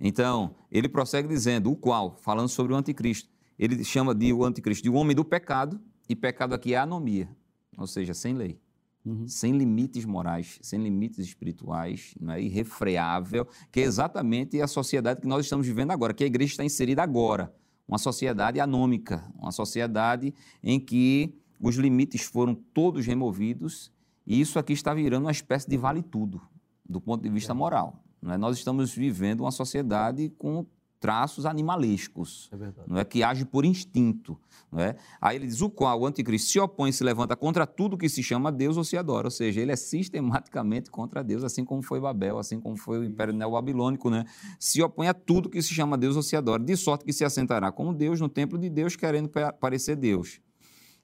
Então, 0.00 0.54
ele 0.70 0.88
prossegue 0.88 1.26
dizendo, 1.26 1.72
o 1.72 1.76
qual, 1.76 2.16
falando 2.20 2.48
sobre 2.48 2.72
o 2.72 2.76
anticristo, 2.76 3.28
ele 3.58 3.82
chama 3.82 4.14
de 4.14 4.32
o 4.32 4.44
anticristo 4.44 4.84
de 4.84 4.90
o 4.90 4.94
homem 4.94 5.16
do 5.16 5.24
pecado, 5.24 5.80
e 6.08 6.14
pecado 6.14 6.54
aqui 6.54 6.74
é 6.74 6.78
anomia, 6.78 7.28
ou 7.76 7.86
seja, 7.86 8.14
sem 8.14 8.34
lei. 8.34 8.60
Uhum. 9.04 9.26
Sem 9.26 9.56
limites 9.56 10.04
morais, 10.04 10.58
sem 10.62 10.82
limites 10.82 11.18
espirituais, 11.18 12.14
não 12.20 12.34
é 12.34 12.42
irrefreável, 12.42 13.46
que 13.72 13.80
é 13.80 13.82
exatamente 13.82 14.60
a 14.60 14.66
sociedade 14.66 15.20
que 15.20 15.26
nós 15.26 15.44
estamos 15.44 15.66
vivendo 15.66 15.90
agora, 15.90 16.14
que 16.14 16.24
a 16.24 16.26
igreja 16.26 16.52
está 16.52 16.64
inserida 16.64 17.02
agora. 17.02 17.52
Uma 17.88 17.98
sociedade 17.98 18.60
anômica, 18.60 19.24
uma 19.38 19.50
sociedade 19.50 20.34
em 20.62 20.78
que 20.78 21.34
os 21.58 21.76
limites 21.76 22.22
foram 22.22 22.54
todos 22.54 23.06
removidos 23.06 23.90
e 24.26 24.38
isso 24.38 24.58
aqui 24.58 24.74
está 24.74 24.92
virando 24.92 25.24
uma 25.24 25.32
espécie 25.32 25.66
de 25.66 25.76
vale-tudo, 25.78 26.40
do 26.86 27.00
ponto 27.00 27.22
de 27.22 27.30
vista 27.30 27.52
é. 27.52 27.54
moral. 27.54 28.04
É? 28.22 28.36
Nós 28.36 28.58
estamos 28.58 28.94
vivendo 28.94 29.40
uma 29.40 29.50
sociedade 29.50 30.28
com 30.36 30.66
traços 31.00 31.46
animalescos, 31.46 32.50
é 32.52 32.56
não 32.86 32.98
é 32.98 33.04
que 33.04 33.22
age 33.22 33.44
por 33.44 33.64
instinto, 33.64 34.38
não 34.70 34.80
é? 34.80 34.96
Aí 35.20 35.36
ele 35.36 35.46
diz 35.46 35.60
o 35.60 35.70
qual 35.70 36.00
o 36.00 36.06
anticristo 36.06 36.50
se 36.50 36.58
opõe 36.58 36.90
se 36.90 37.04
levanta 37.04 37.36
contra 37.36 37.66
tudo 37.66 37.96
que 37.96 38.08
se 38.08 38.22
chama 38.22 38.50
Deus 38.50 38.76
ou 38.76 38.84
se 38.84 38.96
adora, 38.96 39.28
ou 39.28 39.30
seja, 39.30 39.60
ele 39.60 39.72
é 39.72 39.76
sistematicamente 39.76 40.90
contra 40.90 41.22
Deus, 41.22 41.44
assim 41.44 41.64
como 41.64 41.82
foi 41.82 42.00
Babel, 42.00 42.38
assim 42.38 42.60
como 42.60 42.76
foi 42.76 42.98
o 42.98 43.04
Império 43.04 43.32
Neobabilônico, 43.32 44.10
né? 44.10 44.24
Se 44.58 44.82
opõe 44.82 45.08
a 45.08 45.14
tudo 45.14 45.48
que 45.48 45.62
se 45.62 45.72
chama 45.72 45.96
Deus 45.96 46.16
ou 46.16 46.22
se 46.22 46.34
adora, 46.36 46.62
de 46.62 46.76
sorte 46.76 47.04
que 47.04 47.12
se 47.12 47.24
assentará 47.24 47.70
como 47.70 47.94
Deus 47.94 48.20
no 48.20 48.28
templo 48.28 48.58
de 48.58 48.68
Deus, 48.68 48.96
querendo 48.96 49.30
parecer 49.60 49.96
Deus. 49.96 50.40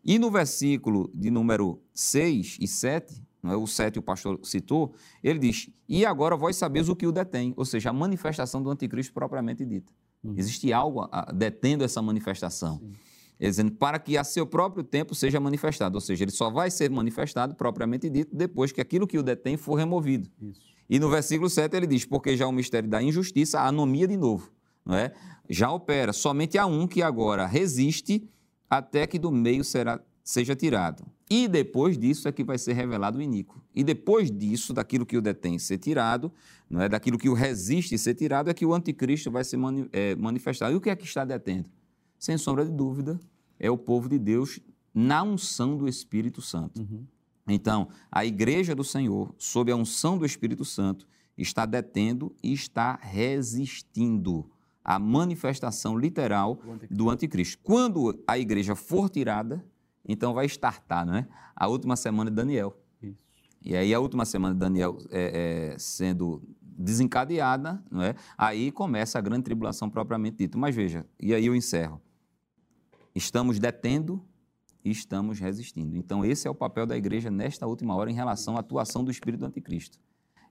E 0.04 0.18
no 0.18 0.30
versículo 0.30 1.10
de 1.14 1.30
número 1.30 1.80
6 1.94 2.58
e 2.60 2.66
7, 2.68 3.14
não 3.14 3.24
é? 3.52 3.56
o 3.56 3.66
7 3.66 3.98
o 3.98 4.02
pastor 4.02 4.38
citou, 4.42 4.94
ele 5.22 5.38
diz: 5.38 5.68
E 5.88 6.04
agora 6.04 6.36
vós 6.36 6.56
sabeis 6.56 6.88
o 6.88 6.96
que 6.96 7.06
o 7.06 7.12
detém, 7.12 7.52
ou 7.56 7.64
seja, 7.64 7.90
a 7.90 7.92
manifestação 7.92 8.62
do 8.62 8.70
anticristo 8.70 9.12
propriamente 9.12 9.64
dita. 9.64 9.92
Uhum. 10.22 10.34
Existe 10.36 10.72
algo 10.72 11.02
a, 11.02 11.08
a, 11.10 11.32
detendo 11.32 11.84
essa 11.84 12.00
manifestação. 12.00 12.78
Sim. 12.78 12.92
Dizendo, 13.38 13.72
para 13.72 13.98
que 13.98 14.16
a 14.16 14.24
seu 14.24 14.46
próprio 14.46 14.84
tempo 14.84 15.14
seja 15.14 15.40
manifestado, 15.40 15.96
ou 15.96 16.00
seja, 16.00 16.24
ele 16.24 16.30
só 16.30 16.50
vai 16.50 16.70
ser 16.70 16.88
manifestado 16.90 17.54
propriamente 17.54 18.08
dito 18.08 18.34
depois 18.34 18.72
que 18.72 18.80
aquilo 18.80 19.06
que 19.06 19.18
o 19.18 19.22
detém 19.22 19.56
for 19.56 19.74
removido. 19.74 20.30
Isso. 20.40 20.60
E 20.88 20.98
no 20.98 21.10
versículo 21.10 21.50
7 21.50 21.76
ele 21.76 21.86
diz: 21.86 22.04
Porque 22.04 22.36
já 22.36 22.46
o 22.46 22.52
mistério 22.52 22.88
da 22.88 23.02
injustiça, 23.02 23.60
a 23.60 23.68
anomia 23.68 24.06
de 24.06 24.16
novo, 24.16 24.50
não 24.84 24.94
é? 24.94 25.12
já 25.48 25.70
opera, 25.70 26.12
somente 26.12 26.56
há 26.56 26.66
um 26.66 26.86
que 26.86 27.02
agora 27.02 27.46
resiste 27.46 28.26
até 28.68 29.06
que 29.06 29.18
do 29.18 29.30
meio 29.30 29.62
será 29.62 30.00
seja 30.22 30.56
tirado. 30.56 31.04
E 31.28 31.48
depois 31.48 31.96
disso 31.96 32.28
é 32.28 32.32
que 32.32 32.44
vai 32.44 32.58
ser 32.58 32.74
revelado 32.74 33.18
o 33.18 33.22
iníquo. 33.22 33.62
E 33.74 33.82
depois 33.82 34.30
disso, 34.30 34.72
daquilo 34.72 35.06
que 35.06 35.16
o 35.16 35.22
detém 35.22 35.58
ser 35.58 35.78
tirado, 35.78 36.30
não 36.68 36.82
é 36.82 36.88
daquilo 36.88 37.18
que 37.18 37.28
o 37.28 37.34
resiste 37.34 37.96
ser 37.96 38.14
tirado, 38.14 38.50
é 38.50 38.54
que 38.54 38.66
o 38.66 38.74
anticristo 38.74 39.30
vai 39.30 39.42
ser 39.42 39.56
mani 39.56 39.88
é, 39.92 40.14
manifestado. 40.14 40.72
E 40.72 40.76
o 40.76 40.80
que 40.80 40.90
é 40.90 40.96
que 40.96 41.04
está 41.04 41.24
detendo? 41.24 41.70
Sem 42.18 42.36
sombra 42.36 42.64
de 42.64 42.70
dúvida, 42.70 43.18
é 43.58 43.70
o 43.70 43.78
povo 43.78 44.08
de 44.08 44.18
Deus 44.18 44.60
na 44.92 45.22
unção 45.22 45.76
do 45.76 45.88
Espírito 45.88 46.42
Santo. 46.42 46.80
Uhum. 46.80 47.04
Então, 47.48 47.88
a 48.10 48.24
igreja 48.24 48.74
do 48.74 48.84
Senhor, 48.84 49.34
sob 49.38 49.70
a 49.70 49.76
unção 49.76 50.16
do 50.16 50.24
Espírito 50.24 50.64
Santo, 50.64 51.06
está 51.36 51.66
detendo 51.66 52.34
e 52.42 52.52
está 52.52 52.98
resistindo 53.02 54.50
à 54.82 54.98
manifestação 54.98 55.98
literal 55.98 56.60
do 56.90 57.10
anticristo. 57.10 57.58
Quando 57.62 58.22
a 58.26 58.38
igreja 58.38 58.74
for 58.74 59.08
tirada, 59.10 59.64
então 60.06 60.34
vai 60.34 60.46
startar 60.46 61.06
né, 61.06 61.26
a 61.54 61.66
última 61.66 61.96
semana 61.96 62.30
de 62.30 62.36
Daniel. 62.36 62.76
Isso. 63.02 63.18
E 63.62 63.74
aí 63.74 63.94
a 63.94 64.00
última 64.00 64.24
semana 64.24 64.54
de 64.54 64.60
Daniel 64.60 64.98
é, 65.10 65.72
é, 65.72 65.78
sendo 65.78 66.42
desencadeada, 66.60 67.82
não 67.90 68.02
é? 68.02 68.14
aí 68.36 68.70
começa 68.72 69.18
a 69.18 69.20
grande 69.22 69.44
tribulação 69.44 69.88
propriamente 69.88 70.38
dita. 70.38 70.58
Mas 70.58 70.74
veja, 70.74 71.06
e 71.18 71.32
aí 71.32 71.46
eu 71.46 71.54
encerro. 71.54 72.00
Estamos 73.14 73.58
detendo 73.58 74.22
e 74.84 74.90
estamos 74.90 75.38
resistindo. 75.38 75.96
Então 75.96 76.24
esse 76.24 76.46
é 76.46 76.50
o 76.50 76.54
papel 76.54 76.84
da 76.84 76.96
igreja 76.96 77.30
nesta 77.30 77.66
última 77.66 77.94
hora 77.94 78.10
em 78.10 78.14
relação 78.14 78.56
à 78.56 78.60
atuação 78.60 79.04
do 79.04 79.10
espírito 79.10 79.40
do 79.40 79.46
anticristo. 79.46 79.98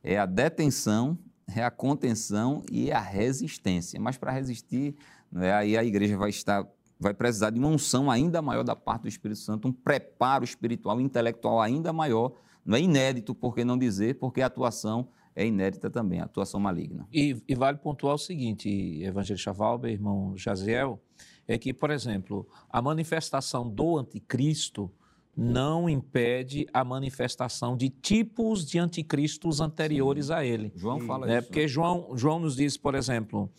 É 0.02 0.18
a 0.18 0.26
detenção, 0.26 1.18
é 1.48 1.64
a 1.64 1.70
contenção 1.70 2.64
e 2.72 2.92
a 2.92 3.00
resistência. 3.00 4.00
Mas 4.00 4.18
para 4.18 4.32
resistir, 4.32 4.96
não 5.32 5.44
é? 5.44 5.54
aí 5.54 5.78
a 5.78 5.84
igreja 5.84 6.18
vai 6.18 6.30
estar 6.30 6.66
vai 7.04 7.14
precisar 7.14 7.52
de 7.52 7.60
uma 7.60 7.68
unção 7.68 8.10
ainda 8.10 8.42
maior 8.42 8.64
da 8.64 8.76
parte 8.76 9.04
do 9.04 9.08
Espírito 9.08 9.40
Santo, 9.40 9.68
um 9.68 9.72
preparo 9.72 10.44
espiritual, 10.44 11.00
intelectual 11.00 11.62
ainda 11.62 11.94
maior. 11.94 12.32
Não 12.66 12.78
é 12.78 12.82
inédito, 12.82 13.36
por 13.36 13.54
que 13.54 13.64
não 13.64 13.78
dizer, 13.78 14.18
porque 14.18 14.42
a 14.42 14.48
atuação 14.48 15.10
é 15.36 15.46
inédita 15.46 15.90
também, 15.90 16.22
a 16.22 16.24
atuação 16.24 16.60
maligna. 16.60 17.08
E, 17.12 17.42
e 17.48 17.56
vale 17.56 17.78
pontuar 17.78 18.16
o 18.16 18.18
seguinte, 18.18 18.70
evangelista 19.04 19.52
Valber, 19.52 19.92
irmão 19.92 20.34
Jaziel, 20.38 21.00
é 21.48 21.58
que, 21.58 21.74
por 21.74 21.92
exemplo, 21.92 22.48
a 22.70 22.82
manifestação 22.82 23.70
do 23.70 23.98
anticristo 23.98 24.90
não 25.36 25.90
impede 25.90 26.68
a 26.72 26.84
manifestação 26.84 27.76
de 27.76 27.90
tipos 27.90 28.66
de 28.66 28.78
anticristos 28.78 29.60
anteriores 29.60 30.28
Sim. 30.28 30.34
a 30.34 30.46
ele. 30.46 30.72
João 30.76 31.00
fala 31.02 31.30
é, 31.30 31.40
isso. 31.40 31.48
Porque 31.48 31.62
né? 31.62 31.68
João, 31.68 32.16
João 32.16 32.40
nos 32.40 32.56
diz, 32.56 32.78
por 32.78 32.94
exemplo, 32.94 33.50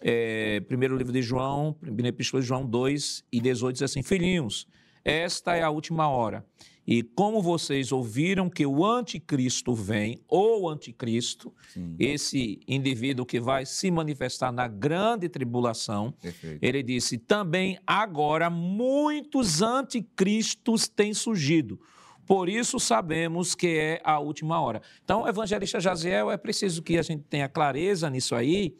é, 0.00 0.60
primeiro 0.60 0.96
livro 0.96 1.12
de 1.12 1.22
João, 1.22 1.72
primeira 1.72 2.08
epístola 2.08 2.40
de 2.40 2.48
João 2.48 2.66
2 2.66 3.24
e 3.32 3.40
18 3.40 3.74
diz 3.74 3.82
assim: 3.82 4.02
Filhinhos, 4.02 4.66
esta 5.04 5.56
é 5.56 5.62
a 5.62 5.70
última 5.70 6.08
hora. 6.08 6.44
E 6.86 7.02
como 7.02 7.40
vocês 7.40 7.92
ouviram 7.92 8.50
que 8.50 8.66
o 8.66 8.84
anticristo 8.84 9.74
vem, 9.74 10.20
ou 10.28 10.68
anticristo, 10.68 11.52
Sim. 11.72 11.96
esse 11.98 12.60
indivíduo 12.68 13.24
que 13.24 13.40
vai 13.40 13.64
se 13.64 13.90
manifestar 13.90 14.52
na 14.52 14.68
grande 14.68 15.28
tribulação, 15.28 16.12
Perfeito. 16.20 16.58
ele 16.62 16.82
disse: 16.82 17.16
também 17.16 17.78
agora 17.86 18.50
muitos 18.50 19.62
anticristos 19.62 20.86
têm 20.86 21.14
surgido. 21.14 21.80
Por 22.26 22.48
isso 22.48 22.78
sabemos 22.80 23.54
que 23.54 23.66
é 23.66 24.00
a 24.02 24.18
última 24.18 24.60
hora. 24.60 24.80
Então, 25.02 25.28
evangelista 25.28 25.78
Jaziel, 25.78 26.30
é 26.30 26.36
preciso 26.36 26.82
que 26.82 26.96
a 26.96 27.02
gente 27.02 27.22
tenha 27.24 27.48
clareza 27.48 28.08
nisso 28.08 28.34
aí, 28.34 28.74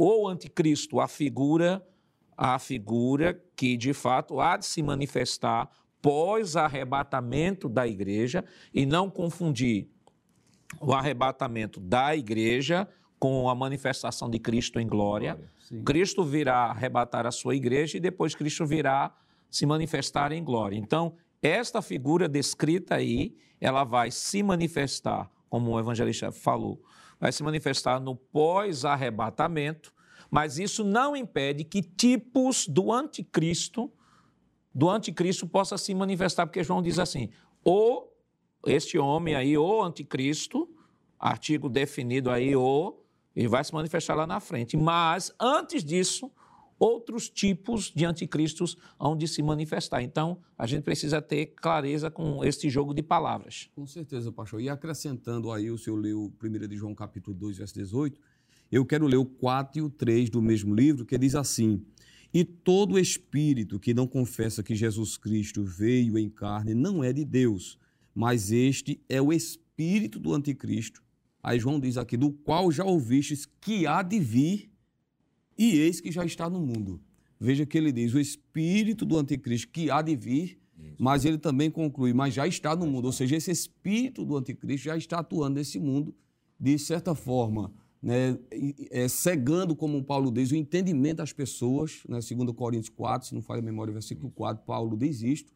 o 0.00 0.28
anticristo, 0.28 1.00
a 1.00 1.08
figura, 1.08 1.84
a 2.36 2.56
figura 2.60 3.42
que 3.56 3.76
de 3.76 3.92
fato 3.92 4.40
há 4.40 4.56
de 4.56 4.64
se 4.64 4.80
manifestar 4.80 5.68
pós 6.00 6.54
arrebatamento 6.54 7.68
da 7.68 7.84
igreja 7.84 8.44
e 8.72 8.86
não 8.86 9.10
confundir 9.10 9.88
o 10.80 10.92
arrebatamento 10.94 11.80
da 11.80 12.14
igreja 12.14 12.88
com 13.18 13.50
a 13.50 13.54
manifestação 13.56 14.30
de 14.30 14.38
Cristo 14.38 14.78
em 14.78 14.86
glória. 14.86 15.34
glória 15.68 15.84
Cristo 15.84 16.24
virá 16.24 16.66
arrebatar 16.66 17.26
a 17.26 17.32
sua 17.32 17.56
igreja 17.56 17.96
e 17.96 18.00
depois 18.00 18.36
Cristo 18.36 18.64
virá 18.64 19.12
se 19.50 19.66
manifestar 19.66 20.30
em 20.30 20.44
glória. 20.44 20.76
Então, 20.76 21.16
esta 21.42 21.82
figura 21.82 22.28
descrita 22.28 22.94
aí, 22.94 23.36
ela 23.60 23.82
vai 23.82 24.12
se 24.12 24.44
manifestar, 24.44 25.28
como 25.50 25.72
o 25.72 25.80
evangelista 25.80 26.30
falou, 26.30 26.80
vai 27.20 27.32
se 27.32 27.42
manifestar 27.42 28.00
no 28.00 28.14
pós-arrebatamento, 28.14 29.92
mas 30.30 30.58
isso 30.58 30.84
não 30.84 31.16
impede 31.16 31.64
que 31.64 31.82
tipos 31.82 32.66
do 32.66 32.92
anticristo, 32.92 33.90
do 34.74 34.88
anticristo 34.88 35.46
possa 35.46 35.78
se 35.78 35.94
manifestar, 35.94 36.46
porque 36.46 36.62
João 36.62 36.82
diz 36.82 36.98
assim: 36.98 37.30
ou 37.64 38.14
este 38.66 38.98
homem 38.98 39.34
aí, 39.34 39.56
ou 39.56 39.82
anticristo, 39.82 40.68
artigo 41.18 41.68
definido 41.68 42.30
aí, 42.30 42.54
ou, 42.54 43.04
ele 43.34 43.48
vai 43.48 43.64
se 43.64 43.72
manifestar 43.72 44.14
lá 44.14 44.26
na 44.26 44.40
frente. 44.40 44.76
Mas, 44.76 45.32
antes 45.40 45.84
disso, 45.84 46.30
outros 46.78 47.28
tipos 47.28 47.92
de 47.94 48.04
anticristos 48.04 48.76
hão 48.98 49.16
de 49.16 49.26
se 49.26 49.42
manifestar. 49.42 50.02
Então, 50.02 50.38
a 50.56 50.66
gente 50.66 50.82
precisa 50.82 51.20
ter 51.20 51.46
clareza 51.46 52.10
com 52.10 52.44
este 52.44 52.70
jogo 52.70 52.94
de 52.94 53.02
palavras. 53.02 53.70
Com 53.74 53.86
certeza, 53.86 54.30
pastor. 54.30 54.60
E 54.60 54.68
acrescentando 54.68 55.50
aí, 55.50 55.70
o 55.70 55.78
senhor 55.78 55.96
leu 55.96 56.32
1 56.42 56.68
de 56.68 56.76
João 56.76 56.94
capítulo 56.94 57.36
2, 57.36 57.58
verso 57.58 57.74
18, 57.74 58.20
eu 58.70 58.84
quero 58.84 59.06
ler 59.06 59.16
o 59.16 59.24
4 59.24 59.78
e 59.78 59.82
o 59.82 59.90
3 59.90 60.30
do 60.30 60.42
mesmo 60.42 60.74
livro, 60.74 61.04
que 61.04 61.18
diz 61.18 61.34
assim: 61.34 61.82
E 62.32 62.44
todo 62.44 62.98
espírito 62.98 63.80
que 63.80 63.94
não 63.94 64.06
confessa 64.06 64.62
que 64.62 64.74
Jesus 64.74 65.16
Cristo 65.16 65.64
veio 65.64 66.18
em 66.18 66.28
carne 66.28 66.74
não 66.74 67.02
é 67.02 67.12
de 67.12 67.24
Deus, 67.24 67.78
mas 68.14 68.52
este 68.52 69.02
é 69.08 69.20
o 69.22 69.32
espírito 69.32 70.18
do 70.18 70.34
anticristo. 70.34 71.02
Aí 71.42 71.58
João 71.58 71.80
diz 71.80 71.96
aqui: 71.96 72.16
do 72.16 72.30
qual 72.30 72.70
já 72.70 72.84
ouvistes 72.84 73.46
que 73.60 73.86
há 73.86 74.02
de 74.02 74.20
vir 74.20 74.70
e 75.58 75.76
eis 75.76 76.00
que 76.00 76.12
já 76.12 76.24
está 76.24 76.48
no 76.48 76.60
mundo. 76.60 77.00
Veja 77.40 77.66
que 77.66 77.76
ele 77.76 77.92
diz: 77.92 78.14
o 78.14 78.20
espírito 78.20 79.04
do 79.04 79.18
anticristo 79.18 79.68
que 79.68 79.90
há 79.90 80.00
de 80.00 80.14
vir, 80.16 80.58
Isso. 80.78 80.96
mas 80.98 81.24
ele 81.24 81.38
também 81.38 81.70
conclui, 81.70 82.12
mas 82.12 82.34
já 82.34 82.46
está 82.46 82.74
no 82.76 82.86
mundo. 82.86 83.06
Ou 83.06 83.12
seja, 83.12 83.36
esse 83.36 83.50
espírito 83.50 84.24
do 84.24 84.36
anticristo 84.36 84.86
já 84.86 84.96
está 84.96 85.18
atuando 85.18 85.56
nesse 85.56 85.78
mundo, 85.78 86.14
de 86.58 86.78
certa 86.78 87.14
forma, 87.14 87.72
né, 88.00 88.38
é, 88.90 89.08
cegando, 89.08 89.74
como 89.74 90.02
Paulo 90.02 90.30
diz, 90.30 90.50
o 90.50 90.56
entendimento 90.56 91.18
das 91.18 91.32
pessoas. 91.32 92.02
Né, 92.08 92.20
segundo 92.20 92.54
Coríntios 92.54 92.88
4, 92.90 93.28
se 93.28 93.34
não 93.34 93.42
falha 93.42 93.60
a 93.60 93.64
memória, 93.64 93.92
versículo 93.92 94.30
4, 94.30 94.64
Paulo 94.64 94.96
diz 94.96 95.22
isto. 95.22 95.52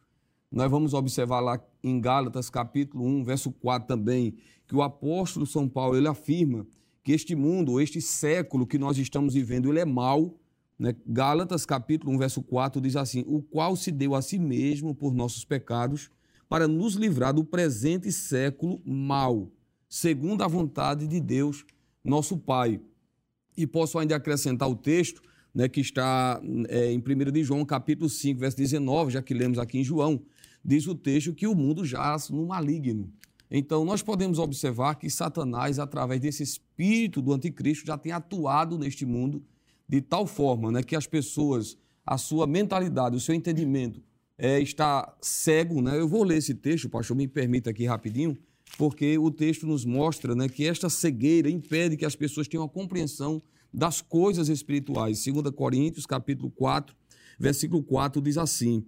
Nós 0.51 0.69
vamos 0.69 0.93
observar 0.93 1.39
lá 1.39 1.59
em 1.83 1.99
Gálatas, 1.99 2.49
capítulo 2.49 3.03
1, 3.05 3.23
verso 3.23 3.51
4 3.51 3.87
também, 3.87 4.35
que 4.67 4.75
o 4.75 4.83
apóstolo 4.83 5.47
São 5.47 5.67
Paulo 5.67 5.97
ele 5.97 6.07
afirma 6.07 6.67
que 7.03 7.11
este 7.11 7.35
mundo, 7.35 7.81
este 7.81 8.01
século 8.01 8.65
que 8.65 8.77
nós 8.77 8.97
estamos 8.97 9.33
vivendo, 9.33 9.69
ele 9.69 9.79
é 9.79 9.85
mau, 9.85 10.39
Né? 10.79 10.95
Gálatas, 11.05 11.65
capítulo 11.65 12.11
1, 12.13 12.17
verso 12.17 12.41
4, 12.41 12.81
diz 12.81 12.95
assim: 12.95 13.23
O 13.27 13.41
qual 13.41 13.75
se 13.75 13.91
deu 13.91 14.15
a 14.15 14.21
si 14.21 14.39
mesmo 14.39 14.95
por 14.95 15.13
nossos 15.13 15.45
pecados, 15.45 16.09
para 16.49 16.67
nos 16.67 16.95
livrar 16.95 17.33
do 17.33 17.43
presente 17.43 18.11
século 18.11 18.81
mal, 18.83 19.51
segundo 19.87 20.43
a 20.43 20.47
vontade 20.47 21.07
de 21.07 21.19
Deus, 21.19 21.65
nosso 22.03 22.37
Pai. 22.37 22.81
E 23.55 23.67
posso 23.67 23.99
ainda 23.99 24.15
acrescentar 24.15 24.67
o 24.67 24.75
texto 24.75 25.21
né, 25.53 25.69
que 25.69 25.79
está 25.79 26.41
é, 26.67 26.91
em 26.91 26.97
1 26.97 27.31
de 27.31 27.43
João, 27.43 27.63
capítulo 27.63 28.09
5, 28.09 28.39
verso 28.39 28.57
19, 28.57 29.11
já 29.11 29.21
que 29.21 29.33
lemos 29.33 29.59
aqui 29.59 29.77
em 29.77 29.83
João, 29.83 30.21
diz 30.65 30.87
o 30.87 30.95
texto 30.95 31.33
que 31.33 31.45
o 31.45 31.53
mundo 31.53 31.85
jaz 31.85 32.29
no 32.29 32.47
maligno. 32.47 33.11
Então, 33.55 33.85
nós 33.85 34.01
podemos 34.01 34.39
observar 34.39 34.95
que 34.95 35.07
Satanás, 35.11 35.77
através 35.77 36.19
desse 36.19 36.41
espírito 36.41 37.21
do 37.21 37.31
anticristo, 37.31 37.85
já 37.85 37.95
tem 37.95 38.11
atuado 38.11 38.79
neste 38.79 39.05
mundo 39.05 39.43
de 39.87 40.01
tal 40.01 40.25
forma 40.25 40.71
né, 40.71 40.81
que 40.81 40.95
as 40.95 41.05
pessoas, 41.05 41.77
a 42.03 42.17
sua 42.17 42.47
mentalidade, 42.47 43.15
o 43.15 43.19
seu 43.19 43.35
entendimento 43.35 44.01
é, 44.39 44.59
está 44.59 45.15
cego. 45.21 45.83
Né? 45.83 45.99
Eu 45.99 46.07
vou 46.07 46.23
ler 46.23 46.37
esse 46.37 46.55
texto, 46.55 46.89
pastor, 46.89 47.15
me 47.15 47.27
permita 47.27 47.69
aqui 47.69 47.85
rapidinho, 47.85 48.35
porque 48.75 49.19
o 49.19 49.29
texto 49.29 49.67
nos 49.67 49.85
mostra 49.85 50.33
né, 50.33 50.49
que 50.49 50.65
esta 50.65 50.89
cegueira 50.89 51.47
impede 51.47 51.95
que 51.95 52.05
as 52.05 52.15
pessoas 52.15 52.47
tenham 52.47 52.65
a 52.65 52.69
compreensão 52.69 53.39
das 53.71 54.01
coisas 54.01 54.49
espirituais. 54.49 55.23
2 55.23 55.51
Coríntios, 55.51 56.07
capítulo 56.07 56.49
4, 56.49 56.95
versículo 57.37 57.83
4, 57.83 58.19
diz 58.19 58.35
assim: 58.35 58.83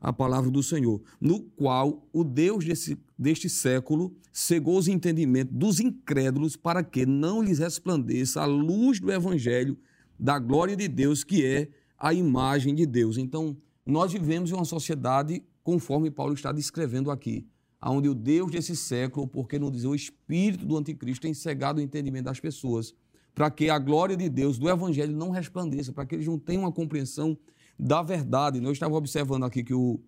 a 0.00 0.12
palavra 0.12 0.50
do 0.50 0.62
Senhor, 0.62 1.02
no 1.20 1.40
qual 1.40 2.06
o 2.12 2.22
Deus 2.22 2.64
desse, 2.64 2.96
deste 3.18 3.48
século 3.48 4.14
cegou 4.32 4.78
os 4.78 4.86
entendimentos 4.86 5.54
dos 5.56 5.80
incrédulos 5.80 6.56
para 6.56 6.84
que 6.84 7.04
não 7.04 7.42
lhes 7.42 7.58
resplandeça 7.58 8.42
a 8.42 8.46
luz 8.46 9.00
do 9.00 9.10
evangelho 9.10 9.76
da 10.18 10.38
glória 10.38 10.76
de 10.76 10.88
Deus, 10.88 11.24
que 11.24 11.44
é 11.44 11.68
a 11.98 12.14
imagem 12.14 12.74
de 12.74 12.86
Deus. 12.86 13.18
Então, 13.18 13.56
nós 13.84 14.12
vivemos 14.12 14.50
em 14.50 14.54
uma 14.54 14.64
sociedade 14.64 15.42
conforme 15.62 16.10
Paulo 16.10 16.34
está 16.34 16.52
descrevendo 16.52 17.10
aqui, 17.10 17.46
onde 17.82 18.08
o 18.08 18.14
Deus 18.14 18.50
desse 18.50 18.74
século, 18.74 19.26
porque 19.26 19.58
não 19.58 19.70
dizer 19.70 19.86
o 19.86 19.94
espírito 19.94 20.64
do 20.64 20.76
anticristo, 20.76 21.22
tem 21.22 21.34
cegado 21.34 21.78
o 21.78 21.82
entendimento 21.82 22.24
das 22.24 22.40
pessoas, 22.40 22.94
para 23.34 23.50
que 23.50 23.68
a 23.68 23.78
glória 23.78 24.16
de 24.16 24.28
Deus 24.28 24.58
do 24.58 24.68
evangelho 24.68 25.14
não 25.14 25.30
resplandeça, 25.30 25.92
para 25.92 26.06
que 26.06 26.14
eles 26.14 26.26
não 26.26 26.38
tenham 26.38 26.62
uma 26.62 26.72
compreensão 26.72 27.36
da 27.78 28.02
verdade. 28.02 28.62
Eu 28.62 28.72
estava 28.72 28.96
observando 28.96 29.44
aqui 29.44 29.62
que 29.62 29.74
o 29.74 30.00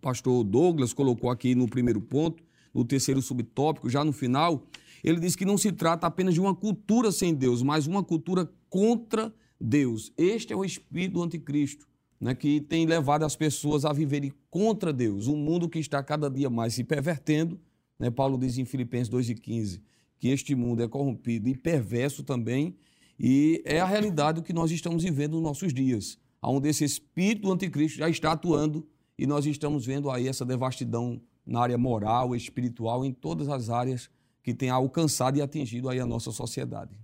pastor 0.00 0.44
Douglas 0.44 0.92
colocou 0.92 1.30
aqui 1.30 1.54
no 1.54 1.68
primeiro 1.68 2.00
ponto, 2.00 2.42
no 2.74 2.84
terceiro 2.84 3.22
subtópico, 3.22 3.88
já 3.88 4.04
no 4.04 4.12
final, 4.12 4.66
ele 5.02 5.18
diz 5.18 5.34
que 5.34 5.44
não 5.44 5.58
se 5.58 5.72
trata 5.72 6.06
apenas 6.06 6.34
de 6.34 6.40
uma 6.40 6.54
cultura 6.54 7.10
sem 7.10 7.34
Deus, 7.34 7.62
mas 7.62 7.86
uma 7.86 8.02
cultura 8.02 8.50
contra 8.68 9.34
Deus. 9.60 10.12
Este 10.16 10.52
é 10.52 10.56
o 10.56 10.64
espírito 10.64 11.14
do 11.14 11.22
anticristo, 11.22 11.86
né, 12.20 12.34
que 12.34 12.60
tem 12.60 12.86
levado 12.86 13.24
as 13.24 13.34
pessoas 13.34 13.84
a 13.84 13.92
viverem 13.92 14.32
contra 14.48 14.92
Deus. 14.92 15.26
Um 15.26 15.36
mundo 15.36 15.68
que 15.68 15.78
está 15.78 16.02
cada 16.02 16.30
dia 16.30 16.48
mais 16.48 16.74
se 16.74 16.84
pervertendo. 16.84 17.60
Né, 17.98 18.10
Paulo 18.10 18.38
diz 18.38 18.58
em 18.58 18.64
Filipenses 18.64 19.12
2,15 19.12 19.80
que 20.18 20.28
este 20.28 20.54
mundo 20.54 20.82
é 20.84 20.88
corrompido 20.88 21.48
e 21.48 21.56
perverso 21.56 22.22
também, 22.22 22.76
e 23.18 23.60
é 23.64 23.80
a 23.80 23.84
realidade 23.84 24.40
que 24.40 24.52
nós 24.52 24.70
estamos 24.70 25.02
vivendo 25.02 25.32
nos 25.32 25.42
nossos 25.42 25.74
dias 25.74 26.16
onde 26.50 26.68
esse 26.68 26.84
espírito 26.84 27.42
do 27.42 27.52
anticristo 27.52 27.98
já 27.98 28.08
está 28.08 28.32
atuando 28.32 28.86
e 29.16 29.26
nós 29.26 29.46
estamos 29.46 29.86
vendo 29.86 30.10
aí 30.10 30.26
essa 30.26 30.44
devastidão 30.44 31.20
na 31.46 31.60
área 31.60 31.78
moral, 31.78 32.34
espiritual, 32.34 33.04
em 33.04 33.12
todas 33.12 33.48
as 33.48 33.68
áreas 33.68 34.10
que 34.42 34.52
tem 34.52 34.70
alcançado 34.70 35.38
e 35.38 35.42
atingido 35.42 35.88
aí 35.88 36.00
a 36.00 36.06
nossa 36.06 36.32
sociedade. 36.32 36.98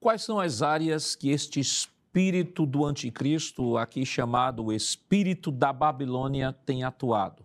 Quais 0.00 0.22
são 0.22 0.38
as 0.40 0.62
áreas 0.62 1.14
que 1.14 1.30
este 1.30 1.60
espírito 1.60 2.66
do 2.66 2.84
anticristo, 2.84 3.76
aqui 3.76 4.04
chamado 4.04 4.72
espírito 4.72 5.50
da 5.50 5.72
Babilônia, 5.72 6.52
tem 6.52 6.82
atuado? 6.84 7.44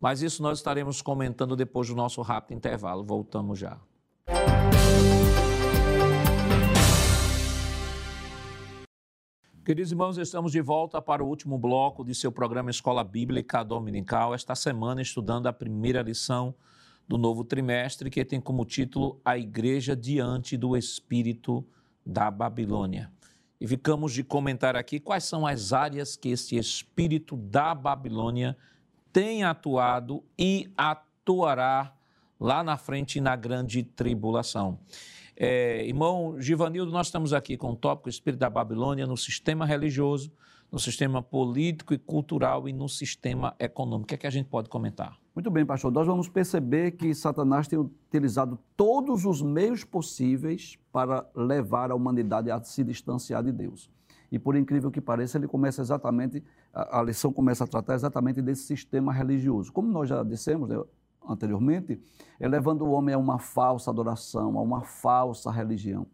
Mas 0.00 0.20
isso 0.20 0.42
nós 0.42 0.58
estaremos 0.58 1.00
comentando 1.00 1.56
depois 1.56 1.88
do 1.88 1.94
nosso 1.94 2.20
rápido 2.22 2.56
intervalo. 2.56 3.04
Voltamos 3.04 3.58
já. 3.58 3.78
Queridos 9.64 9.92
irmãos, 9.92 10.18
estamos 10.18 10.52
de 10.52 10.60
volta 10.60 11.00
para 11.00 11.24
o 11.24 11.26
último 11.26 11.56
bloco 11.56 12.04
de 12.04 12.14
seu 12.14 12.30
programa 12.30 12.70
Escola 12.70 13.02
Bíblica 13.02 13.64
Dominical. 13.64 14.34
Esta 14.34 14.54
semana, 14.54 15.00
estudando 15.00 15.46
a 15.46 15.54
primeira 15.54 16.02
lição 16.02 16.54
do 17.08 17.16
novo 17.16 17.42
trimestre, 17.42 18.10
que 18.10 18.22
tem 18.26 18.42
como 18.42 18.66
título 18.66 19.18
A 19.24 19.38
Igreja 19.38 19.96
Diante 19.96 20.58
do 20.58 20.76
Espírito 20.76 21.66
da 22.04 22.30
Babilônia. 22.30 23.10
E 23.58 23.66
ficamos 23.66 24.12
de 24.12 24.22
comentar 24.22 24.76
aqui 24.76 25.00
quais 25.00 25.24
são 25.24 25.46
as 25.46 25.72
áreas 25.72 26.14
que 26.14 26.28
esse 26.28 26.56
espírito 26.56 27.34
da 27.34 27.74
Babilônia 27.74 28.58
tem 29.10 29.44
atuado 29.44 30.22
e 30.38 30.70
atuará 30.76 31.96
lá 32.38 32.62
na 32.62 32.76
frente 32.76 33.18
na 33.18 33.34
grande 33.34 33.82
tribulação. 33.82 34.78
É, 35.36 35.84
irmão 35.86 36.40
Givanildo, 36.40 36.92
nós 36.92 37.08
estamos 37.08 37.32
aqui 37.32 37.56
com 37.56 37.72
o 37.72 37.76
tópico 37.76 38.08
Espírito 38.08 38.40
da 38.40 38.48
Babilônia 38.48 39.06
no 39.06 39.16
sistema 39.16 39.66
religioso, 39.66 40.30
no 40.70 40.78
sistema 40.78 41.22
político 41.22 41.92
e 41.92 41.98
cultural 41.98 42.68
e 42.68 42.72
no 42.72 42.88
sistema 42.88 43.54
econômico. 43.58 44.04
O 44.04 44.06
que 44.06 44.14
é 44.14 44.18
que 44.18 44.26
a 44.26 44.30
gente 44.30 44.48
pode 44.48 44.68
comentar? 44.68 45.18
Muito 45.34 45.50
bem, 45.50 45.66
pastor. 45.66 45.92
Nós 45.92 46.06
vamos 46.06 46.28
perceber 46.28 46.92
que 46.92 47.12
Satanás 47.14 47.66
tem 47.66 47.78
utilizado 47.78 48.58
todos 48.76 49.24
os 49.24 49.42
meios 49.42 49.82
possíveis 49.82 50.78
para 50.92 51.28
levar 51.34 51.90
a 51.90 51.94
humanidade 51.94 52.50
a 52.50 52.62
se 52.62 52.84
distanciar 52.84 53.42
de 53.42 53.50
Deus. 53.50 53.90
E 54.30 54.38
por 54.38 54.56
incrível 54.56 54.90
que 54.90 55.00
pareça, 55.00 55.38
ele 55.38 55.48
começa 55.48 55.82
exatamente, 55.82 56.42
a, 56.72 57.02
lição 57.02 57.32
começa 57.32 57.64
a 57.64 57.66
tratar 57.66 57.94
exatamente 57.94 58.40
desse 58.40 58.62
sistema 58.62 59.12
religioso. 59.12 59.72
Como 59.72 59.88
nós 59.88 60.08
já 60.08 60.22
dissemos, 60.22 60.68
né, 60.68 60.80
anteriormente, 61.28 62.00
é 62.38 62.48
levando 62.48 62.82
o 62.82 62.90
homem 62.90 63.14
a 63.14 63.18
uma 63.18 63.38
falsa 63.38 63.90
adoração, 63.90 64.58
a 64.58 64.62
uma 64.62 64.82
falsa 64.82 65.50
religião. 65.50 66.06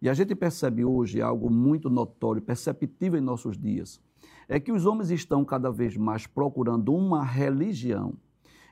E 0.00 0.08
a 0.08 0.14
gente 0.14 0.34
percebe 0.34 0.84
hoje 0.84 1.22
algo 1.22 1.50
muito 1.50 1.88
notório, 1.88 2.42
perceptível 2.42 3.18
em 3.18 3.22
nossos 3.22 3.56
dias, 3.56 4.00
é 4.48 4.60
que 4.60 4.72
os 4.72 4.86
homens 4.86 5.10
estão 5.10 5.44
cada 5.44 5.70
vez 5.70 5.96
mais 5.96 6.26
procurando 6.26 6.94
uma 6.94 7.24
religião 7.24 8.14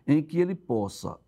em 0.07 0.22
que 0.22 0.38
ele 0.38 0.55
possa, 0.55 1.18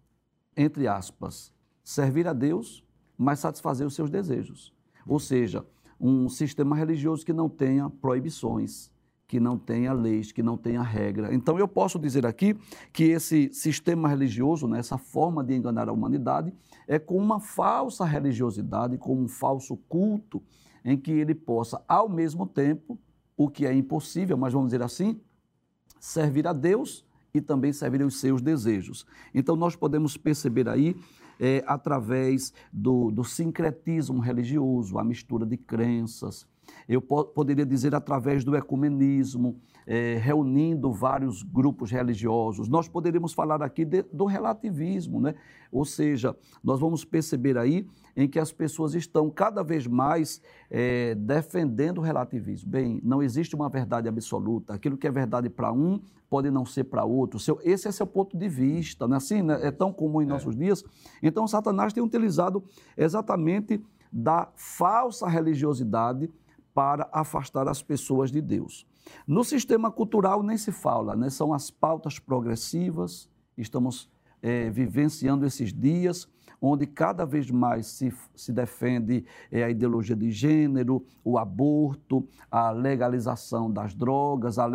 entre 0.57 0.87
aspas, 0.87 1.53
servir 1.83 2.29
a 2.29 2.33
Deus, 2.33 2.85
mas 3.17 3.39
satisfazer 3.39 3.87
os 3.87 3.95
seus 3.95 4.11
desejos. 4.11 4.75
Ou 5.07 5.19
seja, 5.19 5.65
um 5.99 6.29
sistema 6.29 6.77
religioso 6.77 7.25
que 7.25 7.33
não 7.33 7.49
tenha 7.49 7.89
proibições, 7.89 8.91
que 9.27 9.41
não 9.41 9.59
tenha 9.59 9.93
leis, 9.93 10.31
que 10.31 10.43
não 10.43 10.57
tenha 10.57 10.83
regra. 10.83 11.35
Então 11.35 11.59
eu 11.59 11.67
posso 11.67 11.99
dizer 11.99 12.25
aqui 12.25 12.57
que 12.93 13.05
esse 13.05 13.53
sistema 13.53 14.09
religioso, 14.09 14.69
né, 14.69 14.79
essa 14.79 14.99
forma 14.99 15.43
de 15.43 15.55
enganar 15.55 15.89
a 15.89 15.93
humanidade, 15.93 16.53
é 16.87 16.99
com 16.99 17.17
uma 17.19 17.41
falsa 17.41 18.05
religiosidade, 18.05 18.97
com 18.99 19.17
um 19.17 19.29
falso 19.29 19.77
culto, 19.89 20.43
em 20.85 20.97
que 20.97 21.11
ele 21.11 21.35
possa, 21.35 21.83
ao 21.89 22.09
mesmo 22.09 22.47
tempo, 22.47 22.99
o 23.37 23.49
que 23.49 23.67
é 23.67 23.75
impossível, 23.75 24.37
mas 24.37 24.53
vamos 24.53 24.69
dizer 24.69 24.83
assim, 24.83 25.21
servir 25.99 26.47
a 26.47 26.53
Deus 26.53 27.05
e 27.35 27.41
também 27.41 27.73
servir 27.73 28.03
os 28.03 28.21
seus 28.21 28.41
desejos. 28.41 29.05
Então 29.35 29.57
nós 29.57 29.75
podemos 29.75 30.17
perceber 30.17 30.69
aí, 30.69 30.97
é, 31.39 31.63
através 31.67 32.53
do, 32.73 33.11
do 33.11 33.25
sincretismo 33.25 34.21
religioso, 34.21 34.99
a 34.99 35.05
mistura 35.05 35.45
de 35.45 35.57
crenças, 35.57 36.47
eu 36.89 37.01
poderia 37.01 37.67
dizer 37.67 37.95
através 37.95 38.45
do 38.45 38.57
ecumenismo, 38.57 39.57
é, 39.87 40.19
reunindo 40.21 40.93
vários 40.93 41.43
grupos 41.43 41.91
religiosos. 41.91 42.69
Nós 42.69 42.89
poderíamos 42.89 43.33
falar 43.33 43.63
aqui 43.63 43.85
de, 43.85 44.03
do 44.13 44.25
relativismo, 44.25 45.21
né? 45.21 45.35
ou 45.71 45.85
seja, 45.85 46.35
nós 46.63 46.81
vamos 46.81 47.05
perceber 47.05 47.57
aí 47.57 47.87
em 48.17 48.29
que 48.29 48.39
as 48.39 48.51
pessoas 48.51 48.95
estão 48.95 49.31
cada 49.31 49.63
vez 49.63 49.87
mais 49.87 50.41
é, 50.71 51.15
defendendo 51.15 51.99
o 51.99 52.01
relativismo. 52.01 52.69
Bem, 52.69 53.01
não 53.05 53.23
existe 53.23 53.55
uma 53.55 53.69
verdade 53.69 54.09
absoluta. 54.09 54.75
Aquilo 54.75 54.97
que 54.97 55.07
é 55.07 55.11
verdade 55.11 55.49
para 55.49 55.73
um 55.73 56.01
pode 56.29 56.51
não 56.51 56.65
ser 56.65 56.85
para 56.85 57.05
outro. 57.05 57.39
Seu, 57.39 57.61
esse 57.63 57.87
é 57.87 57.93
seu 57.93 58.07
ponto 58.07 58.37
de 58.37 58.49
vista, 58.49 59.07
né? 59.07 59.17
assim, 59.17 59.43
né? 59.43 59.59
é 59.63 59.71
tão 59.71 59.93
comum 59.93 60.21
em 60.21 60.25
é. 60.25 60.29
nossos 60.29 60.57
dias. 60.57 60.83
Então, 61.23 61.47
Satanás 61.47 61.93
tem 61.93 62.03
utilizado 62.03 62.65
exatamente 62.97 63.81
da 64.11 64.49
falsa 64.57 65.29
religiosidade 65.29 66.31
para 66.77 67.09
afastar 67.11 67.67
as 67.69 67.83
pessoas 67.83 68.31
de 68.31 68.43
Deus. 68.43 68.87
No 69.27 69.43
sistema 69.43 69.91
cultural 69.91 70.43
nem 70.43 70.59
se 70.59 70.71
fala, 70.71 71.17
né? 71.17 71.31
são 71.31 71.55
as 71.55 71.71
pautas 71.71 72.19
progressivas, 72.19 73.31
estamos 73.57 74.11
é, 74.43 74.69
vivenciando 74.69 75.47
esses 75.47 75.73
dias, 75.73 76.29
onde 76.61 76.87
cada 76.87 77.25
vez 77.25 77.51
mais 77.51 77.87
se, 77.87 78.13
se 78.35 78.53
defende 78.53 79.25
é, 79.51 79.65
a 79.65 79.71
ideologia 79.71 80.15
de 80.15 80.31
gênero, 80.31 81.03
o 81.25 81.39
aborto, 81.39 82.29
a 82.51 82.71
legalização 82.71 83.71
das 83.71 83.95
drogas, 83.95 84.59
a 84.59 84.67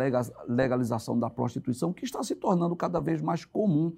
legalização 0.48 1.16
da 1.16 1.30
prostituição, 1.30 1.92
que 1.92 2.04
está 2.04 2.20
se 2.24 2.34
tornando 2.34 2.74
cada 2.74 2.98
vez 2.98 3.22
mais 3.22 3.44
comum. 3.44 3.92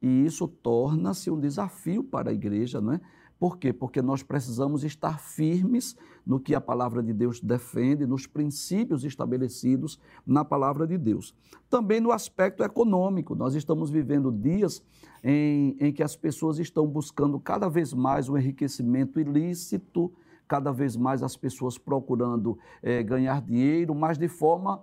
E 0.00 0.24
isso 0.24 0.48
torna-se 0.48 1.30
um 1.30 1.38
desafio 1.38 2.02
para 2.02 2.30
a 2.30 2.34
igreja, 2.34 2.80
não 2.80 2.94
é? 2.94 3.00
Por 3.38 3.58
quê? 3.58 3.72
Porque 3.72 4.00
nós 4.00 4.22
precisamos 4.22 4.84
estar 4.84 5.18
firmes 5.18 5.94
no 6.26 6.40
que 6.40 6.54
a 6.54 6.60
palavra 6.60 7.02
de 7.02 7.12
Deus 7.12 7.40
defende, 7.40 8.06
nos 8.06 8.26
princípios 8.26 9.04
estabelecidos 9.04 9.98
na 10.26 10.44
palavra 10.44 10.86
de 10.86 10.96
Deus. 10.96 11.34
Também 11.68 12.00
no 12.00 12.12
aspecto 12.12 12.62
econômico, 12.62 13.34
nós 13.34 13.54
estamos 13.54 13.90
vivendo 13.90 14.32
dias 14.32 14.82
em, 15.22 15.76
em 15.78 15.92
que 15.92 16.02
as 16.02 16.16
pessoas 16.16 16.58
estão 16.58 16.86
buscando 16.86 17.38
cada 17.38 17.68
vez 17.68 17.92
mais 17.92 18.28
o 18.28 18.38
enriquecimento 18.38 19.20
ilícito, 19.20 20.12
cada 20.46 20.72
vez 20.72 20.96
mais 20.96 21.22
as 21.22 21.36
pessoas 21.36 21.78
procurando 21.78 22.58
é, 22.82 23.02
ganhar 23.02 23.40
dinheiro, 23.40 23.94
mas 23.94 24.18
de 24.18 24.28
forma 24.28 24.82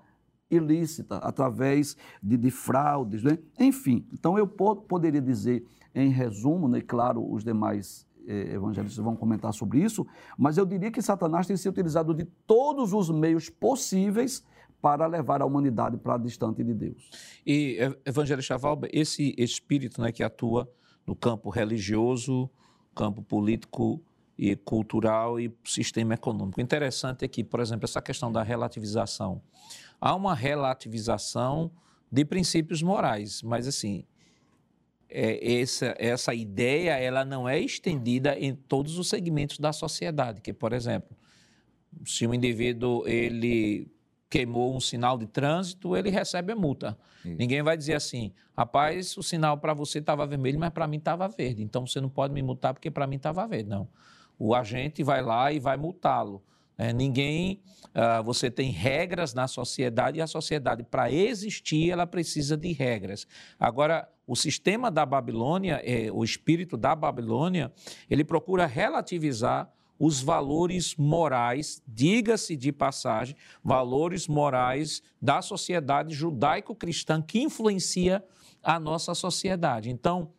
ilícita, 0.50 1.18
através 1.18 1.96
de, 2.22 2.36
de 2.36 2.52
fraudes, 2.52 3.24
né? 3.24 3.38
enfim. 3.58 4.06
Então 4.12 4.38
eu 4.38 4.46
poderia 4.46 5.22
dizer, 5.22 5.66
em 5.96 6.10
resumo, 6.10 6.68
né, 6.68 6.82
claro, 6.82 7.26
os 7.32 7.44
demais 7.44 8.06
evangelistas 8.28 9.04
vão 9.04 9.16
comentar 9.16 9.54
sobre 9.54 9.80
isso, 9.80 10.06
mas 10.38 10.58
eu 10.58 10.66
diria 10.66 10.92
que 10.92 11.02
Satanás 11.02 11.48
tem 11.48 11.58
se 11.58 11.68
utilizado 11.68 12.14
de 12.14 12.26
todos 12.46 12.94
os 12.94 13.10
meios 13.10 13.50
possíveis 13.50 14.44
para 14.82 15.06
levar 15.06 15.42
a 15.42 15.46
humanidade 15.46 15.98
para 15.98 16.18
distante 16.18 16.64
de 16.64 16.74
Deus. 16.74 17.10
E, 17.46 17.78
evangelista 18.06 18.58
Valber, 18.58 18.90
esse 18.92 19.36
espírito 19.38 20.02
né, 20.02 20.12
que 20.12 20.24
atua 20.24 20.70
no 21.06 21.16
campo 21.16 21.50
religioso, 21.50 22.50
campo 22.96 23.22
político 23.22 24.02
e 24.38 24.56
cultural 24.56 25.40
e 25.40 25.56
sistema 25.64 26.16
econômico. 26.16 26.60
O 26.60 26.64
interessante 26.64 27.24
é 27.24 27.28
que, 27.28 27.44
por 27.44 27.60
exemplo, 27.60 27.86
essa 27.86 28.02
questão 28.02 28.32
da 28.32 28.42
relativização. 28.42 29.42
Há 30.00 30.16
uma 30.16 30.34
relativização 30.34 31.72
de 32.12 32.26
princípios 32.26 32.82
morais, 32.82 33.42
mas 33.44 33.68
assim, 33.68 34.04
é, 35.12 35.59
essa, 35.62 35.95
essa 35.99 36.34
ideia 36.34 36.91
ela 36.97 37.26
não 37.26 37.47
é 37.47 37.59
estendida 37.59 38.38
em 38.39 38.55
todos 38.55 38.97
os 38.97 39.09
segmentos 39.09 39.59
da 39.59 39.74
sociedade, 39.74 40.41
que, 40.41 40.53
por 40.53 40.74
exemplo, 40.74 41.16
se 42.05 42.26
um 42.26 42.34
indivíduo 42.34 43.07
ele 43.07 43.91
queimou 44.30 44.74
um 44.74 44.80
sinal 44.80 45.18
de 45.18 45.28
trânsito, 45.28 45.95
ele 45.95 46.09
recebe 46.09 46.53
a 46.53 46.55
multa. 46.55 46.97
Isso. 47.26 47.36
Ninguém 47.38 47.62
vai 47.62 47.76
dizer 47.76 47.95
assim, 47.95 48.32
rapaz, 48.57 49.18
o 49.18 49.22
sinal 49.22 49.57
para 49.57 49.74
você 49.74 49.99
estava 49.99 50.26
vermelho, 50.26 50.57
mas 50.57 50.70
para 50.70 50.88
mim 50.88 50.97
estava 50.97 51.28
verde, 51.28 51.62
então 51.62 51.86
você 51.86 51.99
não 51.99 52.09
pode 52.09 52.34
me 52.34 52.41
multar 52.41 52.74
porque 52.74 52.89
para 52.89 53.05
mim 53.05 53.18
estava 53.18 53.45
verde. 53.45 53.70
Não. 53.70 53.89
O 54.39 54.55
agente 54.55 55.03
vai 55.03 55.22
lá 55.22 55.51
e 55.51 55.59
vai 55.59 55.76
multá-lo. 55.76 56.41
É, 56.78 56.91
ninguém, 56.91 57.62
uh, 57.89 58.24
você 58.24 58.49
tem 58.49 58.72
regras 58.72 59.36
na 59.36 59.47
sociedade 59.47 60.18
e 60.18 60.22
a 60.22 60.26
sociedade, 60.26 60.82
para 60.82 61.12
existir, 61.12 61.91
ela 61.91 62.07
precisa 62.07 62.57
de 62.57 62.72
regras. 62.72 63.28
Agora, 63.59 64.09
o 64.32 64.36
sistema 64.38 64.90
da 64.90 65.06
Babilônia, 65.06 65.82
é, 65.84 66.10
o 66.10 66.24
espírito 66.24 66.78
da 66.78 66.96
Babilônia, 66.96 67.70
ele 68.10 68.24
procura 68.24 68.66
relativizar 68.66 69.70
os 70.00 70.22
valores 70.22 70.96
morais, 70.96 71.84
diga-se 71.86 72.56
de 72.56 72.72
passagem, 72.72 73.36
valores 73.62 74.30
morais 74.30 75.04
da 75.22 75.42
sociedade 75.42 76.16
judaico-cristã 76.16 77.22
que 77.22 77.42
influencia 77.42 78.24
a 78.64 78.80
nossa 78.80 79.14
sociedade. 79.14 79.90
Então, 79.90 80.32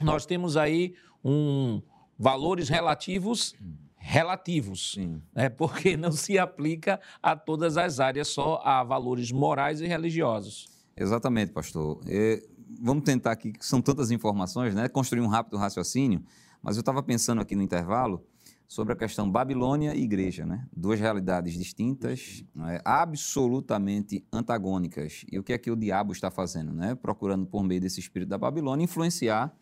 nós 0.00 0.24
temos 0.24 0.56
aí 0.56 0.94
um 1.24 1.82
valores 2.16 2.68
relativos 2.68 3.56
relativos, 3.96 4.92
Sim. 4.92 5.20
né? 5.34 5.48
porque 5.48 5.96
não 5.96 6.12
se 6.12 6.38
aplica 6.38 7.00
a 7.20 7.34
todas 7.34 7.76
as 7.76 7.98
áreas, 7.98 8.28
só 8.28 8.62
a 8.64 8.84
valores 8.84 9.32
morais 9.32 9.80
e 9.80 9.86
religiosos. 9.88 10.68
Exatamente, 10.96 11.50
pastor. 11.52 12.00
E 12.06 12.54
vamos 12.80 13.04
tentar 13.04 13.32
aqui, 13.32 13.52
são 13.60 13.80
tantas 13.80 14.10
informações, 14.10 14.74
né? 14.74 14.88
construir 14.88 15.20
um 15.20 15.26
rápido 15.26 15.56
raciocínio, 15.56 16.22
mas 16.62 16.76
eu 16.76 16.80
estava 16.80 17.02
pensando 17.02 17.40
aqui 17.40 17.54
no 17.54 17.62
intervalo 17.62 18.24
sobre 18.68 18.92
a 18.92 18.96
questão 18.96 19.30
Babilônia 19.30 19.94
e 19.94 20.02
igreja, 20.02 20.44
né? 20.44 20.66
duas 20.76 20.98
realidades 20.98 21.54
distintas, 21.54 22.44
né? 22.54 22.80
absolutamente 22.84 24.24
antagônicas. 24.32 25.24
E 25.30 25.38
o 25.38 25.42
que 25.42 25.52
é 25.52 25.58
que 25.58 25.70
o 25.70 25.76
diabo 25.76 26.12
está 26.12 26.30
fazendo? 26.30 26.72
Né? 26.72 26.94
Procurando, 26.94 27.46
por 27.46 27.62
meio 27.62 27.80
desse 27.80 28.00
espírito 28.00 28.28
da 28.28 28.38
Babilônia, 28.38 28.84
influenciar 28.84 29.54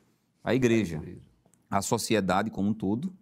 a 0.43 0.55
igreja, 0.55 1.03
a 1.71 1.83
sociedade 1.83 2.51
como 2.51 2.71
um 2.71 2.75
todo, 2.75 3.13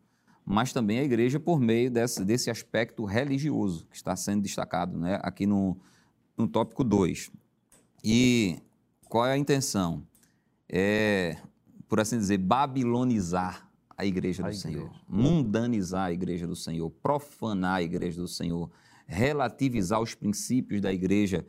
mas 0.45 0.73
também 0.73 0.99
a 0.99 1.05
igreja 1.05 1.39
por 1.39 1.61
meio 1.61 1.91
desse, 1.91 2.25
desse 2.25 2.51
aspecto 2.51 3.05
religioso 3.05 3.87
que 3.87 3.97
está 3.97 4.15
sendo 4.17 4.43
destacado 4.43 4.99
né, 4.99 5.19
aqui 5.23 5.47
no, 5.47 5.77
no 6.37 6.49
tópico 6.49 6.83
2. 6.83 7.31
E 8.05 8.59
qual 9.13 9.27
é 9.27 9.33
a 9.35 9.37
intenção? 9.37 10.07
É, 10.67 11.37
por 11.87 12.01
assim 12.01 12.17
dizer, 12.17 12.39
babilonizar 12.39 13.71
a 13.95 14.07
igreja 14.07 14.43
do 14.43 14.49
a 14.49 14.53
Senhor, 14.55 14.87
igreja. 14.87 15.05
mundanizar 15.07 16.05
a 16.07 16.13
igreja 16.13 16.47
do 16.47 16.57
Senhor, 16.57 16.89
profanar 16.89 17.75
a 17.75 17.83
igreja 17.83 18.23
do 18.23 18.27
Senhor, 18.27 18.71
relativizar 19.07 20.01
os 20.01 20.15
princípios 20.15 20.81
da 20.81 20.91
igreja 20.91 21.45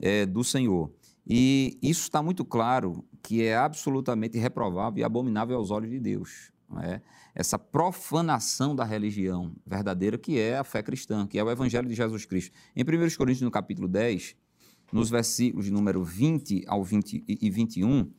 é, 0.00 0.24
do 0.26 0.44
Senhor. 0.44 0.92
E 1.26 1.76
isso 1.82 2.02
está 2.02 2.22
muito 2.22 2.44
claro 2.44 3.04
que 3.20 3.42
é 3.42 3.56
absolutamente 3.56 4.38
reprovável 4.38 5.00
e 5.00 5.02
abominável 5.02 5.56
aos 5.56 5.72
olhos 5.72 5.90
de 5.90 5.98
Deus. 5.98 6.52
É? 6.82 7.00
Essa 7.34 7.58
profanação 7.58 8.76
da 8.76 8.84
religião 8.84 9.56
verdadeira 9.66 10.16
que 10.16 10.38
é 10.38 10.56
a 10.56 10.62
fé 10.62 10.84
cristã, 10.84 11.26
que 11.26 11.36
é 11.36 11.42
o 11.42 11.50
Evangelho 11.50 11.88
de 11.88 11.96
Jesus 11.96 12.24
Cristo. 12.24 12.54
Em 12.76 12.84
1 12.84 13.16
Coríntios, 13.16 13.42
no 13.42 13.50
capítulo 13.50 13.88
10, 13.88 14.36
nos 14.92 15.10
versículos 15.10 15.66
de 15.66 15.70
número 15.70 16.02
20 16.02 16.64
ao 16.66 16.82
20 16.82 17.24
e 17.26 17.50
21, 17.50 18.10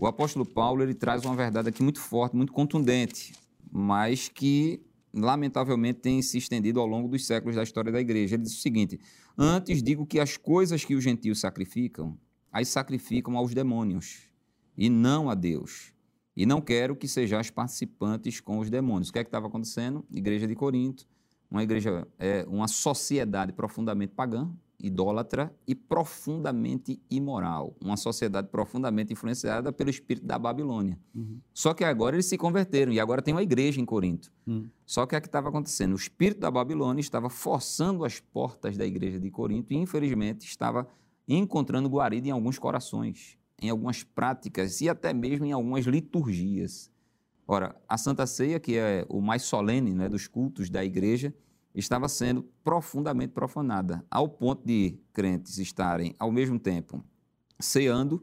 o 0.00 0.06
apóstolo 0.06 0.44
Paulo 0.44 0.82
ele 0.82 0.94
traz 0.94 1.24
uma 1.24 1.34
verdade 1.34 1.68
aqui 1.68 1.82
muito 1.82 2.00
forte, 2.00 2.36
muito 2.36 2.52
contundente, 2.52 3.32
mas 3.70 4.28
que 4.28 4.80
lamentavelmente 5.12 6.00
tem 6.00 6.22
se 6.22 6.38
estendido 6.38 6.80
ao 6.80 6.86
longo 6.86 7.08
dos 7.08 7.26
séculos 7.26 7.56
da 7.56 7.62
história 7.62 7.92
da 7.92 8.00
igreja. 8.00 8.36
Ele 8.36 8.44
diz 8.44 8.54
o 8.54 8.60
seguinte: 8.60 8.98
Antes 9.36 9.82
digo 9.82 10.06
que 10.06 10.18
as 10.18 10.36
coisas 10.36 10.84
que 10.84 10.94
os 10.94 11.04
gentios 11.04 11.40
sacrificam, 11.40 12.18
as 12.50 12.68
sacrificam 12.68 13.36
aos 13.36 13.54
demônios, 13.54 14.28
e 14.76 14.88
não 14.88 15.28
a 15.28 15.34
Deus. 15.34 15.92
E 16.34 16.46
não 16.46 16.62
quero 16.62 16.96
que 16.96 17.06
sejais 17.06 17.50
participantes 17.50 18.40
com 18.40 18.58
os 18.58 18.70
demônios. 18.70 19.10
O 19.10 19.12
que 19.12 19.18
é 19.18 19.24
que 19.24 19.28
estava 19.28 19.48
acontecendo? 19.48 20.02
Igreja 20.10 20.46
de 20.46 20.54
Corinto, 20.54 21.06
uma 21.50 21.62
igreja, 21.62 22.08
é, 22.18 22.46
uma 22.48 22.66
sociedade 22.66 23.52
profundamente 23.52 24.14
pagã, 24.14 24.50
idólatra 24.82 25.54
e 25.66 25.74
profundamente 25.74 27.00
imoral. 27.10 27.76
Uma 27.80 27.96
sociedade 27.96 28.48
profundamente 28.48 29.12
influenciada 29.12 29.72
pelo 29.72 29.88
espírito 29.88 30.26
da 30.26 30.38
Babilônia. 30.38 30.98
Uhum. 31.14 31.40
Só 31.54 31.72
que 31.72 31.84
agora 31.84 32.16
eles 32.16 32.26
se 32.26 32.36
converteram 32.36 32.92
e 32.92 32.98
agora 32.98 33.22
tem 33.22 33.32
uma 33.32 33.42
igreja 33.42 33.80
em 33.80 33.84
Corinto. 33.84 34.32
Uhum. 34.46 34.68
Só 34.84 35.06
que 35.06 35.16
o 35.16 35.20
que 35.20 35.28
estava 35.28 35.48
acontecendo? 35.48 35.92
O 35.92 35.96
espírito 35.96 36.40
da 36.40 36.50
Babilônia 36.50 37.00
estava 37.00 37.30
forçando 37.30 38.04
as 38.04 38.18
portas 38.18 38.76
da 38.76 38.84
igreja 38.84 39.20
de 39.20 39.30
Corinto 39.30 39.72
e, 39.72 39.76
infelizmente, 39.76 40.46
estava 40.46 40.88
encontrando 41.28 41.88
guarida 41.88 42.28
em 42.28 42.32
alguns 42.32 42.58
corações 42.58 43.38
em 43.62 43.70
algumas 43.70 44.02
práticas 44.02 44.80
e 44.80 44.88
até 44.88 45.14
mesmo 45.14 45.46
em 45.46 45.52
algumas 45.52 45.86
liturgias. 45.86 46.90
Ora, 47.46 47.76
a 47.88 47.96
Santa 47.96 48.26
Ceia, 48.26 48.58
que 48.58 48.76
é 48.76 49.06
o 49.08 49.20
mais 49.20 49.42
solene 49.42 49.94
né, 49.94 50.08
dos 50.08 50.26
cultos 50.26 50.68
da 50.68 50.84
igreja, 50.84 51.32
estava 51.74 52.08
sendo 52.08 52.42
profundamente 52.62 53.32
profanada, 53.32 54.04
ao 54.10 54.28
ponto 54.28 54.66
de 54.66 54.98
crentes 55.12 55.58
estarem, 55.58 56.14
ao 56.18 56.30
mesmo 56.30 56.58
tempo, 56.58 57.02
ceando 57.58 58.22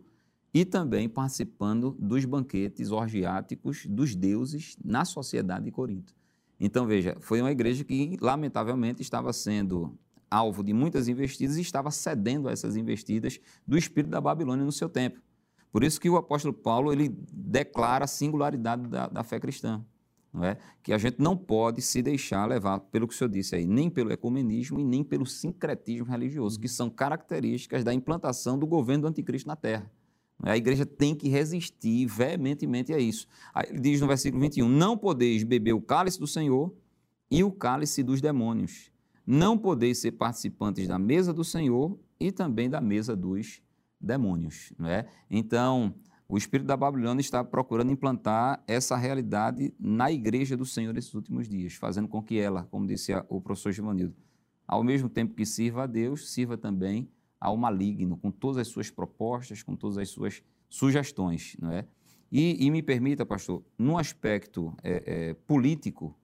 e 0.53 0.65
também 0.65 1.07
participando 1.07 1.95
dos 1.99 2.25
banquetes 2.25 2.91
orgiáticos 2.91 3.85
dos 3.85 4.15
deuses 4.15 4.77
na 4.83 5.05
sociedade 5.05 5.65
de 5.65 5.71
Corinto. 5.71 6.15
Então, 6.59 6.85
veja, 6.85 7.15
foi 7.21 7.39
uma 7.39 7.51
igreja 7.51 7.83
que, 7.83 8.17
lamentavelmente, 8.19 9.01
estava 9.01 9.31
sendo 9.31 9.97
alvo 10.29 10.63
de 10.63 10.73
muitas 10.73 11.07
investidas 11.07 11.57
e 11.57 11.61
estava 11.61 11.89
cedendo 11.89 12.49
a 12.49 12.51
essas 12.51 12.75
investidas 12.75 13.39
do 13.65 13.77
espírito 13.77 14.11
da 14.11 14.21
Babilônia 14.21 14.65
no 14.65 14.71
seu 14.71 14.89
tempo. 14.89 15.21
Por 15.71 15.83
isso 15.83 15.99
que 16.01 16.09
o 16.09 16.17
apóstolo 16.17 16.53
Paulo 16.53 16.91
ele 16.91 17.09
declara 17.31 18.05
a 18.05 18.07
singularidade 18.07 18.87
da, 18.87 19.07
da 19.07 19.23
fé 19.23 19.39
cristã. 19.39 19.83
Não 20.31 20.43
é? 20.43 20.57
Que 20.83 20.93
a 20.93 20.97
gente 20.97 21.19
não 21.19 21.35
pode 21.35 21.81
se 21.81 22.01
deixar 22.01 22.45
levar 22.45 22.79
pelo 22.79 23.07
que 23.07 23.13
o 23.13 23.17
senhor 23.17 23.29
disse 23.29 23.55
aí, 23.55 23.65
nem 23.65 23.89
pelo 23.89 24.11
ecumenismo 24.11 24.79
e 24.79 24.83
nem 24.83 25.03
pelo 25.03 25.25
sincretismo 25.25 26.05
religioso, 26.05 26.59
que 26.59 26.67
são 26.67 26.89
características 26.89 27.83
da 27.83 27.93
implantação 27.93 28.57
do 28.57 28.67
governo 28.67 29.03
do 29.03 29.07
anticristo 29.07 29.47
na 29.47 29.55
terra. 29.55 29.91
É? 30.43 30.51
A 30.51 30.57
igreja 30.57 30.85
tem 30.85 31.15
que 31.15 31.27
resistir 31.27 32.05
veementemente 32.05 32.93
a 32.93 32.99
isso. 32.99 33.27
Aí 33.53 33.67
ele 33.69 33.79
diz 33.79 33.99
no 33.99 34.07
versículo 34.07 34.41
21: 34.41 34.69
Não 34.69 34.97
podeis 34.97 35.43
beber 35.43 35.73
o 35.73 35.81
cálice 35.81 36.19
do 36.19 36.27
Senhor 36.27 36.73
e 37.29 37.43
o 37.43 37.51
cálice 37.51 38.03
dos 38.03 38.21
demônios. 38.21 38.91
Não 39.25 39.57
podeis 39.57 39.99
ser 39.99 40.13
participantes 40.13 40.87
da 40.87 40.97
mesa 40.97 41.33
do 41.33 41.43
Senhor 41.43 41.99
e 42.19 42.31
também 42.31 42.69
da 42.69 42.81
mesa 42.81 43.15
dos 43.15 43.61
demônios. 43.99 44.73
Não 44.77 44.87
é? 44.87 45.05
Então, 45.29 45.93
o 46.29 46.37
espírito 46.37 46.67
da 46.67 46.77
Babilônia 46.77 47.21
está 47.21 47.43
procurando 47.43 47.91
implantar 47.91 48.63
essa 48.67 48.95
realidade 48.95 49.73
na 49.79 50.11
igreja 50.11 50.55
do 50.55 50.63
Senhor 50.63 50.93
nesses 50.93 51.15
últimos 51.15 51.49
dias, 51.49 51.73
fazendo 51.73 52.07
com 52.07 52.21
que 52.21 52.37
ela, 52.37 52.65
como 52.65 52.85
disse 52.85 53.11
o 53.27 53.41
professor 53.41 53.71
Givanildo, 53.71 54.15
ao 54.67 54.83
mesmo 54.83 55.09
tempo 55.09 55.33
que 55.33 55.43
sirva 55.43 55.83
a 55.83 55.87
Deus, 55.87 56.31
sirva 56.31 56.55
também 56.55 57.09
ao 57.41 57.57
maligno, 57.57 58.15
com 58.15 58.29
todas 58.29 58.57
as 58.57 58.67
suas 58.67 58.91
propostas, 58.91 59.63
com 59.63 59.75
todas 59.75 59.97
as 59.97 60.09
suas 60.09 60.43
sugestões. 60.69 61.57
Não 61.59 61.71
é? 61.71 61.87
E, 62.31 62.63
e 62.63 62.69
me 62.69 62.83
permita, 62.83 63.25
pastor, 63.25 63.63
no 63.75 63.97
aspecto 63.97 64.71
é, 64.83 65.03
é, 65.07 65.33
político, 65.33 66.15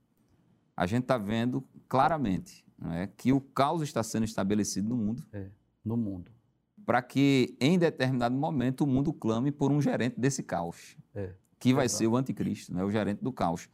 a 0.78 0.86
gente 0.86 1.04
está 1.04 1.18
vendo 1.18 1.68
claramente 1.90 2.64
é, 2.92 3.08
que 3.08 3.34
o 3.34 3.42
caos 3.42 3.82
está 3.82 4.04
sendo 4.04 4.26
estabelecido 4.26 4.88
no 4.88 4.98
mundo. 4.98 5.26
É, 5.34 5.50
no 5.84 5.98
mundo. 5.98 6.35
Para 6.86 7.02
que, 7.02 7.56
em 7.60 7.80
determinado 7.80 8.36
momento, 8.36 8.82
o 8.82 8.88
mundo 8.88 9.12
clame 9.12 9.52
por 9.52 9.72
um 9.72 9.82
gerente 9.82 10.20
desse 10.20 10.44
caos, 10.44 10.96
É, 11.16 11.34
que 11.60 11.74
vai 11.74 11.90
ser 11.90 12.08
o 12.08 12.16
anticristo, 12.16 12.74
né, 12.74 12.84
o 12.84 12.92
gerente 12.92 13.24
do 13.24 13.32
caos. 13.32 13.68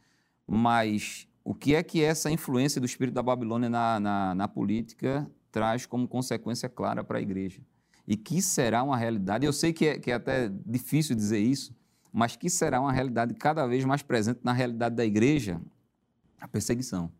Mas 0.46 1.28
o 1.44 1.54
que 1.54 1.74
é 1.74 1.82
que 1.82 2.02
essa 2.02 2.30
influência 2.30 2.80
do 2.80 2.86
espírito 2.86 3.14
da 3.14 3.22
Babilônia 3.22 3.68
na, 3.68 4.00
na, 4.00 4.34
na 4.34 4.48
política 4.48 5.30
traz 5.50 5.84
como 5.84 6.08
consequência 6.08 6.68
clara 6.68 7.04
para 7.04 7.18
a 7.18 7.20
igreja? 7.20 7.60
E 8.06 8.16
que 8.16 8.40
será 8.40 8.82
uma 8.82 8.96
realidade, 8.96 9.44
eu 9.44 9.52
sei 9.52 9.72
que 9.72 9.86
é, 9.86 9.98
que 9.98 10.10
é 10.10 10.14
até 10.14 10.50
difícil 10.66 11.14
dizer 11.14 11.38
isso, 11.38 11.74
mas 12.12 12.34
que 12.34 12.48
será 12.48 12.80
uma 12.80 12.92
realidade 12.92 13.34
cada 13.34 13.66
vez 13.66 13.84
mais 13.84 14.02
presente 14.02 14.40
na 14.42 14.52
realidade 14.52 14.96
da 14.96 15.04
igreja, 15.04 15.60
a 16.40 16.48
perseguição, 16.48 17.12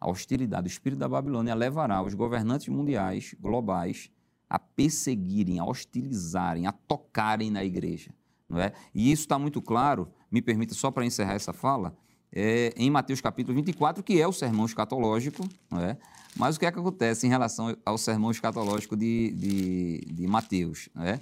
a 0.00 0.08
hostilidade. 0.08 0.66
O 0.66 0.68
espírito 0.68 0.98
da 0.98 1.08
Babilônia 1.08 1.54
levará 1.54 2.02
os 2.02 2.14
governantes 2.14 2.68
mundiais, 2.68 3.34
globais, 3.40 4.10
a 4.48 4.58
perseguirem, 4.58 5.58
a 5.58 5.64
hostilizarem, 5.64 6.66
a 6.66 6.72
tocarem 6.72 7.50
na 7.50 7.64
igreja. 7.64 8.10
Não 8.48 8.58
é? 8.58 8.72
E 8.94 9.12
isso 9.12 9.22
está 9.22 9.38
muito 9.38 9.60
claro, 9.60 10.08
me 10.30 10.40
permita 10.40 10.74
só 10.74 10.90
para 10.90 11.04
encerrar 11.04 11.34
essa 11.34 11.52
fala, 11.52 11.96
é, 12.32 12.72
em 12.76 12.90
Mateus 12.90 13.20
capítulo 13.20 13.54
24, 13.54 14.02
que 14.02 14.20
é 14.20 14.26
o 14.26 14.32
sermão 14.32 14.66
escatológico, 14.66 15.46
não 15.70 15.80
é? 15.80 15.96
mas 16.36 16.56
o 16.56 16.60
que 16.60 16.66
é 16.66 16.72
que 16.72 16.78
acontece 16.78 17.26
em 17.26 17.30
relação 17.30 17.76
ao 17.84 17.98
sermão 17.98 18.30
escatológico 18.30 18.96
de, 18.96 19.32
de, 19.32 20.00
de 20.12 20.26
Mateus? 20.26 20.88
Não 20.94 21.04
é? 21.04 21.18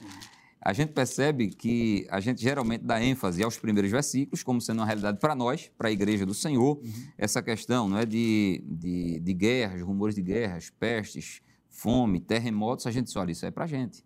A 0.61 0.72
gente 0.72 0.93
percebe 0.93 1.49
que 1.49 2.07
a 2.11 2.18
gente 2.18 2.43
geralmente 2.43 2.83
dá 2.83 3.01
ênfase 3.01 3.43
aos 3.43 3.57
primeiros 3.57 3.89
versículos, 3.89 4.43
como 4.43 4.61
sendo 4.61 4.81
uma 4.81 4.87
realidade 4.87 5.18
para 5.20 5.33
nós, 5.33 5.70
para 5.79 5.89
a 5.89 5.93
igreja 5.93 6.27
do 6.27 6.35
Senhor, 6.35 6.81
essa 7.16 7.41
questão 7.41 7.89
não 7.89 7.99
é, 7.99 8.05
de, 8.05 8.64
de, 8.66 9.20
de 9.20 9.33
guerras, 9.33 9.81
rumores 9.81 10.16
de 10.16 10.22
guerras, 10.22 10.68
pestes, 10.70 11.41
fome, 11.77 12.20
terremotos, 12.20 12.87
a 12.87 12.91
gente 12.91 13.07
diz, 13.07 13.16
olha, 13.16 13.31
isso 13.31 13.45
é 13.45 13.51
para 13.51 13.64
a 13.64 13.66
gente. 13.66 14.05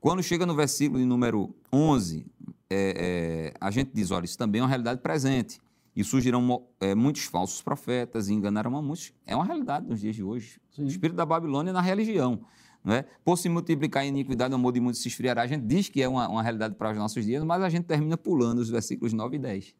Quando 0.00 0.22
chega 0.22 0.46
no 0.46 0.54
versículo 0.54 1.00
de 1.00 1.04
número 1.04 1.54
11, 1.72 2.26
é, 2.70 3.52
é, 3.52 3.54
a 3.60 3.70
gente 3.70 3.90
diz, 3.92 4.10
olha, 4.10 4.24
isso 4.24 4.38
também 4.38 4.60
é 4.60 4.62
uma 4.62 4.68
realidade 4.68 5.00
presente. 5.00 5.60
E 5.94 6.02
surgirão 6.02 6.66
é, 6.80 6.94
muitos 6.94 7.24
falsos 7.24 7.60
profetas 7.60 8.28
e 8.28 8.32
enganarão 8.32 8.76
a 8.76 8.80
muitos. 8.80 9.12
É 9.26 9.36
uma 9.36 9.44
realidade 9.44 9.86
nos 9.86 10.00
dias 10.00 10.16
de 10.16 10.22
hoje. 10.22 10.58
Sim. 10.70 10.84
O 10.84 10.86
espírito 10.86 11.16
da 11.16 11.26
Babilônia 11.26 11.72
na 11.72 11.82
religião. 11.82 12.40
Não 12.82 12.94
é? 12.94 13.04
Por 13.24 13.36
se 13.36 13.48
multiplicar 13.48 14.02
a 14.02 14.06
iniquidade, 14.06 14.52
o 14.52 14.56
amor 14.56 14.72
de 14.72 14.80
muitos 14.80 15.02
se 15.02 15.08
esfriará. 15.08 15.42
A 15.42 15.46
gente 15.46 15.64
diz 15.66 15.88
que 15.88 16.00
é 16.00 16.08
uma, 16.08 16.28
uma 16.28 16.42
realidade 16.42 16.74
para 16.76 16.92
os 16.92 16.96
nossos 16.96 17.24
dias, 17.24 17.44
mas 17.44 17.62
a 17.62 17.68
gente 17.68 17.84
termina 17.84 18.16
pulando 18.16 18.58
os 18.58 18.70
versículos 18.70 19.12
9 19.12 19.36
e 19.36 19.38
10 19.38 19.74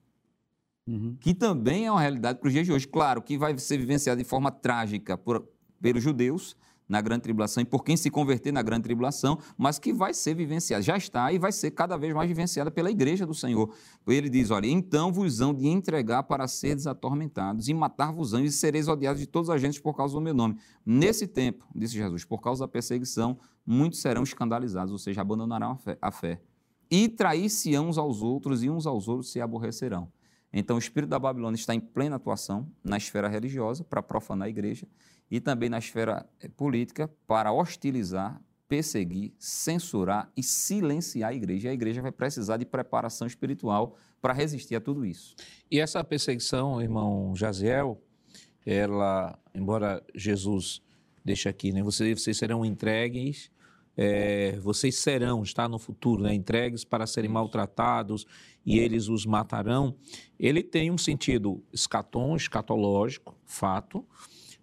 Uhum. 0.84 1.16
que 1.20 1.32
também 1.32 1.86
é 1.86 1.92
uma 1.92 2.00
realidade 2.00 2.40
para 2.40 2.48
os 2.48 2.52
dias 2.52 2.66
de 2.66 2.72
hoje. 2.72 2.88
Claro 2.88 3.22
que 3.22 3.38
vai 3.38 3.56
ser 3.56 3.78
vivenciado 3.78 4.20
de 4.20 4.28
forma 4.28 4.50
trágica 4.50 5.16
por, 5.16 5.48
pelos 5.80 6.02
judeus 6.02 6.56
na 6.88 7.00
grande 7.00 7.22
tribulação 7.22 7.62
e 7.62 7.66
por 7.66 7.84
quem 7.84 7.96
se 7.96 8.10
converter 8.10 8.52
na 8.52 8.62
grande 8.62 8.84
tribulação, 8.84 9.38
mas 9.56 9.78
que 9.78 9.92
vai 9.92 10.12
ser 10.12 10.34
vivenciada, 10.34 10.82
já 10.82 10.96
está 10.96 11.32
e 11.32 11.38
vai 11.38 11.52
ser 11.52 11.70
cada 11.70 11.96
vez 11.96 12.14
mais 12.14 12.28
vivenciada 12.28 12.70
pela 12.70 12.90
igreja 12.90 13.26
do 13.26 13.34
Senhor. 13.34 13.72
Ele 14.06 14.28
diz, 14.28 14.50
olha, 14.50 14.66
então 14.66 15.12
vos 15.12 15.40
hão 15.40 15.54
de 15.54 15.68
entregar 15.68 16.22
para 16.24 16.46
seres 16.46 16.86
atormentados 16.86 17.68
e 17.68 17.74
matar-vos-ão 17.74 18.44
e 18.44 18.50
sereis 18.50 18.88
odiados 18.88 19.20
de 19.20 19.26
todos 19.26 19.48
os 19.48 19.54
agentes 19.54 19.78
por 19.80 19.94
causa 19.94 20.14
do 20.14 20.20
meu 20.20 20.34
nome. 20.34 20.56
Nesse 20.84 21.26
tempo, 21.26 21.66
disse 21.74 21.94
Jesus, 21.94 22.24
por 22.24 22.40
causa 22.40 22.64
da 22.64 22.68
perseguição, 22.68 23.38
muitos 23.66 24.00
serão 24.00 24.22
escandalizados, 24.22 24.92
ou 24.92 24.98
seja, 24.98 25.20
abandonarão 25.20 25.70
a 25.70 25.76
fé. 25.76 25.98
A 26.00 26.10
fé. 26.10 26.40
E 26.90 27.08
trair-se 27.08 27.78
uns 27.78 27.96
aos 27.96 28.20
outros 28.20 28.62
e 28.62 28.68
uns 28.68 28.86
aos 28.86 29.08
outros 29.08 29.32
se 29.32 29.40
aborrecerão. 29.40 30.08
Então, 30.52 30.76
o 30.76 30.78
espírito 30.78 31.10
da 31.10 31.18
Babilônia 31.18 31.56
está 31.56 31.74
em 31.74 31.80
plena 31.80 32.16
atuação 32.16 32.70
na 32.84 32.96
esfera 32.96 33.28
religiosa 33.28 33.82
para 33.82 34.02
profanar 34.02 34.46
a 34.46 34.50
igreja 34.50 34.86
e 35.30 35.40
também 35.40 35.70
na 35.70 35.78
esfera 35.78 36.28
eh, 36.40 36.48
política 36.48 37.10
para 37.26 37.52
hostilizar, 37.52 38.38
perseguir, 38.68 39.32
censurar 39.38 40.30
e 40.36 40.42
silenciar 40.42 41.30
a 41.30 41.34
igreja. 41.34 41.68
E 41.68 41.70
a 41.70 41.74
igreja 41.74 42.02
vai 42.02 42.12
precisar 42.12 42.58
de 42.58 42.66
preparação 42.66 43.26
espiritual 43.26 43.96
para 44.20 44.34
resistir 44.34 44.76
a 44.76 44.80
tudo 44.80 45.06
isso. 45.06 45.34
E 45.70 45.80
essa 45.80 46.04
perseguição, 46.04 46.82
irmão 46.82 47.34
Jaziel, 47.34 48.00
ela, 48.64 49.38
embora 49.54 50.04
Jesus 50.14 50.82
deixe 51.24 51.48
aqui, 51.48 51.72
né, 51.72 51.82
vocês, 51.82 52.20
vocês 52.20 52.36
serão 52.36 52.64
entregues, 52.64 53.50
é, 53.96 54.58
vocês 54.60 54.96
serão, 54.96 55.42
está 55.42 55.68
no 55.68 55.78
futuro, 55.78 56.22
né, 56.22 56.34
entregues 56.34 56.84
para 56.84 57.06
serem 57.06 57.30
maltratados 57.30 58.26
e 58.64 58.78
eles 58.78 59.08
os 59.08 59.26
matarão. 59.26 59.94
Ele 60.38 60.62
tem 60.62 60.90
um 60.90 60.98
sentido 60.98 61.62
escatom, 61.72 62.36
escatológico, 62.36 63.36
fato, 63.44 64.04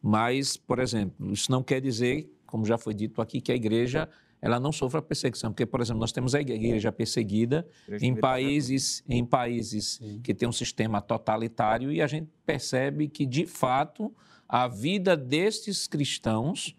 mas, 0.01 0.57
por 0.57 0.80
exemplo, 0.80 1.32
isso 1.32 1.51
não 1.51 1.61
quer 1.61 1.82
dizer, 1.82 2.32
como 2.45 2.65
já 2.65 2.77
foi 2.77 2.93
dito 2.93 3.21
aqui, 3.21 3.41
que 3.41 3.51
a 3.51 3.55
igreja 3.55 4.09
ela 4.41 4.59
não 4.59 4.71
sofra 4.71 5.01
perseguição, 5.01 5.51
porque, 5.51 5.65
por 5.65 5.82
exemplo, 5.82 5.99
nós 5.99 6.11
temos 6.11 6.34
a 6.34 6.39
igreja 6.39 6.91
perseguida 6.91 7.67
em 8.01 8.15
países, 8.15 9.03
em 9.07 9.25
países 9.25 9.99
que 10.23 10.34
têm 10.34 10.47
um 10.47 10.53
sistema 10.53 11.01
totalitário 11.01 11.91
e 11.91 12.01
a 12.01 12.07
gente 12.07 12.30
percebe 12.45 13.09
que, 13.09 13.25
de 13.25 13.45
fato, 13.45 14.13
a 14.47 14.67
vida 14.67 15.17
destes 15.17 15.88
cristãos, 15.88 16.73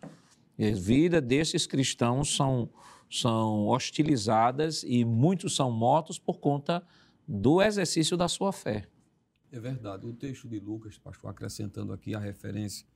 a 0.65 0.75
vida 0.75 1.21
destes 1.21 1.67
cristãos 1.67 2.35
são, 2.35 2.71
são 3.11 3.67
hostilizadas 3.69 4.83
e 4.83 5.05
muitos 5.05 5.57
são 5.57 5.71
mortos 5.71 6.19
por 6.19 6.39
conta 6.39 6.83
do 7.27 7.63
exercício 7.63 8.17
da 8.17 8.29
sua 8.29 8.53
fé. 8.53 8.89
É 9.53 9.59
verdade. 9.59 10.07
O 10.07 10.13
texto 10.13 10.49
de 10.49 10.61
Lucas, 10.61 10.99
pastor, 10.99 11.31
acrescentando 11.31 11.93
aqui 11.93 12.15
a 12.15 12.19
referência 12.19 12.87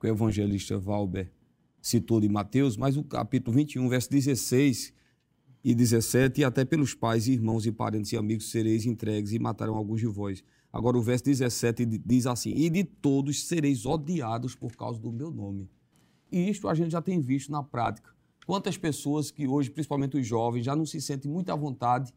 que 0.00 0.06
o 0.06 0.10
evangelista 0.10 0.78
Valber 0.78 1.30
citou 1.80 2.20
de 2.20 2.28
Mateus, 2.28 2.76
mas 2.76 2.96
o 2.96 3.04
capítulo 3.04 3.56
21, 3.56 3.88
verso 3.88 4.10
16 4.10 4.92
e 5.62 5.74
17, 5.74 6.40
e 6.40 6.44
até 6.44 6.64
pelos 6.64 6.94
pais, 6.94 7.28
irmãos 7.28 7.66
e 7.66 7.72
parentes 7.72 8.12
e 8.12 8.16
amigos 8.16 8.50
sereis 8.50 8.86
entregues 8.86 9.32
e 9.32 9.38
matarão 9.38 9.76
alguns 9.76 10.00
de 10.00 10.06
vós. 10.06 10.42
Agora 10.72 10.96
o 10.96 11.02
verso 11.02 11.24
17 11.24 11.84
diz 11.86 12.26
assim: 12.26 12.52
E 12.54 12.70
de 12.70 12.84
todos 12.84 13.44
sereis 13.44 13.84
odiados 13.84 14.54
por 14.54 14.74
causa 14.76 15.00
do 15.00 15.12
meu 15.12 15.30
nome. 15.30 15.68
E 16.30 16.48
isto 16.48 16.68
a 16.68 16.74
gente 16.74 16.92
já 16.92 17.02
tem 17.02 17.20
visto 17.20 17.50
na 17.50 17.62
prática. 17.62 18.10
Quantas 18.46 18.76
pessoas 18.76 19.30
que 19.30 19.46
hoje, 19.46 19.70
principalmente 19.70 20.16
os 20.16 20.26
jovens, 20.26 20.64
já 20.64 20.74
não 20.74 20.86
se 20.86 21.00
sentem 21.00 21.30
muito 21.30 21.50
à 21.50 21.56
vontade 21.56 22.12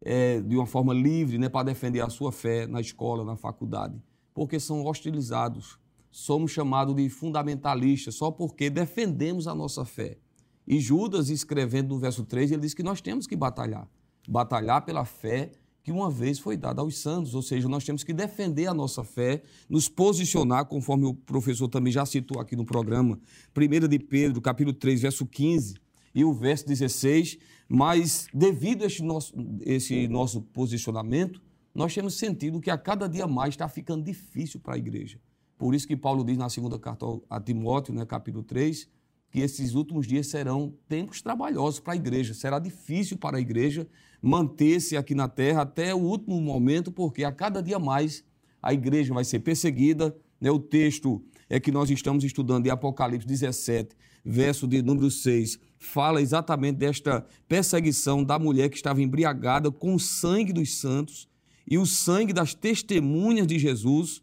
é, 0.00 0.40
de 0.40 0.56
uma 0.56 0.66
forma 0.66 0.92
livre 0.92 1.38
né, 1.38 1.48
para 1.48 1.64
defender 1.64 2.00
a 2.00 2.08
sua 2.08 2.32
fé 2.32 2.66
na 2.66 2.80
escola, 2.80 3.24
na 3.24 3.36
faculdade, 3.36 4.00
porque 4.34 4.58
são 4.58 4.84
hostilizados. 4.84 5.78
Somos 6.10 6.50
chamados 6.50 6.94
de 6.94 7.08
fundamentalistas 7.08 8.14
só 8.14 8.30
porque 8.30 8.70
defendemos 8.70 9.46
a 9.46 9.54
nossa 9.54 9.84
fé. 9.84 10.18
E 10.66 10.80
Judas, 10.80 11.28
escrevendo 11.28 11.94
no 11.94 12.00
verso 12.00 12.24
3, 12.24 12.52
ele 12.52 12.62
diz 12.62 12.74
que 12.74 12.82
nós 12.82 13.00
temos 13.00 13.26
que 13.26 13.36
batalhar. 13.36 13.88
Batalhar 14.28 14.84
pela 14.84 15.04
fé 15.04 15.52
que 15.86 15.92
uma 15.92 16.10
vez 16.10 16.40
foi 16.40 16.56
dada 16.56 16.82
aos 16.82 16.98
santos, 16.98 17.32
ou 17.32 17.40
seja, 17.40 17.68
nós 17.68 17.84
temos 17.84 18.02
que 18.02 18.12
defender 18.12 18.66
a 18.66 18.74
nossa 18.74 19.04
fé, 19.04 19.40
nos 19.70 19.88
posicionar, 19.88 20.66
conforme 20.66 21.06
o 21.06 21.14
professor 21.14 21.68
também 21.68 21.92
já 21.92 22.04
citou 22.04 22.40
aqui 22.40 22.56
no 22.56 22.64
programa, 22.64 23.20
1 23.56 23.86
de 23.86 23.98
Pedro, 24.00 24.40
capítulo 24.40 24.74
3, 24.74 25.02
verso 25.02 25.24
15 25.24 25.76
e 26.12 26.24
o 26.24 26.32
verso 26.32 26.66
16, 26.66 27.38
mas 27.68 28.26
devido 28.34 28.82
a 28.82 28.88
esse 28.88 29.00
nosso, 29.00 29.32
esse 29.60 30.08
nosso 30.08 30.42
posicionamento, 30.42 31.40
nós 31.72 31.94
temos 31.94 32.14
sentido 32.14 32.60
que 32.60 32.68
a 32.68 32.76
cada 32.76 33.08
dia 33.08 33.28
mais 33.28 33.50
está 33.50 33.68
ficando 33.68 34.02
difícil 34.02 34.58
para 34.58 34.74
a 34.74 34.78
igreja. 34.78 35.20
Por 35.56 35.72
isso 35.72 35.86
que 35.86 35.96
Paulo 35.96 36.24
diz 36.24 36.36
na 36.36 36.48
segunda 36.48 36.80
carta 36.80 37.06
a 37.30 37.40
Timóteo, 37.40 37.94
né, 37.94 38.04
capítulo 38.04 38.42
3, 38.42 38.88
que 39.30 39.38
esses 39.38 39.74
últimos 39.74 40.06
dias 40.06 40.26
serão 40.26 40.74
tempos 40.88 41.22
trabalhosos 41.22 41.78
para 41.78 41.92
a 41.92 41.96
igreja. 41.96 42.34
Será 42.34 42.58
difícil 42.58 43.16
para 43.16 43.36
a 43.36 43.40
igreja 43.40 43.86
manter-se 44.26 44.96
aqui 44.96 45.14
na 45.14 45.28
terra 45.28 45.62
até 45.62 45.94
o 45.94 45.98
último 45.98 46.40
momento, 46.40 46.90
porque 46.90 47.22
a 47.22 47.30
cada 47.30 47.62
dia 47.62 47.78
mais 47.78 48.24
a 48.60 48.74
igreja 48.74 49.14
vai 49.14 49.24
ser 49.24 49.38
perseguida. 49.38 50.16
Né? 50.40 50.50
O 50.50 50.58
texto 50.58 51.22
é 51.48 51.60
que 51.60 51.70
nós 51.70 51.88
estamos 51.90 52.24
estudando 52.24 52.66
em 52.66 52.70
Apocalipse 52.70 53.24
17, 53.24 53.96
verso 54.24 54.66
de 54.66 54.82
número 54.82 55.12
6, 55.12 55.60
fala 55.78 56.20
exatamente 56.20 56.76
desta 56.76 57.24
perseguição 57.46 58.24
da 58.24 58.36
mulher 58.36 58.68
que 58.68 58.76
estava 58.76 59.00
embriagada 59.00 59.70
com 59.70 59.94
o 59.94 60.00
sangue 60.00 60.52
dos 60.52 60.80
santos 60.80 61.28
e 61.64 61.78
o 61.78 61.86
sangue 61.86 62.32
das 62.32 62.52
testemunhas 62.52 63.46
de 63.46 63.60
Jesus. 63.60 64.20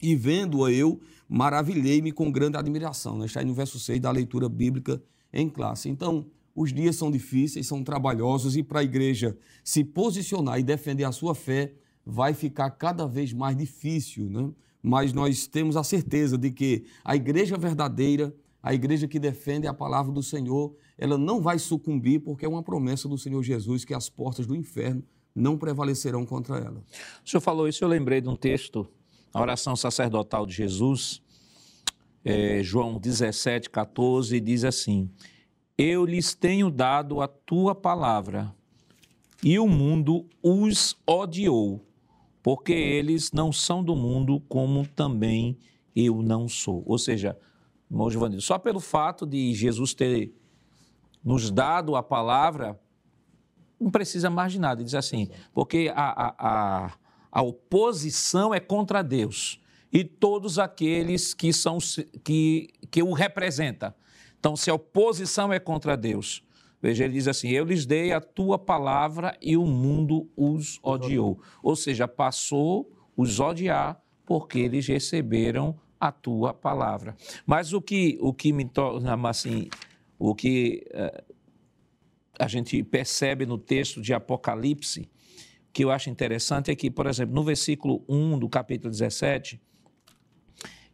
E 0.00 0.14
vendo-a 0.14 0.70
eu, 0.70 1.00
maravilhei-me 1.28 2.12
com 2.12 2.30
grande 2.30 2.58
admiração. 2.58 3.18
Né? 3.18 3.26
Está 3.26 3.40
aí 3.40 3.46
no 3.46 3.54
verso 3.54 3.80
6 3.80 3.98
da 3.98 4.10
leitura 4.12 4.48
bíblica 4.48 5.02
em 5.32 5.48
classe. 5.48 5.88
Então, 5.88 6.26
os 6.56 6.72
dias 6.72 6.96
são 6.96 7.10
difíceis, 7.10 7.66
são 7.66 7.84
trabalhosos, 7.84 8.56
e 8.56 8.62
para 8.62 8.80
a 8.80 8.84
igreja 8.84 9.36
se 9.62 9.84
posicionar 9.84 10.58
e 10.58 10.62
defender 10.62 11.04
a 11.04 11.12
sua 11.12 11.34
fé 11.34 11.74
vai 12.04 12.32
ficar 12.32 12.70
cada 12.70 13.06
vez 13.06 13.32
mais 13.34 13.54
difícil. 13.54 14.30
Né? 14.30 14.50
Mas 14.82 15.12
nós 15.12 15.46
temos 15.46 15.76
a 15.76 15.84
certeza 15.84 16.38
de 16.38 16.50
que 16.50 16.84
a 17.04 17.14
igreja 17.14 17.58
verdadeira, 17.58 18.34
a 18.62 18.72
igreja 18.72 19.06
que 19.06 19.18
defende 19.18 19.66
a 19.66 19.74
palavra 19.74 20.10
do 20.10 20.22
Senhor, 20.22 20.74
ela 20.96 21.18
não 21.18 21.42
vai 21.42 21.58
sucumbir, 21.58 22.20
porque 22.20 22.46
é 22.46 22.48
uma 22.48 22.62
promessa 22.62 23.06
do 23.06 23.18
Senhor 23.18 23.42
Jesus 23.42 23.84
que 23.84 23.92
as 23.92 24.08
portas 24.08 24.46
do 24.46 24.56
inferno 24.56 25.04
não 25.34 25.58
prevalecerão 25.58 26.24
contra 26.24 26.56
ela. 26.56 26.82
O 27.22 27.28
senhor 27.28 27.42
falou 27.42 27.68
isso, 27.68 27.84
eu 27.84 27.88
lembrei 27.88 28.22
de 28.22 28.28
um 28.30 28.34
texto, 28.34 28.88
a 29.34 29.42
oração 29.42 29.76
sacerdotal 29.76 30.46
de 30.46 30.54
Jesus, 30.54 31.20
é, 32.24 32.62
João 32.62 32.98
17, 32.98 33.68
14, 33.68 34.40
diz 34.40 34.64
assim: 34.64 35.10
Eu 35.78 36.04
lhes 36.04 36.34
tenho 36.34 36.70
dado 36.70 37.20
a 37.20 37.28
tua 37.28 37.74
palavra, 37.74 38.54
e 39.42 39.58
o 39.58 39.68
mundo 39.68 40.26
os 40.42 40.96
odiou, 41.06 41.84
porque 42.42 42.72
eles 42.72 43.32
não 43.32 43.52
são 43.52 43.84
do 43.84 43.94
mundo, 43.94 44.40
como 44.48 44.86
também 44.86 45.58
eu 45.94 46.22
não 46.22 46.48
sou. 46.48 46.82
Ou 46.86 46.98
seja, 46.98 47.38
irmão 47.90 48.10
Giovanni, 48.10 48.40
só 48.40 48.58
pelo 48.58 48.80
fato 48.80 49.26
de 49.26 49.52
Jesus 49.54 49.94
ter 49.94 50.32
nos 51.22 51.50
dado 51.50 51.96
a 51.96 52.02
palavra, 52.02 52.80
não 53.78 53.90
precisa 53.90 54.30
mais 54.30 54.52
de 54.52 54.58
nada. 54.58 54.80
Ele 54.80 54.86
diz 54.86 54.94
assim, 54.94 55.28
porque 55.52 55.92
a, 55.94 56.04
a, 56.04 56.34
a, 56.38 56.92
a 57.30 57.42
oposição 57.42 58.54
é 58.54 58.60
contra 58.60 59.02
Deus 59.02 59.60
e 59.92 60.04
todos 60.04 60.58
aqueles 60.58 61.34
que, 61.34 61.52
são, 61.52 61.78
que, 62.24 62.70
que 62.90 63.02
o 63.02 63.12
representam. 63.12 63.92
Então, 64.38 64.56
se 64.56 64.70
a 64.70 64.74
oposição 64.74 65.52
é 65.52 65.58
contra 65.58 65.96
Deus, 65.96 66.42
veja, 66.80 67.04
ele 67.04 67.14
diz 67.14 67.28
assim: 67.28 67.50
Eu 67.50 67.64
lhes 67.64 67.86
dei 67.86 68.12
a 68.12 68.20
tua 68.20 68.58
palavra 68.58 69.36
e 69.40 69.56
o 69.56 69.66
mundo 69.66 70.30
os 70.36 70.78
odiou. 70.82 71.40
Ou 71.62 71.74
seja, 71.74 72.06
passou 72.06 72.90
os 73.16 73.40
odiar 73.40 74.00
porque 74.24 74.58
eles 74.58 74.86
receberam 74.86 75.78
a 75.98 76.12
tua 76.12 76.52
palavra. 76.52 77.16
Mas 77.46 77.72
o 77.72 77.80
que, 77.80 78.18
o 78.20 78.32
que 78.32 78.52
me 78.52 78.64
torna 78.64 79.14
assim, 79.28 79.68
o 80.18 80.34
que 80.34 80.86
uh, 80.90 81.34
a 82.38 82.48
gente 82.48 82.82
percebe 82.82 83.46
no 83.46 83.56
texto 83.56 84.00
de 84.00 84.12
Apocalipse, 84.12 85.08
que 85.72 85.84
eu 85.84 85.90
acho 85.90 86.10
interessante, 86.10 86.70
é 86.70 86.74
que, 86.74 86.90
por 86.90 87.06
exemplo, 87.06 87.34
no 87.34 87.42
versículo 87.42 88.04
1 88.08 88.38
do 88.38 88.48
capítulo 88.48 88.90
17, 88.90 89.60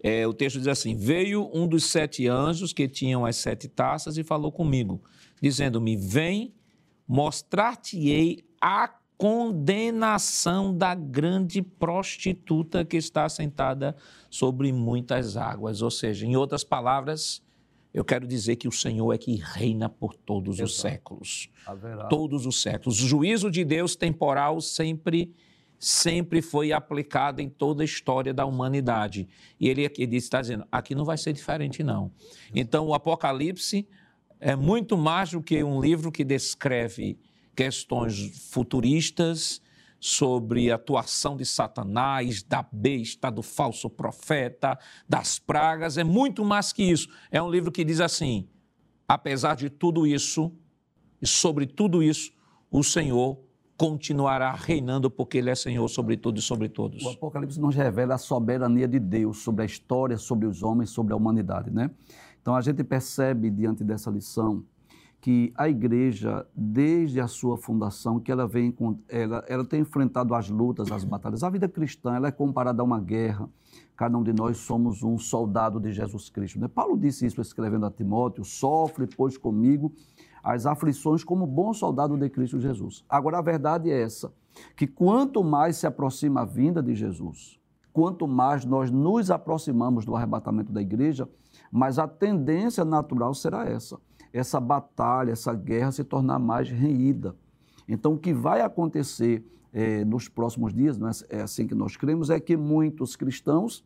é, 0.03 0.27
o 0.27 0.35
texto 0.35 0.59
diz 0.59 0.67
assim: 0.67 0.97
Veio 0.97 1.49
um 1.55 1.69
dos 1.69 1.85
sete 1.85 2.27
anjos 2.27 2.73
que 2.73 2.89
tinham 2.89 3.25
as 3.25 3.37
sete 3.37 3.69
taças 3.69 4.19
e 4.19 4.25
falou 4.25 4.51
comigo, 4.51 5.01
dizendo-me: 5.41 5.97
Vem, 5.97 6.53
mostrar-te-ei 7.07 8.45
a 8.61 8.89
condenação 9.17 10.77
da 10.77 10.97
grande 10.97 11.63
prostituta 11.63 12.85
que 12.85 12.97
está 12.97 13.29
sentada 13.29 13.95
sobre 14.29 14.73
muitas 14.73 15.37
águas. 15.37 15.81
Ou 15.81 15.91
seja, 15.93 16.27
em 16.27 16.35
outras 16.35 16.65
palavras, 16.65 17.41
eu 17.95 18.05
quero 18.05 18.27
dizer 18.27 18.57
que 18.57 18.67
o 18.67 18.73
Senhor 18.73 19.13
é 19.13 19.19
que 19.19 19.37
reina 19.37 19.89
por 19.89 20.17
todos 20.17 20.57
Exato. 20.57 20.65
os 20.65 20.81
séculos. 20.81 21.51
Haverá. 21.65 22.07
Todos 22.07 22.47
os 22.47 22.61
séculos. 22.61 23.01
O 23.01 23.07
juízo 23.07 23.49
de 23.49 23.65
Deus 23.65 23.95
temporal 23.95 24.61
sempre 24.61 25.33
sempre 25.85 26.41
foi 26.41 26.73
aplicado 26.73 27.41
em 27.43 27.49
toda 27.49 27.83
a 27.83 27.85
história 27.85 28.33
da 28.33 28.47
humanidade. 28.47 29.29
E 29.59 29.69
ele 29.69 29.85
aqui 29.85 30.05
está 30.05 30.41
dizendo, 30.41 30.65
aqui 30.71 30.95
não 30.95 31.05
vai 31.05 31.19
ser 31.19 31.33
diferente 31.33 31.83
não. 31.83 32.13
Então 32.55 32.87
o 32.87 32.95
Apocalipse 32.95 33.89
é 34.39 34.55
muito 34.55 34.97
mais 34.97 35.33
do 35.33 35.43
que 35.43 35.61
um 35.65 35.81
livro 35.81 36.13
que 36.13 36.23
descreve 36.23 37.19
questões 37.57 38.49
futuristas, 38.49 39.61
sobre 40.05 40.69
a 40.69 40.75
atuação 40.75 41.37
de 41.37 41.47
Satanás, 41.47 42.43
da 42.43 42.61
besta, 42.73 43.31
do 43.31 43.41
falso 43.41 43.89
profeta, 43.89 44.77
das 45.09 45.39
pragas, 45.39 45.97
é 45.97 46.03
muito 46.03 46.45
mais 46.45 46.73
que 46.73 46.83
isso. 46.83 47.09
É 47.31 47.41
um 47.41 47.49
livro 47.49 47.71
que 47.71 47.85
diz 47.85 48.01
assim: 48.01 48.49
apesar 49.07 49.55
de 49.55 49.71
tudo 49.71 50.05
isso, 50.05 50.53
e 51.21 51.27
sobre 51.27 51.67
tudo 51.67 52.03
isso, 52.03 52.33
o 52.69 52.83
Senhor 52.83 53.39
continuará 53.83 54.53
reinando, 54.53 55.11
porque 55.11 55.39
Ele 55.39 55.51
é 55.51 55.57
Senhor 55.57 55.89
sobre 55.89 56.17
tudo 56.17 56.39
e 56.39 56.41
sobre 56.41 56.69
todos. 56.69 57.03
O 57.05 57.09
Apocalipse 57.09 57.61
nos 57.61 57.75
revela 57.75 58.15
a 58.15 58.19
soberania 58.19 58.87
de 58.87 59.01
Deus 59.01 59.39
sobre 59.39 59.63
a 59.63 59.65
história, 59.65 60.17
sobre 60.17 60.47
os 60.47 60.63
homens, 60.63 60.91
sobre 60.91 61.13
a 61.13 61.17
humanidade, 61.17 61.69
né? 61.69 61.91
Então 62.41 62.55
a 62.55 62.61
gente 62.61 62.85
percebe 62.85 63.51
diante 63.51 63.83
dessa 63.83 64.09
lição 64.09 64.63
que 65.21 65.53
a 65.57 65.69
igreja, 65.69 66.47
desde 66.55 67.21
a 67.21 67.27
sua 67.27 67.57
fundação, 67.57 68.21
que 68.21 68.31
ela 68.31 68.47
vem 68.47 68.73
ela, 69.09 69.45
ela 69.49 69.65
tem 69.65 69.81
enfrentado 69.81 70.33
as 70.33 70.49
lutas, 70.49 70.93
as 70.93 71.03
batalhas. 71.03 71.43
A 71.43 71.51
vida 71.51 71.69
cristã 71.69 72.15
ela 72.15 72.29
é 72.29 72.33
comparada 72.33 72.83
a 72.83 72.85
uma 72.85 73.01
guerra. 73.01 73.49
Cada 73.97 74.17
um 74.17 74.23
de 74.23 74.33
nós 74.33 74.59
somos 74.59 75.03
um 75.03 75.19
soldado 75.19 75.81
de 75.81 75.93
Jesus 75.93 76.31
Cristo. 76.31 76.61
Né? 76.61 76.69
Paulo 76.69 76.97
disse 76.97 77.27
isso 77.27 77.41
escrevendo 77.41 77.85
a 77.85 77.91
Timóteo: 77.91 78.45
sofre, 78.45 79.09
pois, 79.09 79.37
comigo 79.37 79.93
as 80.43 80.67
aflições 80.67 81.23
como 81.23 81.47
bom 81.47 81.73
soldado 81.73 82.17
de 82.17 82.29
Cristo 82.29 82.59
Jesus. 82.59 83.05
Agora, 83.09 83.39
a 83.39 83.43
verdade 83.43 83.91
é 83.91 84.03
essa: 84.03 84.33
que 84.77 84.87
quanto 84.87 85.45
mais 85.45 85.77
se 85.77 85.87
aproxima 85.87 86.43
a 86.43 86.45
vinda 86.45 86.83
de 86.83 86.95
Jesus, 86.95 87.61
quanto 87.93 88.27
mais 88.27 88.65
nós 88.65 88.91
nos 88.91 89.31
aproximamos 89.31 90.05
do 90.05 90.17
arrebatamento 90.17 90.73
da 90.73 90.83
igreja, 90.83 91.29
mais 91.71 91.99
a 91.99 92.09
tendência 92.09 92.85
natural 92.85 93.35
será 93.35 93.67
essa 93.67 93.99
essa 94.33 94.59
batalha, 94.59 95.33
essa 95.33 95.55
guerra 95.55 95.93
se 95.93 96.03
tornar 96.03 96.39
mais 96.39 96.71
reída. 96.71 97.37
Então, 97.87 98.15
o 98.15 98.19
que 98.19 98.33
vai 98.33 98.63
acontecer 98.63 99.45
é, 99.73 100.05
nos 100.05 100.29
próximos 100.29 100.73
dias, 100.73 100.97
não 100.97 101.09
é, 101.09 101.13
é 101.29 101.43
assim 101.43 101.67
que 101.67 101.75
nós 101.75 101.97
cremos, 101.97 102.31
é 102.31 102.41
que 102.41 102.57
muitos 102.57 103.15
cristãos 103.15 103.85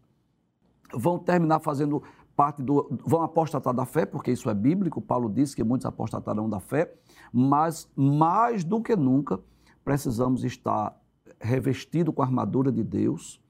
vão 0.95 1.19
terminar 1.19 1.59
fazendo 1.61 2.03
parte 2.37 2.63
do. 2.63 2.89
vão 3.05 3.23
apostatar 3.23 3.73
da 3.73 3.87
fé, 3.87 4.05
porque 4.05 4.31
isso 4.31 4.51
é 4.51 4.55
bíblico, 4.55 5.01
Paulo 5.01 5.31
disse 5.31 5.57
que 5.57 5.65
muitos 5.65 5.87
apostatarão 5.87 6.49
da 6.49 6.61
fé, 6.61 6.93
mas 7.33 7.91
mais 7.97 8.63
do 8.63 8.81
que 8.83 8.95
nunca 8.95 9.41
precisamos 9.83 10.45
estar 10.45 10.95
revestido 11.41 12.13
com 12.13 12.23
a 12.23 12.27
armadura 12.27 12.71
de 12.71 12.83
Deus, 12.83 13.41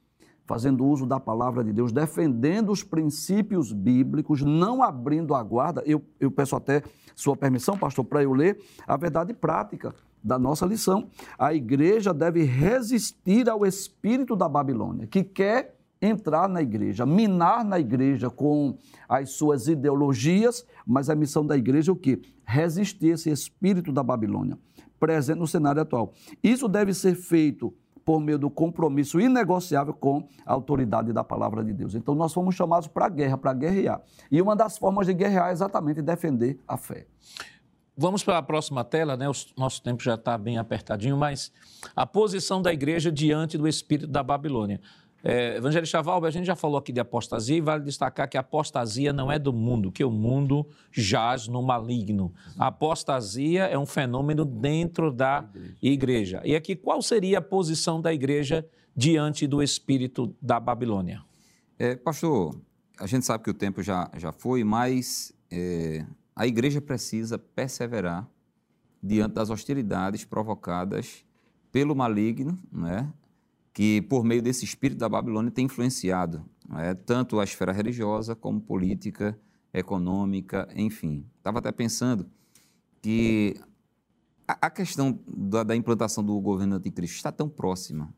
fazendo 0.44 0.86
uso 0.86 1.04
da 1.04 1.18
palavra 1.18 1.64
de 1.64 1.72
Deus, 1.72 1.92
defendendo 1.92 2.70
os 2.70 2.84
princípios 2.84 3.72
bíblicos, 3.72 4.42
não 4.42 4.82
abrindo 4.82 5.34
a 5.34 5.42
guarda. 5.42 5.82
Eu, 5.84 6.02
eu 6.20 6.30
peço 6.30 6.54
até 6.54 6.82
sua 7.14 7.36
permissão, 7.36 7.76
pastor, 7.76 8.04
para 8.04 8.22
eu 8.22 8.32
ler 8.32 8.58
a 8.86 8.96
verdade 8.96 9.34
prática 9.34 9.94
da 10.22 10.38
nossa 10.38 10.64
lição. 10.66 11.08
A 11.38 11.52
igreja 11.52 12.14
deve 12.14 12.44
resistir 12.44 13.48
ao 13.48 13.66
espírito 13.66 14.36
da 14.36 14.48
Babilônia, 14.48 15.06
que 15.06 15.24
quer 15.24 15.75
entrar 16.00 16.48
na 16.48 16.62
igreja, 16.62 17.06
minar 17.06 17.64
na 17.64 17.78
igreja 17.78 18.30
com 18.30 18.76
as 19.08 19.30
suas 19.30 19.68
ideologias, 19.68 20.66
mas 20.86 21.08
a 21.08 21.14
missão 21.14 21.46
da 21.46 21.56
igreja 21.56 21.90
é 21.90 21.94
o 21.94 21.96
quê? 21.96 22.20
Resistir 22.44 23.08
esse 23.08 23.30
espírito 23.30 23.92
da 23.92 24.02
Babilônia, 24.02 24.58
presente 24.98 25.38
no 25.38 25.46
cenário 25.46 25.82
atual. 25.82 26.12
Isso 26.42 26.68
deve 26.68 26.92
ser 26.92 27.14
feito 27.14 27.74
por 28.04 28.20
meio 28.20 28.38
do 28.38 28.48
compromisso 28.48 29.20
inegociável 29.20 29.92
com 29.92 30.28
a 30.46 30.52
autoridade 30.52 31.12
da 31.12 31.24
palavra 31.24 31.64
de 31.64 31.72
Deus. 31.72 31.96
Então, 31.96 32.14
nós 32.14 32.32
fomos 32.32 32.54
chamados 32.54 32.86
para 32.86 33.06
a 33.06 33.08
guerra, 33.08 33.36
para 33.36 33.52
guerrear. 33.52 34.00
E 34.30 34.40
uma 34.40 34.54
das 34.54 34.78
formas 34.78 35.08
de 35.08 35.12
guerrear 35.12 35.48
é 35.48 35.52
exatamente 35.52 36.00
defender 36.00 36.56
a 36.68 36.76
fé. 36.76 37.08
Vamos 37.96 38.22
para 38.22 38.38
a 38.38 38.42
próxima 38.42 38.84
tela, 38.84 39.16
né? 39.16 39.28
O 39.28 39.32
nosso 39.56 39.82
tempo 39.82 40.02
já 40.04 40.14
está 40.14 40.38
bem 40.38 40.56
apertadinho, 40.56 41.16
mas 41.16 41.50
a 41.96 42.06
posição 42.06 42.62
da 42.62 42.72
igreja 42.72 43.10
diante 43.10 43.58
do 43.58 43.66
espírito 43.66 44.06
da 44.06 44.22
Babilônia. 44.22 44.80
É, 45.28 45.56
Evangelista 45.56 45.98
a 45.98 46.30
gente 46.30 46.46
já 46.46 46.54
falou 46.54 46.78
aqui 46.78 46.92
de 46.92 47.00
apostasia 47.00 47.56
e 47.56 47.60
vale 47.60 47.82
destacar 47.82 48.28
que 48.28 48.36
a 48.36 48.40
apostasia 48.40 49.12
não 49.12 49.30
é 49.30 49.40
do 49.40 49.52
mundo, 49.52 49.90
que 49.90 50.04
o 50.04 50.10
mundo 50.10 50.64
jaz 50.92 51.48
no 51.48 51.60
maligno. 51.60 52.32
A 52.56 52.68
apostasia 52.68 53.64
é 53.64 53.76
um 53.76 53.84
fenômeno 53.84 54.44
dentro 54.44 55.10
da 55.10 55.44
igreja. 55.82 56.40
E 56.44 56.54
aqui, 56.54 56.76
qual 56.76 57.02
seria 57.02 57.38
a 57.38 57.42
posição 57.42 58.00
da 58.00 58.14
igreja 58.14 58.64
diante 58.94 59.48
do 59.48 59.60
espírito 59.60 60.32
da 60.40 60.60
Babilônia? 60.60 61.24
É, 61.76 61.96
pastor, 61.96 62.54
a 62.96 63.06
gente 63.08 63.26
sabe 63.26 63.42
que 63.42 63.50
o 63.50 63.54
tempo 63.54 63.82
já, 63.82 64.08
já 64.16 64.30
foi, 64.30 64.62
mas 64.62 65.34
é, 65.50 66.06
a 66.36 66.46
igreja 66.46 66.80
precisa 66.80 67.36
perseverar 67.36 68.28
diante 69.02 69.34
das 69.34 69.50
hostilidades 69.50 70.24
provocadas 70.24 71.24
pelo 71.72 71.96
maligno, 71.96 72.56
né? 72.70 73.12
Que, 73.76 74.00
por 74.00 74.24
meio 74.24 74.40
desse 74.40 74.64
espírito 74.64 74.96
da 74.96 75.06
Babilônia, 75.06 75.50
tem 75.50 75.66
influenciado 75.66 76.48
é, 76.78 76.94
tanto 76.94 77.38
a 77.38 77.44
esfera 77.44 77.72
religiosa 77.72 78.34
como 78.34 78.58
política, 78.58 79.38
econômica, 79.70 80.66
enfim. 80.74 81.26
Estava 81.36 81.58
até 81.58 81.70
pensando 81.70 82.26
que 83.02 83.54
a, 84.48 84.68
a 84.68 84.70
questão 84.70 85.20
da, 85.28 85.62
da, 85.62 85.76
implantação 85.76 86.24
do 86.24 86.40
governo 86.40 86.76
anticristo 86.76 87.16
está 87.16 87.30
tão 87.30 87.50
próxima 87.50 88.14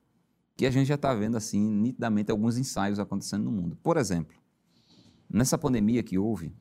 que 0.56 0.64
a 0.64 0.70
gente 0.70 0.86
já 0.86 0.94
está 0.94 1.12
vendo, 1.12 1.36
assim, 1.36 1.60
nitidamente 1.60 2.30
alguns 2.30 2.56
ensaios 2.56 3.01
acontecendo 3.01 3.43
no 3.43 3.51
mundo. 3.51 3.76
Por 3.82 3.97
exemplo, 3.97 4.36
nessa 5.28 5.59
pandemia 5.59 6.05
que 6.05 6.16
houve, 6.16 6.55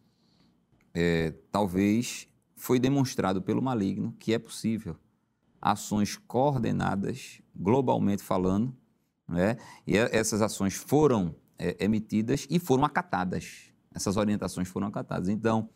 é, 0.92 1.36
talvez 1.52 2.28
foi 2.56 2.80
demonstrado 2.80 3.44
pelo 3.44 3.62
maligno 3.62 4.16
que 4.18 4.34
é 4.34 4.40
possível 4.40 4.98
ações 5.62 6.18
coordenadas, 6.18 7.44
globalmente 7.56 8.24
falando, 8.24 8.76
né? 9.28 9.58
E 9.86 9.98
essas 9.98 10.42
ações 10.42 10.74
foram 10.74 11.36
é, 11.60 11.76
emitidas 11.84 12.48
e 12.50 12.60
foram 12.60 12.86
acatadas. 12.86 13.72
Essas 13.94 14.16
orientações 14.16 14.68
foram 14.68 14.88
acatadas. 14.88 15.28
Então, 15.28 15.70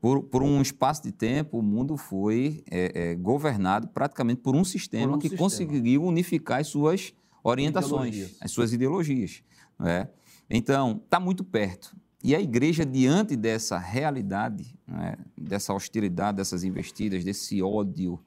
por, 0.00 0.24
por 0.24 0.42
um 0.42 0.60
espaço 0.60 1.02
de 1.04 1.12
tempo, 1.12 1.58
o 1.58 1.62
mundo 1.62 1.96
foi 1.96 2.64
é, 2.70 3.10
é, 3.10 3.14
governado 3.14 3.88
praticamente 3.88 4.40
por 4.40 4.56
um 4.56 4.64
sistema 4.64 5.08
Por 5.08 5.14
um 5.16 5.18
que 5.18 5.28
sistema. 5.28 5.48
conseguiu 5.48 6.02
unificar 6.02 6.60
as 6.60 6.66
suas 6.66 7.12
orientações, 7.44 8.14
Ideologias. 8.14 8.36
as 8.40 8.50
suas 8.50 8.72
ideologias. 8.72 9.42
não 9.78 9.86
é? 9.86 10.10
Então, 10.50 11.00
está 11.04 11.20
muito 11.20 11.44
perto. 11.44 11.96
E 12.22 12.34
a 12.36 12.40
igreja, 12.40 12.84
diante 12.84 13.34
dessa 13.36 13.78
realidade, 13.78 14.76
não 14.86 15.00
é? 15.00 15.16
dessa 15.36 15.72
hostilidade, 15.72 16.36
dessas 16.36 16.62
investidas, 16.62 17.24
desse 17.24 17.62
ódio 17.62 18.20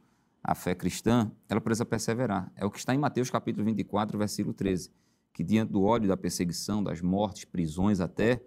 à 0.46 0.54
fé 0.54 0.76
cristã, 0.76 1.32
ela 1.50 1.60
precisa 1.60 1.84
perseverar. 1.84 2.52
É 2.56 2.64
o 2.64 2.70
que 2.70 2.78
está 2.78 2.94
em 2.94 3.00
Mateus 3.00 3.32
capítulo 3.32 3.66
24, 3.66 4.16
versículo 4.16 4.54
13, 4.54 4.92
que 5.34 5.44
diante 5.44 5.72
do 5.72 5.84
ódio, 5.84 6.08
da 6.08 6.16
perseguição, 6.16 6.84
das 6.84 7.02
mortes, 7.02 7.46
prisões 7.46 8.00
até, 8.00 8.44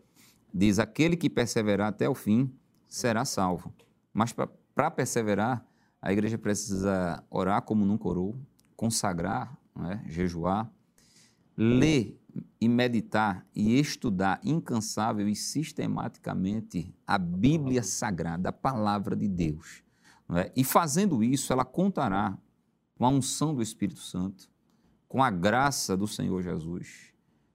diz, 0.54 0.78
aquele 0.78 1.16
que 1.16 1.28
perseverar 1.28 1.88
até 1.88 2.08
o 2.08 2.14
fim 2.14 2.54
será 2.86 3.24
salvo. 3.24 3.74
Mas 4.14 4.32
para 4.32 4.90
perseverar, 4.92 5.66
a 6.00 6.12
igreja 6.12 6.38
precisa 6.38 7.24
orar 7.28 7.62
como 7.62 7.84
nunca 7.84 8.06
orou, 8.06 8.36
consagrar, 8.76 9.58
é? 9.90 10.08
jejuar, 10.08 10.72
ler 11.56 12.16
e 12.60 12.68
meditar 12.68 13.44
e 13.52 13.76
estudar 13.76 14.40
incansável 14.44 15.28
e 15.28 15.34
sistematicamente 15.34 16.94
a 17.04 17.18
Bíblia 17.18 17.82
Sagrada, 17.82 18.50
a 18.50 18.52
palavra 18.52 19.16
de 19.16 19.26
Deus. 19.26 19.82
Não 20.28 20.38
é? 20.38 20.52
E 20.54 20.62
fazendo 20.62 21.22
isso, 21.24 21.52
ela 21.52 21.64
contará 21.64 22.36
com 22.96 23.06
a 23.06 23.08
unção 23.08 23.54
do 23.54 23.62
Espírito 23.62 24.00
Santo, 24.00 24.48
com 25.08 25.22
a 25.22 25.30
graça 25.30 25.96
do 25.96 26.06
Senhor 26.06 26.42
Jesus, 26.42 27.12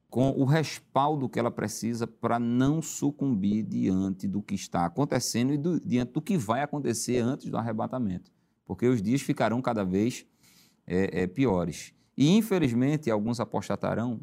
com 0.10 0.32
o 0.32 0.45
respaldo 0.45 1.28
que 1.28 1.40
ela 1.40 1.52
precisa 1.52 2.08
para 2.08 2.40
não 2.40 2.82
sucumbir 2.82 3.64
diante 3.64 4.28
do 4.28 4.41
que 4.41 4.56
está 4.56 4.86
acontecendo 4.86 5.54
e 5.54 5.58
do- 5.58 5.80
diante 5.80 6.14
do 6.14 6.22
que 6.22 6.38
vai 6.38 6.62
acontecer 6.62 7.20
antes 7.20 7.50
do 7.50 7.58
arrebatamento, 7.58 8.32
porque 8.66 8.88
os 8.88 9.02
dias 9.02 9.22
ficarão 9.22 9.62
cada 9.62 9.84
vez 9.84 10.26
é, 10.86 11.24
é, 11.24 11.28
piores. 11.28 11.94
E, 12.18 12.30
infelizmente, 12.30 13.10
alguns 13.10 13.40
apostatarão 13.40 14.20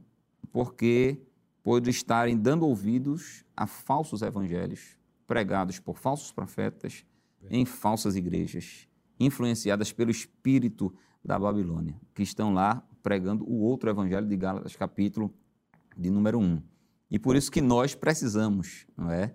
porque 0.53 1.21
por 1.63 1.87
estarem 1.89 2.37
dando 2.37 2.67
ouvidos 2.67 3.45
a 3.57 3.67
falsos 3.67 4.23
evangelhos 4.23 4.97
pregados 5.27 5.79
por 5.79 5.99
falsos 5.99 6.33
profetas 6.33 7.05
em 7.49 7.65
falsas 7.65 8.17
igrejas, 8.17 8.89
influenciadas 9.19 9.93
pelo 9.93 10.11
espírito 10.11 10.93
da 11.25 11.39
Babilônia, 11.39 12.01
que 12.15 12.23
estão 12.23 12.53
lá 12.53 12.83
pregando 13.03 13.45
o 13.49 13.61
outro 13.61 13.89
evangelho 13.89 14.27
de 14.27 14.37
Gálatas, 14.37 14.77
capítulo 14.77 15.33
de 15.97 16.11
número 16.11 16.39
1. 16.39 16.63
E 17.11 17.19
por 17.19 17.37
isso 17.37 17.51
que 17.51 17.61
nós 17.61 17.95
precisamos, 17.95 18.87
não 18.97 19.11
é? 19.11 19.35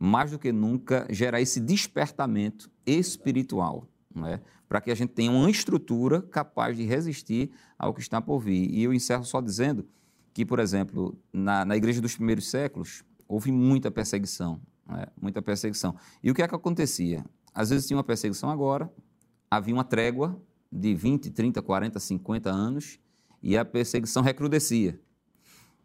mais 0.00 0.30
do 0.30 0.38
que 0.38 0.50
nunca, 0.50 1.06
gerar 1.10 1.42
esse 1.42 1.60
despertamento 1.60 2.70
espiritual, 2.86 3.86
não 4.14 4.26
é? 4.26 4.40
para 4.66 4.80
que 4.80 4.90
a 4.90 4.94
gente 4.94 5.10
tenha 5.10 5.30
uma 5.30 5.50
estrutura 5.50 6.22
capaz 6.22 6.76
de 6.76 6.84
resistir 6.84 7.50
ao 7.78 7.92
que 7.92 8.00
está 8.00 8.20
por 8.20 8.38
vir. 8.38 8.70
E 8.72 8.82
eu 8.82 8.94
encerro 8.94 9.24
só 9.24 9.40
dizendo 9.40 9.86
que, 10.32 10.46
por 10.46 10.58
exemplo, 10.58 11.18
na, 11.32 11.64
na 11.64 11.76
igreja 11.76 12.00
dos 12.00 12.14
primeiros 12.14 12.48
séculos, 12.48 13.04
houve 13.28 13.52
muita 13.52 13.90
perseguição, 13.90 14.60
é? 14.96 15.08
muita 15.20 15.42
perseguição. 15.42 15.94
E 16.22 16.30
o 16.30 16.34
que 16.34 16.40
é 16.40 16.48
que 16.48 16.54
acontecia? 16.54 17.24
Às 17.54 17.70
vezes 17.70 17.86
tinha 17.86 17.96
uma 17.96 18.04
perseguição 18.04 18.50
agora, 18.50 18.90
havia 19.50 19.74
uma 19.74 19.84
trégua 19.84 20.40
de 20.70 20.94
20, 20.94 21.30
30, 21.30 21.60
40, 21.60 21.98
50 21.98 22.50
anos 22.50 22.98
e 23.42 23.56
a 23.56 23.64
perseguição 23.64 24.22
recrudescia. 24.22 25.00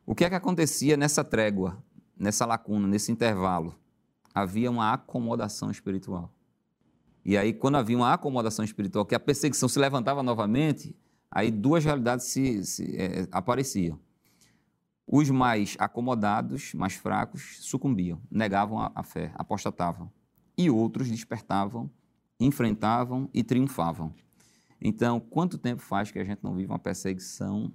O 0.05 0.13
que 0.13 0.23
é 0.23 0.29
que 0.29 0.35
acontecia 0.35 0.95
nessa 0.95 1.23
trégua, 1.23 1.83
nessa 2.17 2.45
lacuna, 2.45 2.87
nesse 2.87 3.11
intervalo? 3.11 3.75
Havia 4.33 4.69
uma 4.69 4.93
acomodação 4.93 5.71
espiritual. 5.71 6.31
E 7.23 7.35
aí, 7.35 7.53
quando 7.53 7.77
havia 7.77 7.97
uma 7.97 8.13
acomodação 8.13 8.63
espiritual, 8.63 9.03
que 9.03 9.15
a 9.15 9.19
perseguição 9.19 9.67
se 9.67 9.79
levantava 9.79 10.21
novamente, 10.21 10.95
aí 11.31 11.49
duas 11.49 11.83
realidades 11.83 12.27
se, 12.27 12.63
se, 12.63 12.95
eh, 12.95 13.27
apareciam. 13.31 13.99
Os 15.07 15.31
mais 15.31 15.75
acomodados, 15.79 16.73
mais 16.75 16.93
fracos, 16.93 17.57
sucumbiam, 17.61 18.21
negavam 18.29 18.79
a, 18.79 18.91
a 18.93 19.03
fé, 19.03 19.31
apostatavam. 19.35 20.11
E 20.57 20.69
outros 20.69 21.09
despertavam, 21.09 21.89
enfrentavam 22.39 23.29
e 23.33 23.43
triunfavam. 23.43 24.13
Então, 24.79 25.19
quanto 25.19 25.57
tempo 25.57 25.81
faz 25.81 26.11
que 26.11 26.19
a 26.19 26.23
gente 26.23 26.43
não 26.43 26.53
vive 26.53 26.71
uma 26.71 26.79
perseguição 26.79 27.71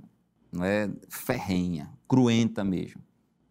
não 0.52 0.64
é, 0.64 0.90
ferrenha, 1.08 1.90
cruenta 2.06 2.62
mesmo? 2.64 3.02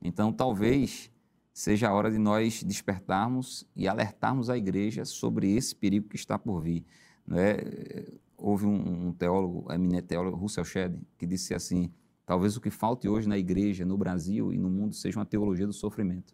Então, 0.01 0.31
talvez 0.31 1.11
seja 1.53 1.89
a 1.89 1.93
hora 1.93 2.09
de 2.09 2.17
nós 2.17 2.63
despertarmos 2.63 3.67
e 3.75 3.87
alertarmos 3.87 4.49
a 4.49 4.57
igreja 4.57 5.03
sobre 5.03 5.51
esse 5.51 5.75
perigo 5.75 6.07
que 6.07 6.15
está 6.15 6.39
por 6.39 6.61
vir. 6.61 6.85
É? 7.31 8.13
Houve 8.37 8.65
um, 8.65 9.07
um 9.07 9.11
teólogo, 9.11 9.71
eminente 9.71 10.07
teólogo, 10.07 10.37
Russell 10.37 10.63
Shedd, 10.63 10.95
que 11.17 11.27
disse 11.27 11.53
assim, 11.53 11.91
talvez 12.25 12.55
o 12.55 12.61
que 12.61 12.69
falte 12.69 13.09
hoje 13.09 13.27
na 13.27 13.37
igreja, 13.37 13.83
no 13.85 13.97
Brasil 13.97 14.53
e 14.53 14.57
no 14.57 14.69
mundo, 14.69 14.95
seja 14.95 15.19
uma 15.19 15.25
teologia 15.25 15.67
do 15.67 15.73
sofrimento. 15.73 16.33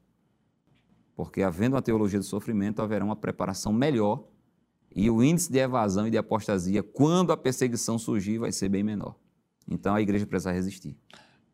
Porque 1.16 1.42
havendo 1.42 1.76
uma 1.76 1.82
teologia 1.82 2.20
do 2.20 2.26
sofrimento, 2.26 2.82
haverá 2.82 3.06
uma 3.06 3.16
preparação 3.16 3.72
melhor 3.72 4.28
e 4.96 5.10
o 5.10 5.24
índice 5.24 5.52
de 5.52 5.60
evasão 5.60 6.08
e 6.08 6.12
de 6.12 6.18
apostasia, 6.18 6.82
quando 6.82 7.32
a 7.32 7.38
perseguição 7.38 8.00
surgir, 8.00 8.38
vai 8.38 8.52
ser 8.52 8.70
bem 8.70 8.84
menor. 8.84 9.16
Então, 9.70 9.94
a 9.94 10.02
igreja 10.02 10.26
precisa 10.26 10.52
resistir. 10.52 10.96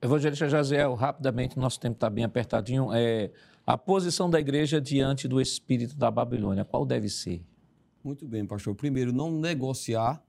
Evangelista 0.02 0.48
Jaziel, 0.48 0.94
rapidamente, 0.94 1.58
nosso 1.58 1.80
tempo 1.80 1.96
está 1.96 2.10
bem 2.10 2.24
apertadinho. 2.24 2.90
É, 2.92 3.32
a 3.66 3.78
posição 3.78 4.30
da 4.30 4.40
igreja 4.40 4.82
diante 4.82 5.28
do 5.28 5.40
espírito 5.40 5.96
da 5.96 6.12
Babilônia, 6.12 6.66
qual 6.66 6.86
deve 6.86 7.08
ser? 7.08 7.44
Muito 8.04 8.28
bem, 8.28 8.46
pastor. 8.46 8.76
Primeiro, 8.76 9.14
não 9.14 9.32
negociar 9.32 10.24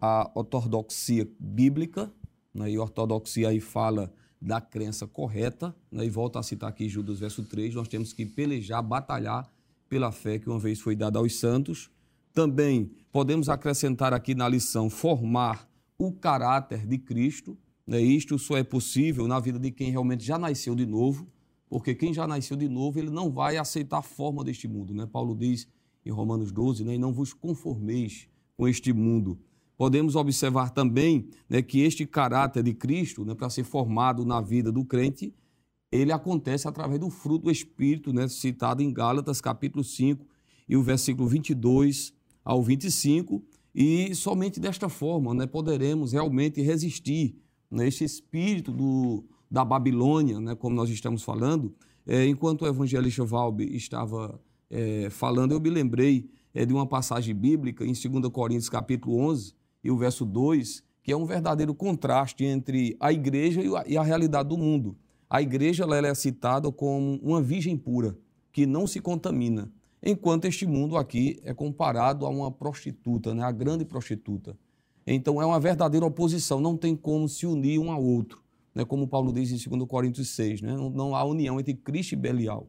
a 0.00 0.30
ortodoxia 0.34 1.28
bíblica, 1.38 2.10
né? 2.54 2.70
e 2.70 2.78
ortodoxia 2.78 3.48
aí 3.48 3.60
fala 3.60 4.12
da 4.40 4.60
crença 4.60 5.06
correta, 5.06 5.74
né? 5.90 6.04
e 6.04 6.10
volta 6.10 6.38
a 6.38 6.42
citar 6.42 6.68
aqui 6.68 6.88
Judas 6.88 7.18
verso 7.18 7.42
3, 7.44 7.74
nós 7.74 7.88
temos 7.88 8.12
que 8.12 8.24
pelejar, 8.24 8.82
batalhar 8.82 9.50
pela 9.88 10.12
fé 10.12 10.38
que 10.38 10.48
uma 10.48 10.58
vez 10.58 10.80
foi 10.80 10.94
dada 10.94 11.18
aos 11.18 11.38
santos. 11.38 11.90
Também 12.32 12.90
podemos 13.10 13.48
acrescentar 13.48 14.12
aqui 14.12 14.34
na 14.34 14.48
lição 14.48 14.88
formar 14.88 15.68
o 15.98 16.12
caráter 16.12 16.86
de 16.86 16.98
Cristo, 16.98 17.58
né? 17.86 18.00
isto 18.00 18.38
só 18.38 18.56
é 18.56 18.62
possível 18.62 19.26
na 19.26 19.40
vida 19.40 19.58
de 19.58 19.70
quem 19.72 19.90
realmente 19.90 20.24
já 20.24 20.38
nasceu 20.38 20.74
de 20.74 20.86
novo, 20.86 21.26
porque 21.68 21.94
quem 21.94 22.14
já 22.14 22.26
nasceu 22.26 22.56
de 22.56 22.68
novo, 22.68 22.98
ele 22.98 23.10
não 23.10 23.30
vai 23.30 23.56
aceitar 23.56 23.98
a 23.98 24.02
forma 24.02 24.44
deste 24.44 24.68
mundo. 24.68 24.94
Né? 24.94 25.06
Paulo 25.06 25.34
diz 25.34 25.66
em 26.06 26.10
Romanos 26.10 26.52
12, 26.52 26.84
né? 26.84 26.94
e 26.94 26.98
não 26.98 27.12
vos 27.12 27.32
conformeis 27.32 28.28
com 28.56 28.68
este 28.68 28.92
mundo. 28.92 29.38
Podemos 29.78 30.16
observar 30.16 30.70
também 30.70 31.28
né, 31.48 31.62
que 31.62 31.82
este 31.82 32.04
caráter 32.04 32.64
de 32.64 32.74
Cristo, 32.74 33.24
né, 33.24 33.32
para 33.32 33.48
ser 33.48 33.62
formado 33.62 34.24
na 34.24 34.40
vida 34.40 34.72
do 34.72 34.84
crente, 34.84 35.32
ele 35.92 36.10
acontece 36.10 36.66
através 36.66 36.98
do 36.98 37.08
fruto 37.08 37.44
do 37.44 37.50
Espírito, 37.50 38.12
né, 38.12 38.26
citado 38.26 38.82
em 38.82 38.92
Gálatas, 38.92 39.40
capítulo 39.40 39.84
5, 39.84 40.26
e 40.68 40.76
o 40.76 40.82
versículo 40.82 41.28
22 41.28 42.12
ao 42.44 42.60
25, 42.60 43.40
e 43.72 44.12
somente 44.16 44.58
desta 44.58 44.88
forma 44.88 45.32
né, 45.32 45.46
poderemos 45.46 46.12
realmente 46.12 46.60
resistir 46.60 47.36
né, 47.70 47.86
espírito 47.86 48.72
do, 48.72 49.24
da 49.48 49.64
Babilônia, 49.64 50.40
né, 50.40 50.56
como 50.56 50.74
nós 50.74 50.90
estamos 50.90 51.22
falando. 51.22 51.72
É, 52.04 52.26
enquanto 52.26 52.62
o 52.62 52.66
evangelista 52.66 53.24
Valbe 53.24 53.76
estava 53.76 54.40
é, 54.68 55.08
falando, 55.08 55.52
eu 55.52 55.60
me 55.60 55.70
lembrei 55.70 56.28
é, 56.52 56.66
de 56.66 56.74
uma 56.74 56.84
passagem 56.86 57.32
bíblica 57.32 57.84
em 57.84 57.92
2 57.92 58.28
Coríntios 58.32 58.68
capítulo 58.68 59.20
11 59.20 59.56
e 59.82 59.90
o 59.90 59.96
verso 59.96 60.24
2, 60.24 60.82
que 61.02 61.12
é 61.12 61.16
um 61.16 61.24
verdadeiro 61.24 61.74
contraste 61.74 62.44
entre 62.44 62.96
a 63.00 63.12
igreja 63.12 63.62
e 63.86 63.96
a, 63.96 64.02
realidade 64.02 64.48
do 64.48 64.58
mundo. 64.58 64.96
A 65.28 65.40
igreja 65.40 65.84
ela 65.84 66.06
é 66.06 66.14
citada 66.14 66.70
como 66.70 67.18
uma 67.22 67.40
virgem 67.40 67.76
pura, 67.76 68.16
que 68.52 68.66
não 68.66 68.86
se 68.86 69.00
contamina, 69.00 69.72
enquanto 70.02 70.44
este 70.44 70.66
mundo 70.66 70.96
aqui 70.96 71.40
é 71.44 71.54
comparado 71.54 72.26
a 72.26 72.28
uma 72.28 72.50
prostituta, 72.50 73.34
né, 73.34 73.42
a 73.42 73.52
grande 73.52 73.84
prostituta. 73.84 74.56
Então 75.06 75.40
é 75.40 75.46
uma 75.46 75.58
verdadeira 75.58 76.04
oposição, 76.04 76.60
não 76.60 76.76
tem 76.76 76.94
como 76.94 77.28
se 77.28 77.46
unir 77.46 77.78
um 77.78 77.90
ao 77.90 78.02
outro, 78.02 78.42
né, 78.74 78.84
como 78.84 79.08
Paulo 79.08 79.32
diz 79.32 79.50
em 79.50 79.70
2 79.70 79.88
Coríntios 79.88 80.28
6, 80.30 80.62
né, 80.62 80.74
não, 80.74 80.90
não 80.90 81.14
há 81.14 81.24
união 81.24 81.58
entre 81.58 81.74
Cristo 81.74 82.12
e 82.12 82.16
Belial. 82.16 82.68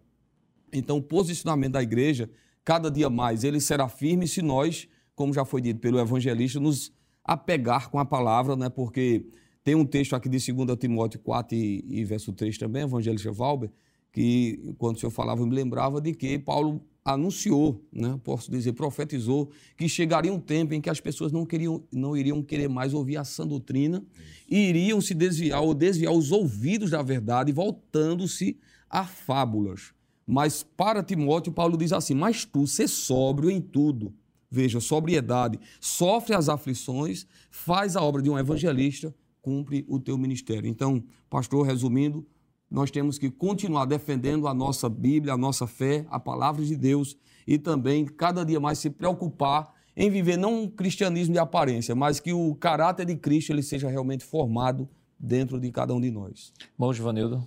Então, 0.72 0.98
o 0.98 1.02
posicionamento 1.02 1.73
da 1.73 1.84
igreja, 1.84 2.30
cada 2.64 2.90
dia 2.90 3.10
mais, 3.10 3.44
ele 3.44 3.60
será 3.60 3.90
firme 3.90 4.27
se 4.27 4.41
nós, 4.41 4.88
como 5.15 5.34
já 5.34 5.44
foi 5.44 5.61
dito 5.61 5.80
pelo 5.80 5.99
evangelista, 5.99 6.60
nos 6.60 6.94
apegar 7.24 7.90
com 7.90 8.00
a 8.00 8.06
palavra, 8.06 8.56
né? 8.56 8.70
porque 8.70 9.26
tem 9.64 9.76
um 9.76 9.86
texto 9.86 10.16
aqui 10.16 10.30
de 10.30 10.54
2 10.54 10.78
Timóteo 10.80 11.20
4 11.20 11.56
e, 11.56 11.84
e 11.88 12.06
verso 12.06 12.34
3 12.34 12.58
também, 12.58 12.84
evangelista 12.84 13.32
Valber, 13.32 13.70
que 14.12 14.74
quando 14.78 14.96
o 14.96 15.00
senhor 15.00 15.12
falava, 15.12 15.41
eu 15.41 15.48
me 15.48 15.54
lembrava 15.54 16.02
de 16.02 16.14
que 16.14 16.40
Paulo 16.40 16.82
anunciou, 17.04 17.84
né? 17.91 18.20
posso 18.24 18.52
dizer, 18.52 18.74
profetizou, 18.74 19.50
que 19.78 19.88
chegaria 19.88 20.32
um 20.32 20.40
tempo 20.40 20.74
em 20.74 20.82
que 20.82 20.90
as 20.90 21.00
pessoas 21.00 21.32
não, 21.32 21.46
queriam, 21.46 21.84
não 21.91 22.16
iriam 22.16 22.41
querer 22.44 22.68
mais 22.68 22.94
ouvir 22.94 23.18
a 23.18 23.24
sã 23.24 23.46
doutrina 23.46 24.04
e 24.50 24.70
iriam 24.70 25.02
se 25.02 25.14
desviar 25.14 25.62
ou 25.62 25.74
desviar 25.74 26.14
os 26.14 26.32
ouvidos 26.32 26.91
da 26.91 27.02
verdade, 27.02 27.52
voltando-se 27.52 28.58
a 28.90 29.06
fábulas. 29.06 29.94
Mas 30.26 30.62
para 30.62 31.04
Timóteo, 31.04 31.52
Paulo 31.52 31.76
diz 31.76 31.91
assim: 31.91 32.14
Mas 32.14 32.46
tu, 32.46 32.68
ser 32.68 32.88
sóbrio 32.88 33.50
em 33.50 33.60
tudo. 33.60 34.14
Veja, 34.52 34.80
sobriedade. 34.80 35.60
Sofre 35.80 36.34
as 36.34 36.50
aflições, 36.50 37.28
faz 37.52 37.96
a 37.96 38.02
obra 38.02 38.22
de 38.22 38.30
um 38.30 38.38
evangelista, 38.38 39.14
cumpre 39.42 39.86
o 39.88 40.00
teu 40.00 40.18
ministério. 40.18 40.68
Então, 40.68 41.04
pastor, 41.30 41.66
resumindo, 41.66 42.26
nós 42.70 42.92
temos 42.92 43.18
que 43.18 43.30
continuar 43.30 43.86
defendendo 43.86 44.48
a 44.48 44.54
nossa 44.54 44.88
Bíblia, 44.88 45.34
a 45.34 45.38
nossa 45.38 45.66
fé, 45.66 46.06
a 46.10 46.20
palavra 46.20 46.64
de 46.64 46.76
Deus 46.76 47.18
e 47.48 47.58
também 47.58 48.06
cada 48.06 48.44
dia 48.44 48.60
mais 48.60 48.78
se 48.78 48.90
preocupar 48.90 49.74
em 49.96 50.10
viver 50.10 50.38
não 50.38 50.64
um 50.64 50.70
cristianismo 50.70 51.34
de 51.34 51.40
aparência, 51.40 51.96
mas 51.96 52.20
que 52.20 52.32
o 52.32 52.56
caráter 52.56 53.06
de 53.06 53.16
Cristo 53.16 53.52
ele 53.52 53.64
seja 53.64 53.90
realmente 53.90 54.24
formado 54.24 54.88
dentro 55.20 55.60
de 55.60 55.72
cada 55.72 55.94
um 55.94 56.00
de 56.00 56.12
nós. 56.12 56.54
Bom, 56.78 56.94
Givanildo. 56.94 57.46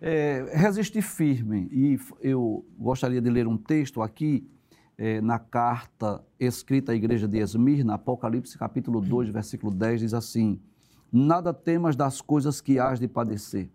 É, 0.00 0.44
resistir 0.52 1.00
firme. 1.00 1.68
E 1.72 1.98
eu 2.20 2.66
gostaria 2.76 3.22
de 3.22 3.30
ler 3.30 3.46
um 3.46 3.56
texto 3.56 4.02
aqui 4.02 4.46
é, 4.96 5.20
na 5.20 5.38
carta 5.38 6.24
escrita 6.38 6.92
à 6.92 6.94
igreja 6.94 7.26
de 7.26 7.38
Esmirna, 7.38 7.94
Apocalipse 7.94 8.56
capítulo 8.56 9.00
2, 9.00 9.28
versículo 9.28 9.72
10, 9.72 10.00
diz 10.00 10.14
assim: 10.14 10.60
Nada 11.12 11.52
temas 11.52 11.96
das 11.96 12.20
coisas 12.20 12.60
que 12.60 12.78
hás 12.78 13.00
de 13.00 13.08
padecer. 13.08 13.70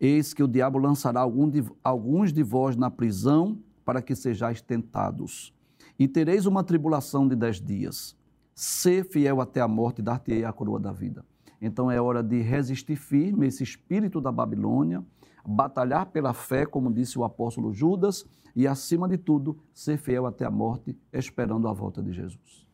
Eis 0.00 0.34
que 0.34 0.42
o 0.42 0.48
diabo 0.48 0.78
lançará 0.78 1.20
algum 1.20 1.48
de, 1.48 1.64
alguns 1.82 2.32
de 2.32 2.42
vós 2.42 2.76
na 2.76 2.90
prisão 2.90 3.58
para 3.84 4.02
que 4.02 4.14
sejais 4.14 4.60
tentados. 4.60 5.52
E 5.98 6.08
tereis 6.08 6.46
uma 6.46 6.64
tribulação 6.64 7.28
de 7.28 7.36
dez 7.36 7.60
dias. 7.60 8.16
Sê 8.54 9.04
fiel 9.04 9.40
até 9.40 9.60
a 9.60 9.68
morte 9.68 10.02
dar-te-ei 10.02 10.44
a 10.44 10.52
coroa 10.52 10.80
da 10.80 10.92
vida. 10.92 11.24
Então 11.60 11.90
é 11.90 12.00
hora 12.00 12.22
de 12.22 12.40
resistir 12.40 12.96
firme 12.96 13.46
esse 13.46 13.62
espírito 13.62 14.20
da 14.20 14.30
Babilônia, 14.30 15.04
batalhar 15.46 16.06
pela 16.06 16.32
fé, 16.32 16.66
como 16.66 16.92
disse 16.92 17.18
o 17.18 17.24
apóstolo 17.24 17.72
Judas, 17.72 18.24
e 18.54 18.66
acima 18.66 19.08
de 19.08 19.18
tudo, 19.18 19.58
ser 19.72 19.98
fiel 19.98 20.26
até 20.26 20.44
a 20.44 20.50
morte, 20.50 20.96
esperando 21.12 21.66
a 21.68 21.72
volta 21.72 22.02
de 22.02 22.12
Jesus. 22.12 22.64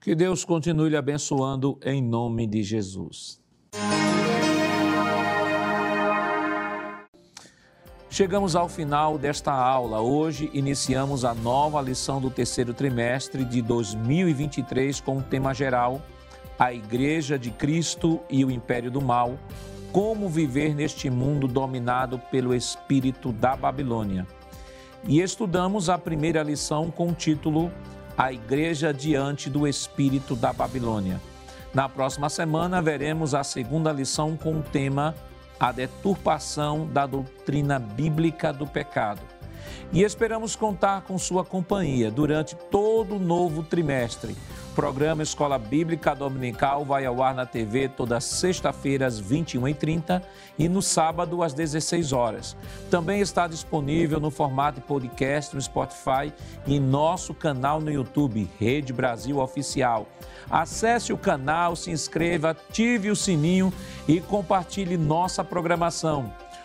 Que 0.00 0.14
Deus 0.14 0.44
continue 0.44 0.90
lhe 0.90 0.96
abençoando 0.96 1.78
em 1.82 2.02
nome 2.02 2.46
de 2.46 2.62
Jesus. 2.62 3.40
Chegamos 8.10 8.54
ao 8.54 8.68
final 8.68 9.16
desta 9.16 9.52
aula. 9.52 10.00
Hoje 10.02 10.50
iniciamos 10.52 11.24
a 11.24 11.32
nova 11.32 11.80
lição 11.80 12.20
do 12.20 12.30
terceiro 12.30 12.74
trimestre 12.74 13.42
de 13.42 13.62
2023 13.62 15.00
com 15.00 15.16
o 15.18 15.22
tema 15.22 15.54
geral 15.54 16.02
A 16.58 16.74
Igreja 16.74 17.38
de 17.38 17.50
Cristo 17.50 18.20
e 18.28 18.44
o 18.44 18.50
Império 18.50 18.90
do 18.90 19.00
Mal. 19.00 19.38
Como 19.92 20.28
viver 20.28 20.74
neste 20.74 21.10
mundo 21.10 21.46
dominado 21.46 22.18
pelo 22.18 22.54
espírito 22.54 23.30
da 23.30 23.54
Babilônia. 23.54 24.26
E 25.04 25.20
estudamos 25.20 25.90
a 25.90 25.98
primeira 25.98 26.42
lição 26.42 26.90
com 26.90 27.10
o 27.10 27.14
título 27.14 27.70
A 28.16 28.32
Igreja 28.32 28.92
diante 28.92 29.50
do 29.50 29.68
espírito 29.68 30.34
da 30.34 30.52
Babilônia. 30.52 31.20
Na 31.74 31.88
próxima 31.88 32.30
semana 32.30 32.80
veremos 32.80 33.34
a 33.34 33.44
segunda 33.44 33.92
lição 33.92 34.36
com 34.36 34.58
o 34.58 34.62
tema 34.62 35.14
a 35.62 35.70
deturpação 35.70 36.88
da 36.88 37.06
doutrina 37.06 37.78
bíblica 37.78 38.52
do 38.52 38.66
pecado. 38.66 39.20
E 39.92 40.02
esperamos 40.02 40.56
contar 40.56 41.02
com 41.02 41.16
sua 41.16 41.44
companhia 41.44 42.10
durante 42.10 42.56
todo 42.56 43.14
o 43.14 43.20
novo 43.20 43.62
trimestre. 43.62 44.36
O 44.72 44.74
programa 44.74 45.22
Escola 45.22 45.58
Bíblica 45.58 46.14
Dominical 46.14 46.82
vai 46.82 47.04
ao 47.04 47.22
ar 47.22 47.34
na 47.34 47.44
TV 47.44 47.90
toda 47.90 48.18
sexta-feira 48.22 49.06
às 49.06 49.20
21h30 49.20 50.22
e 50.58 50.66
no 50.66 50.80
sábado 50.80 51.42
às 51.42 51.52
16 51.52 52.10
horas. 52.14 52.56
Também 52.90 53.20
está 53.20 53.46
disponível 53.46 54.18
no 54.18 54.30
formato 54.30 54.80
podcast 54.80 55.54
no 55.54 55.60
Spotify 55.60 56.32
e 56.66 56.76
em 56.76 56.80
nosso 56.80 57.34
canal 57.34 57.82
no 57.82 57.92
YouTube, 57.92 58.48
Rede 58.58 58.94
Brasil 58.94 59.40
Oficial. 59.40 60.08
Acesse 60.50 61.12
o 61.12 61.18
canal, 61.18 61.76
se 61.76 61.90
inscreva, 61.90 62.52
ative 62.52 63.10
o 63.10 63.16
sininho 63.16 63.70
e 64.08 64.22
compartilhe 64.22 64.96
nossa 64.96 65.44
programação. 65.44 66.32